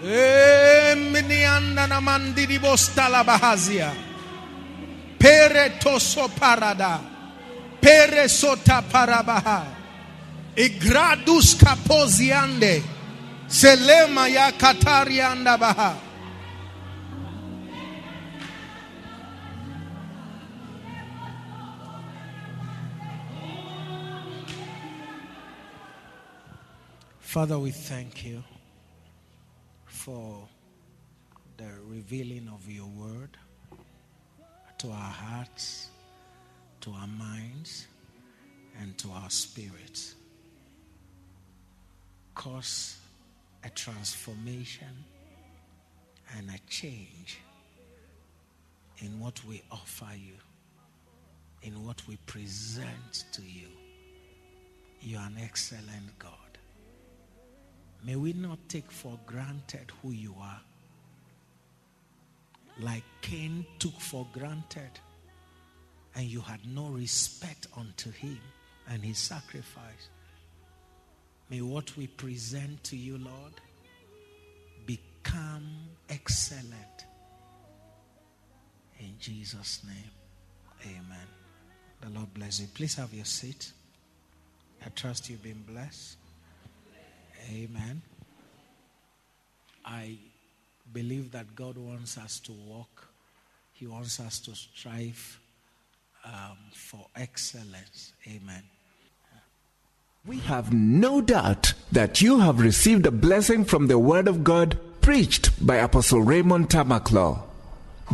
[0.03, 3.91] Eminianda na mandiri bosta la bahazia.
[5.17, 6.99] Pere toso parada.
[7.81, 9.65] Pere sota parabaha.
[10.55, 12.83] Igradus kapoziande.
[13.47, 16.08] Selema ya katarianda baha.
[27.29, 28.43] Father, we thank you
[29.85, 30.47] for
[31.57, 33.37] the revealing of your word
[34.79, 35.89] to our hearts,
[36.81, 37.85] to our minds,
[38.81, 40.15] and to our spirits.
[42.33, 42.97] Cause
[43.63, 45.05] a transformation
[46.35, 47.41] and a change
[49.03, 50.33] in what we offer you,
[51.61, 53.67] in what we present to you.
[54.99, 56.38] You are an excellent God.
[58.03, 60.61] May we not take for granted who you are.
[62.79, 64.91] Like Cain took for granted,
[66.15, 68.39] and you had no respect unto him
[68.89, 70.09] and his sacrifice.
[71.49, 73.53] May what we present to you, Lord,
[74.85, 75.67] become
[76.09, 77.05] excellent.
[78.99, 81.27] In Jesus' name, amen.
[82.01, 82.67] The Lord bless you.
[82.73, 83.73] Please have your seat.
[84.85, 86.18] I trust you've been blessed.
[87.49, 88.01] Amen.
[89.85, 90.17] I
[90.93, 93.07] believe that God wants us to walk,
[93.73, 95.39] He wants us to strive
[96.25, 98.13] um, for excellence.
[98.27, 98.63] Amen.
[100.25, 104.77] We have no doubt that you have received a blessing from the Word of God
[105.01, 107.41] preached by Apostle Raymond Tamaklo.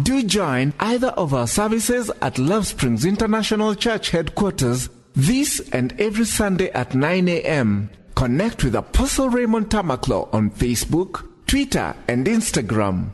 [0.01, 6.25] Do join either of our services at Love Springs International Church headquarters this and every
[6.25, 7.89] Sunday at 9 a.m.
[8.15, 13.09] Connect with Apostle Raymond Tamaklo on Facebook, Twitter, and Instagram.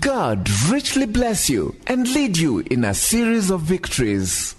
[0.00, 4.54] God richly bless you and lead you in a series of victories.